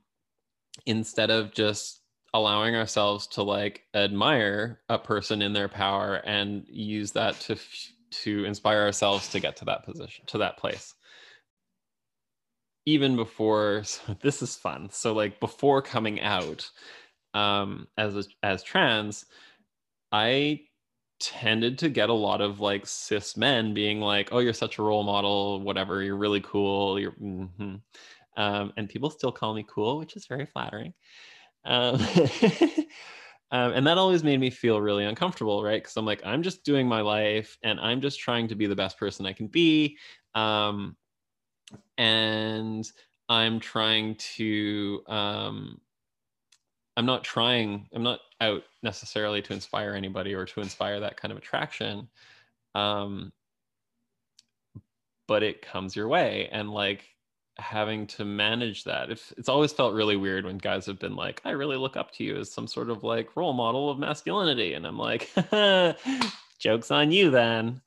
[0.85, 2.01] instead of just
[2.33, 7.55] allowing ourselves to like admire a person in their power and use that to
[8.09, 10.95] to inspire ourselves to get to that position to that place.
[12.85, 14.89] Even before so this is fun.
[14.91, 16.69] So like before coming out
[17.33, 19.25] um as a, as trans
[20.13, 20.57] i
[21.19, 24.83] tended to get a lot of like cis men being like oh you're such a
[24.83, 27.75] role model whatever you're really cool you're mm-hmm.
[28.37, 30.93] um, and people still call me cool which is very flattering
[31.65, 31.95] um,
[33.51, 35.81] um, and that always made me feel really uncomfortable, right?
[35.81, 38.75] Because I'm like, I'm just doing my life and I'm just trying to be the
[38.75, 39.97] best person I can be.
[40.35, 40.95] Um,
[41.97, 42.89] and
[43.29, 45.79] I'm trying to, um,
[46.97, 51.31] I'm not trying, I'm not out necessarily to inspire anybody or to inspire that kind
[51.31, 52.07] of attraction.
[52.75, 53.31] Um,
[55.27, 56.49] but it comes your way.
[56.51, 57.05] And like,
[57.57, 59.11] having to manage that.
[59.11, 62.11] If it's always felt really weird when guys have been like, I really look up
[62.13, 64.73] to you as some sort of like role model of masculinity.
[64.73, 65.29] And I'm like,
[66.59, 67.81] joke's on you then.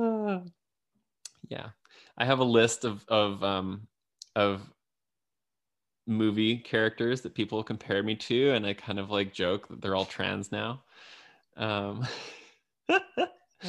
[0.00, 0.40] Uh,
[1.48, 1.68] yeah.
[2.20, 3.86] I have a list of of um
[4.34, 4.60] of
[6.08, 9.94] movie characters that people compare me to, and I kind of like joke that they're
[9.94, 10.82] all trans now.
[11.56, 12.06] Um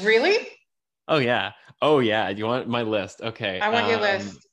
[0.04, 0.38] really?
[1.12, 1.54] Oh yeah.
[1.82, 2.30] Oh yeah.
[2.30, 3.22] You want my list?
[3.22, 3.60] Okay.
[3.60, 4.46] I want um, your list.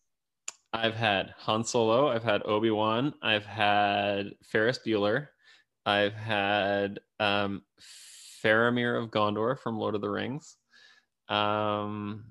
[0.72, 2.08] I've had Han Solo.
[2.08, 3.12] I've had Obi Wan.
[3.20, 5.28] I've had Ferris Bueller.
[5.84, 7.62] I've had um,
[8.42, 10.56] Faramir of Gondor from Lord of the Rings.
[11.28, 12.24] Um,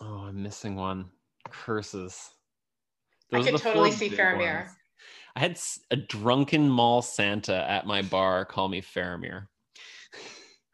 [0.00, 1.06] oh, I'm missing one.
[1.50, 2.30] Curses.
[3.30, 4.64] Those I could totally see Faramir.
[4.64, 4.77] Ones.
[5.38, 5.60] I had
[5.92, 9.46] a drunken mall Santa at my bar call me Faramir.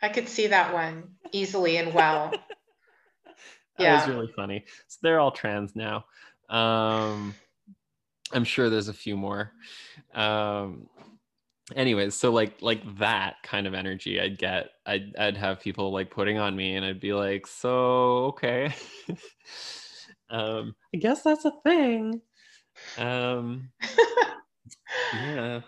[0.00, 2.30] I could see that one easily and well.
[3.26, 3.34] that
[3.78, 3.98] yeah.
[3.98, 4.64] was really funny.
[4.88, 6.06] So they're all trans now.
[6.48, 7.34] Um,
[8.32, 9.52] I'm sure there's a few more.
[10.14, 10.88] Um,
[11.76, 16.10] anyways, so like like that kind of energy I'd get, I'd I'd have people like
[16.10, 18.72] putting on me, and I'd be like, so okay,
[20.30, 22.22] um, I guess that's a thing.
[22.96, 23.68] Um,
[25.12, 25.60] yeah.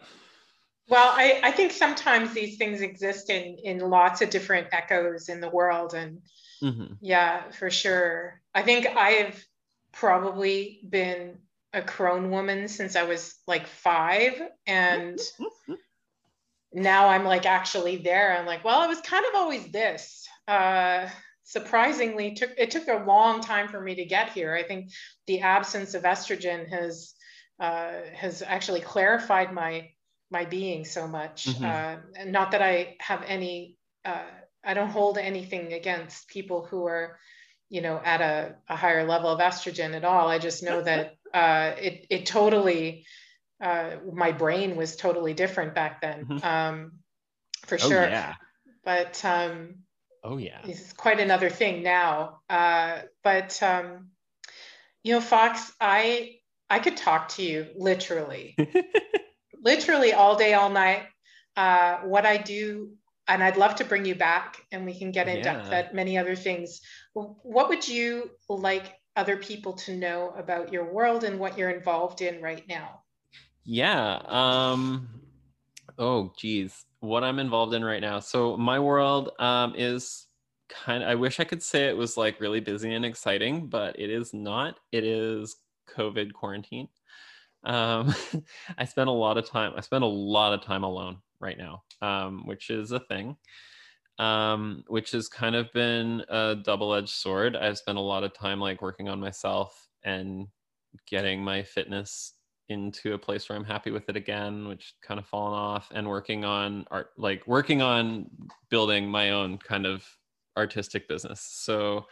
[0.89, 5.41] Well, I, I think sometimes these things exist in in lots of different echoes in
[5.41, 6.21] the world, and
[6.63, 6.95] Mm-hmm.
[7.01, 8.41] Yeah, for sure.
[8.55, 9.45] I think I've
[9.93, 11.39] probably been
[11.73, 14.41] a crone woman since I was like five.
[14.67, 15.19] And
[16.73, 18.37] now I'm like actually there.
[18.37, 20.27] I'm like, well, I was kind of always this.
[20.49, 21.09] Uh,
[21.45, 24.55] surprisingly, took it took a long time for me to get here.
[24.55, 24.91] I think
[25.27, 27.15] the absence of estrogen has
[27.61, 29.91] uh, has actually clarified my
[30.31, 31.47] my being so much.
[31.47, 31.65] Mm-hmm.
[31.65, 34.25] Uh, not that I have any uh,
[34.67, 37.19] I don't hold anything against people who are,
[37.69, 40.29] you know, at a, a higher level of estrogen at all.
[40.29, 43.07] I just know that uh, it it totally,
[43.63, 46.47] uh, my brain was totally different back then, mm-hmm.
[46.47, 46.93] um,
[47.67, 48.03] for oh, sure.
[48.03, 48.35] Yeah.
[48.85, 49.77] But um,
[50.25, 52.41] oh yeah, it's quite another thing now.
[52.51, 54.09] Uh, but um,
[55.05, 56.36] you know, Foxx, I
[56.69, 58.57] I could talk to you literally,
[59.63, 61.05] literally all day, all night.
[61.57, 62.91] Uh, what I do
[63.29, 65.43] and I'd love to bring you back and we can get in yeah.
[65.43, 66.81] depth at many other things.
[67.13, 72.21] What would you like other people to know about your world and what you're involved
[72.21, 73.01] in right now?
[73.65, 74.21] Yeah.
[74.27, 75.09] Um,
[75.99, 76.85] oh, geez.
[77.01, 78.21] What I'm involved in right now.
[78.21, 80.27] So, my world um, is
[80.69, 83.99] kind of, I wish I could say it was like really busy and exciting, but
[83.99, 84.79] it is not.
[84.93, 85.57] It is
[85.87, 86.89] COVID quarantine.
[87.65, 88.15] Um,
[88.79, 91.83] I spent a lot of time, I spent a lot of time alone right now,
[92.03, 93.37] um, which is a thing
[94.19, 97.57] um, which has kind of been a double-edged sword.
[97.57, 100.49] I've spent a lot of time like working on myself and
[101.07, 102.35] getting my fitness
[102.69, 106.09] into a place where I'm happy with it again, which kind of fallen off, and
[106.09, 108.27] working on art, like working on
[108.71, 110.05] building my own kind of
[110.57, 111.41] artistic business.
[111.41, 112.07] So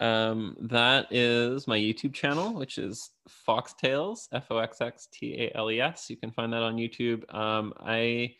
[0.00, 3.10] um, that is my YouTube channel, which is
[3.48, 6.10] FoxxTales, F O X X T A L E S.
[6.10, 7.32] You can find that on YouTube.
[7.34, 8.34] Um, I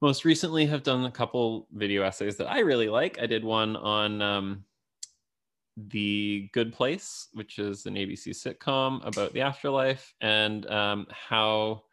[0.00, 3.18] most recently have done a couple video essays that I really like.
[3.18, 4.64] I did one on um,
[5.76, 11.84] the Good Place, which is an ABC sitcom about the afterlife and um, how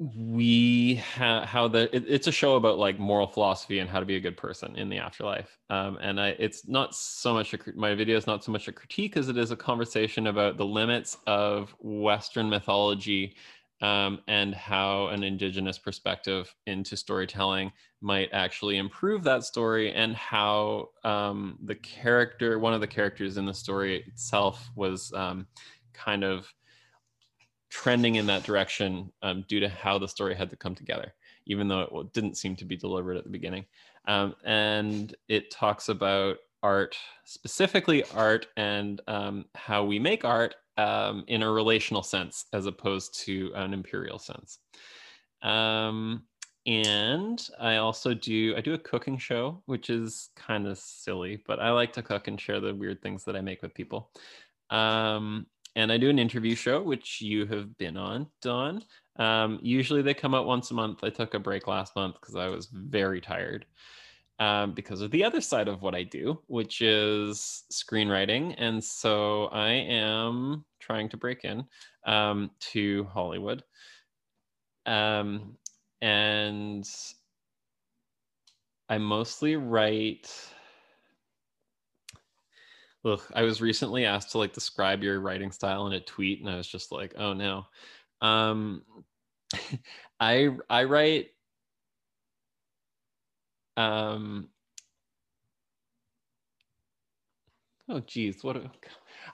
[0.00, 4.06] we ha- how the it, it's a show about like moral philosophy and how to
[4.06, 5.58] be a good person in the afterlife.
[5.68, 8.72] Um, and I, it's not so much a my video is not so much a
[8.72, 13.36] critique as it is a conversation about the limits of western mythology
[13.82, 17.70] um, and how an indigenous perspective into storytelling
[18.00, 23.44] might actually improve that story and how um, the character one of the characters in
[23.44, 25.46] the story itself was um,
[25.92, 26.50] kind of
[27.70, 31.12] trending in that direction um, due to how the story had to come together
[31.46, 33.64] even though it didn't seem to be delivered at the beginning
[34.06, 41.24] um, and it talks about art specifically art and um, how we make art um,
[41.28, 44.58] in a relational sense as opposed to an imperial sense.
[45.42, 46.24] Um,
[46.66, 51.58] and I also do I do a cooking show, which is kind of silly, but
[51.58, 54.10] I like to cook and share the weird things that I make with people.
[54.68, 58.82] Um, and I do an interview show, which you have been on, Dawn.
[59.16, 61.00] Um, usually they come out once a month.
[61.02, 63.66] I took a break last month because I was very tired
[64.38, 68.54] um, because of the other side of what I do, which is screenwriting.
[68.58, 71.64] And so I am trying to break in
[72.06, 73.62] um, to Hollywood.
[74.86, 75.56] Um,
[76.00, 76.88] and
[78.88, 80.30] I mostly write.
[83.04, 86.50] Look, I was recently asked to like describe your writing style in a tweet, and
[86.50, 87.66] I was just like, "Oh no."
[88.20, 88.82] Um,
[90.20, 91.28] I I write
[93.76, 94.48] um,
[97.88, 98.56] oh geez, what?
[98.56, 98.70] A,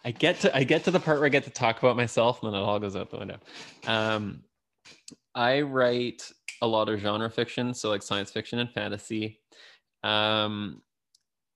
[0.05, 2.43] I get to I get to the part where I get to talk about myself,
[2.43, 3.39] and then it all goes out the window.
[3.87, 4.45] Um,
[5.35, 6.31] I write
[6.63, 9.41] a lot of genre fiction, so like science fiction and fantasy.
[10.05, 10.83] Um,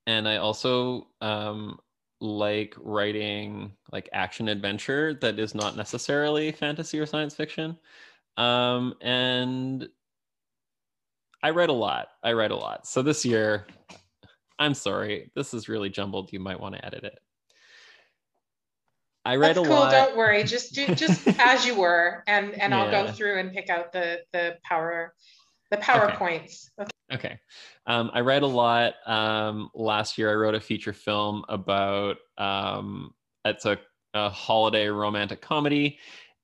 [0.07, 1.79] and I also um,
[2.21, 7.79] like writing like action adventure that is not necessarily fantasy or science fiction.
[8.37, 9.89] Um, and
[11.43, 12.09] I read a lot.
[12.23, 12.87] I read a lot.
[12.87, 13.67] So this year,
[14.59, 16.33] I'm sorry, this is really jumbled.
[16.33, 17.19] You might want to edit it.
[19.25, 19.81] I read That's a cool.
[19.81, 19.91] lot.
[19.91, 20.45] Don't worry.
[20.45, 22.83] Just do just as you were, and and yeah.
[22.83, 25.15] I'll go through and pick out the the power
[25.71, 26.69] the powerpoints.
[26.81, 26.90] Okay.
[27.13, 27.39] Okay.
[27.87, 28.95] Um, I read a lot.
[29.07, 33.15] Um, last year, I wrote a feature film about um,
[33.45, 33.79] it's a,
[34.15, 35.99] a holiday romantic comedy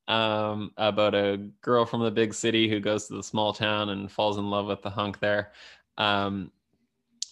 [0.09, 4.11] um, about a girl from the big city who goes to the small town and
[4.11, 5.53] falls in love with the hunk there.
[5.99, 6.53] Um,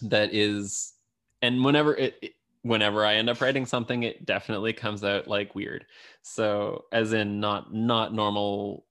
[0.01, 0.93] that is,
[1.41, 2.33] and whenever it, it,
[2.63, 5.85] whenever I end up writing something, it definitely comes out like weird.
[6.21, 8.84] So, as in not not normal,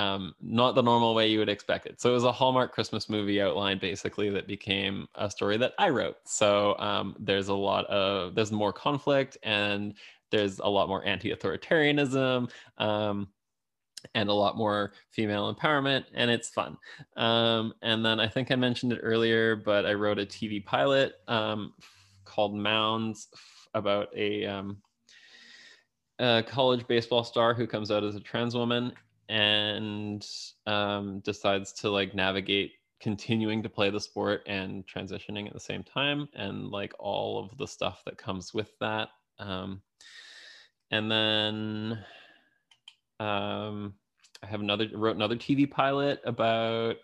[0.00, 2.00] um, not the normal way you would expect it.
[2.00, 5.90] So it was a Hallmark Christmas movie outline basically that became a story that I
[5.90, 6.16] wrote.
[6.24, 9.94] So um, there's a lot of there's more conflict and
[10.30, 13.28] there's a lot more anti-authoritarianism um,
[14.14, 16.78] and a lot more female empowerment and it's fun
[17.16, 21.16] um, and then i think i mentioned it earlier but i wrote a tv pilot
[21.28, 21.74] um,
[22.24, 23.28] called mounds
[23.74, 24.78] about a, um,
[26.18, 28.92] a, college baseball star who comes out as a trans woman
[29.30, 30.26] and
[30.66, 35.82] um, decides to like navigate continuing to play the sport and transitioning at the same
[35.82, 39.08] time and like all of the stuff that comes with that
[39.38, 39.80] um,
[40.90, 42.04] and then
[43.20, 43.94] um,
[44.42, 46.96] I have another wrote another TV pilot about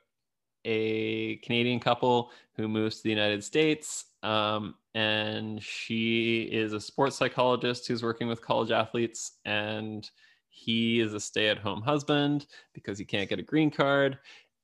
[0.65, 4.07] a Canadian couple who moves to the United States.
[4.23, 10.11] Um, and she is a sports psychologist who's working with college athletes, and
[10.57, 14.19] he is a stay at home husband because he can't get a green card.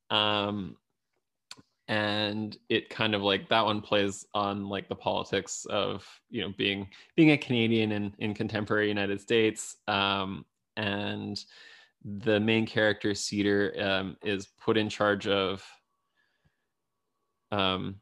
[0.08, 0.76] Um,
[1.86, 6.54] and it kind of like that one plays on like the politics of you know
[6.56, 10.46] being being a Canadian in in contemporary United States, um,
[10.78, 11.44] and
[12.04, 15.62] the main character Cedar um, is put in charge of
[17.50, 17.96] um,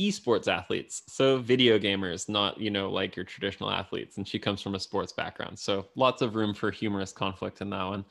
[0.00, 1.02] esports athletes.
[1.08, 4.16] So video gamers not you know like your traditional athletes.
[4.16, 5.58] And she comes from a sports background.
[5.58, 8.04] So lots of room for humorous conflict in that one.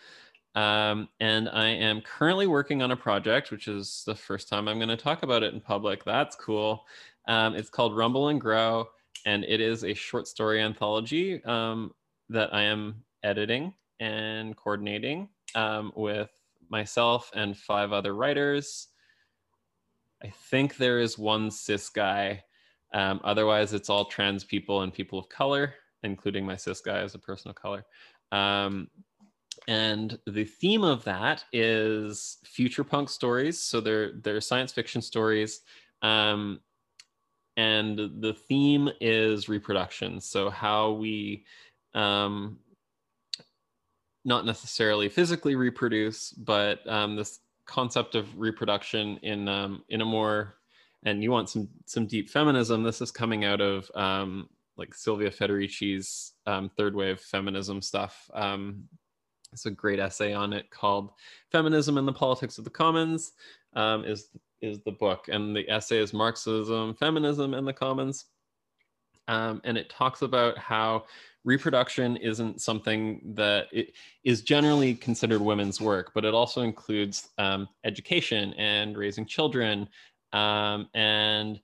[0.55, 4.77] Um, and i am currently working on a project which is the first time i'm
[4.77, 6.03] going to talk about it in public.
[6.03, 6.85] That's cool.
[7.27, 8.88] Um, it's called rumble and grow.
[9.26, 11.93] And it is a short story anthology um,
[12.30, 16.30] that i am editing and coordinating um, with
[16.69, 18.88] myself and five other writers
[20.23, 22.43] I think there is one cis guy.
[22.93, 25.73] Um, otherwise, it's all trans people and people of color,
[26.03, 27.85] including my cis guy as a person of color.
[28.31, 28.89] Um,
[29.67, 33.59] and the theme of that is future punk stories.
[33.59, 35.61] So they're they're science fiction stories,
[36.01, 36.59] um,
[37.55, 40.19] and the theme is reproduction.
[40.19, 41.45] So how we
[41.93, 42.59] um,
[44.25, 50.56] not necessarily physically reproduce, but um, this concept of reproduction in um, in a more
[51.06, 52.84] and you want some some deep feminism.
[52.84, 58.30] This is coming out of um, like Silvia Federici's um, third wave feminism stuff.
[58.34, 58.85] Um,
[59.52, 61.11] it's a great essay on it called
[61.52, 63.34] feminism and the politics of the commons
[63.76, 64.30] um, is
[64.61, 65.27] is the book.
[65.27, 68.26] And the essay is marxism feminism and the commons
[69.27, 71.05] um, and it talks about how
[71.45, 73.67] reproduction isn't something that
[74.23, 79.87] is generally considered women's work, but it also includes um, education and raising children.
[80.31, 81.59] Um, and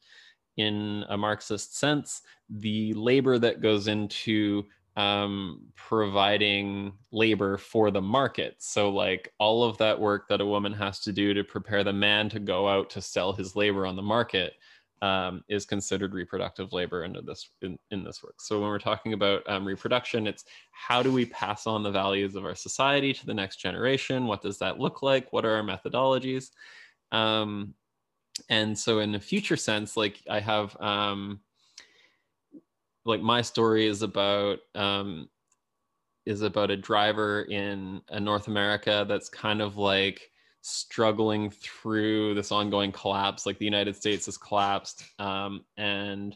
[0.58, 4.66] in a Marxist sense, the labor that goes into
[4.98, 8.56] um, providing labor for the market.
[8.60, 11.94] So, like all of that work that a woman has to do to prepare the
[11.94, 14.56] man to go out to sell his labor on the market
[15.02, 18.42] um, is considered reproductive labor into this in, in this work.
[18.42, 22.36] So when we're talking about um, reproduction, it's how do we pass on the values
[22.36, 24.28] of our society to the next generation?
[24.28, 25.32] What does that look like?
[25.32, 26.52] What are our methodologies?
[27.12, 27.74] Um,
[28.50, 31.42] and so in a future sense, like I have, um,
[33.06, 35.30] like my story is about um,
[36.26, 40.30] is about a driver in uh, North America that's kind of like
[40.62, 43.46] struggling through this ongoing collapse.
[43.46, 46.36] Like the United States has collapsed, um, and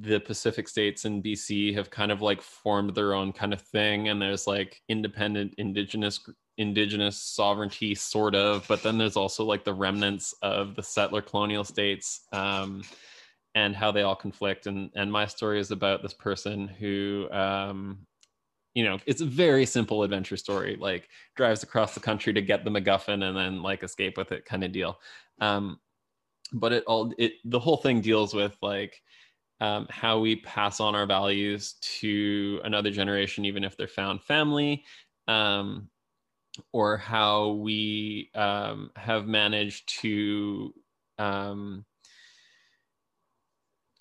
[0.00, 4.08] the Pacific states and BC have kind of like formed their own kind of thing.
[4.08, 6.20] And there's like independent indigenous
[6.58, 11.64] indigenous sovereignty, sort of, but then there's also like the remnants of the settler colonial
[11.64, 12.22] states.
[12.32, 12.82] Um,
[13.54, 18.06] and how they all conflict and and my story is about this person who um,
[18.76, 22.62] you know it's a very simple adventure story like drives across the country to get
[22.62, 25.00] the macguffin and then like escape with it kind of deal.
[25.40, 25.80] Um,
[26.52, 29.02] but it all it the whole thing deals with like
[29.60, 34.84] um, how we pass on our values to another generation even if they're found family
[35.28, 35.88] um,
[36.72, 40.74] or how we um, have managed to
[41.18, 41.86] um,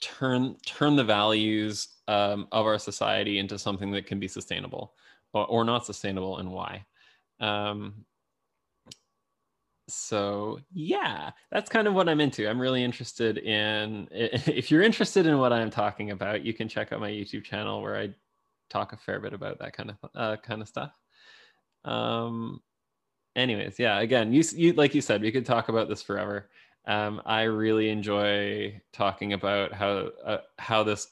[0.06, 4.94] turn turn the values um, of our society into something that can be sustainable
[5.34, 6.86] or, or not sustainable and why.
[7.40, 8.06] Um,
[9.88, 12.50] so yeah that's kind of what i'm into.
[12.50, 16.92] I'm really interested in if you're interested in what i'm talking about you can check
[16.92, 18.10] out my youtube channel where i
[18.70, 20.92] talk a fair bit about that kind of uh, kind of stuff.
[21.84, 22.62] Um
[23.36, 26.50] anyways yeah again you, you like you said we could talk about this forever
[26.88, 31.08] um, I really enjoy talking about how uh, how this.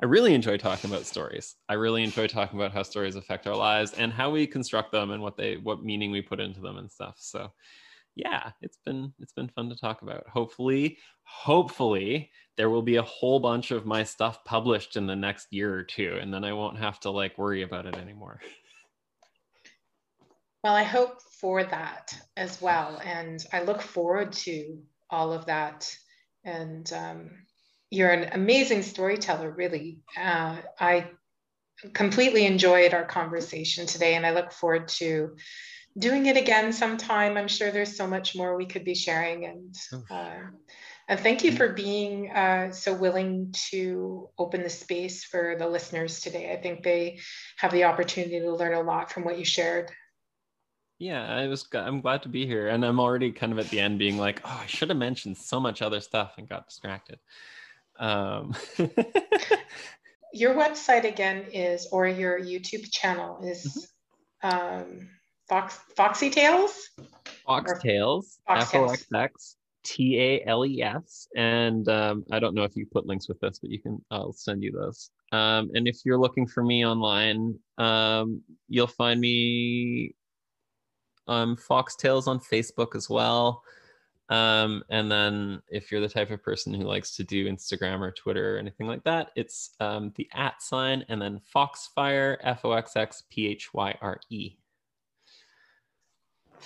[0.00, 1.56] I really enjoy talking about stories.
[1.70, 5.10] I really enjoy talking about how stories affect our lives and how we construct them
[5.10, 7.16] and what they what meaning we put into them and stuff.
[7.18, 7.52] So,
[8.14, 10.28] yeah, it's been it's been fun to talk about.
[10.28, 15.52] Hopefully, hopefully there will be a whole bunch of my stuff published in the next
[15.52, 18.40] year or two, and then I won't have to like worry about it anymore.
[20.66, 23.00] Well, I hope for that as well.
[23.04, 25.96] And I look forward to all of that.
[26.42, 27.30] And um,
[27.88, 30.00] you're an amazing storyteller, really.
[30.18, 31.10] Uh, I
[31.92, 35.36] completely enjoyed our conversation today, and I look forward to
[35.96, 37.36] doing it again sometime.
[37.36, 39.44] I'm sure there's so much more we could be sharing.
[39.44, 39.76] And
[40.10, 40.48] uh,
[41.08, 46.18] and thank you for being uh, so willing to open the space for the listeners
[46.18, 46.52] today.
[46.52, 47.20] I think they
[47.58, 49.92] have the opportunity to learn a lot from what you shared.
[50.98, 51.66] Yeah, I was.
[51.74, 54.40] I'm glad to be here, and I'm already kind of at the end, being like,
[54.44, 57.18] "Oh, I should have mentioned so much other stuff and got distracted."
[57.98, 58.54] Um.
[60.32, 63.88] your website again is, or your YouTube channel is,
[64.42, 64.82] mm-hmm.
[64.82, 65.08] um,
[65.48, 66.90] Fox Foxy Tales?
[67.48, 68.38] FoxxTales.
[68.48, 71.28] F O X X T A L E S.
[71.36, 74.32] And um, I don't know if you put links with this, but you can, I'll
[74.32, 75.10] send you those.
[75.32, 80.14] Um, and if you're looking for me online, um, you'll find me
[81.28, 83.62] um, FoxxTales on Facebook as well.
[84.28, 88.10] Um, and then if you're the type of person who likes to do Instagram or
[88.10, 92.72] Twitter or anything like that, it's um, the at sign and then Foxxphyre, F O
[92.72, 94.56] X X P H Y R E.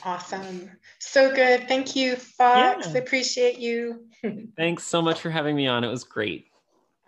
[0.05, 0.71] Awesome.
[0.99, 1.69] So good.
[1.69, 2.89] Thank you, Foxx.
[2.93, 2.99] Yeah.
[2.99, 4.07] Appreciate you.
[4.57, 5.85] Thanks so much for having me on.
[5.85, 6.47] It was great.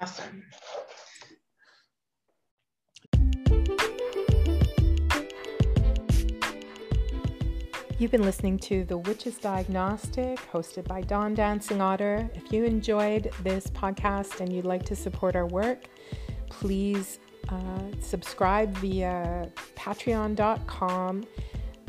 [0.01, 0.43] Awesome.
[8.03, 12.29] You've been listening to The Witch's Diagnostic, hosted by Dawn Dancing Otter.
[12.35, 15.85] If you enjoyed this podcast and you'd like to support our work,
[16.51, 21.25] please uh, subscribe via patreon.com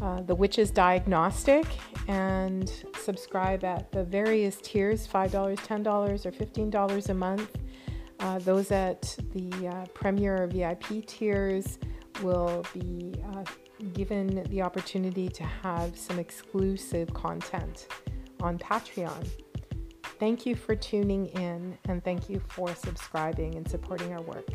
[0.03, 1.65] uh, The Witch's Diagnostic
[2.07, 7.57] and subscribe at the various tiers $5, $10, or $15 a month.
[8.19, 11.79] Uh, those at the uh, Premier VIP tiers
[12.21, 13.43] will be uh,
[13.93, 17.87] given the opportunity to have some exclusive content
[18.41, 19.27] on Patreon.
[20.19, 24.47] Thank you for tuning in and thank you for subscribing and supporting our work.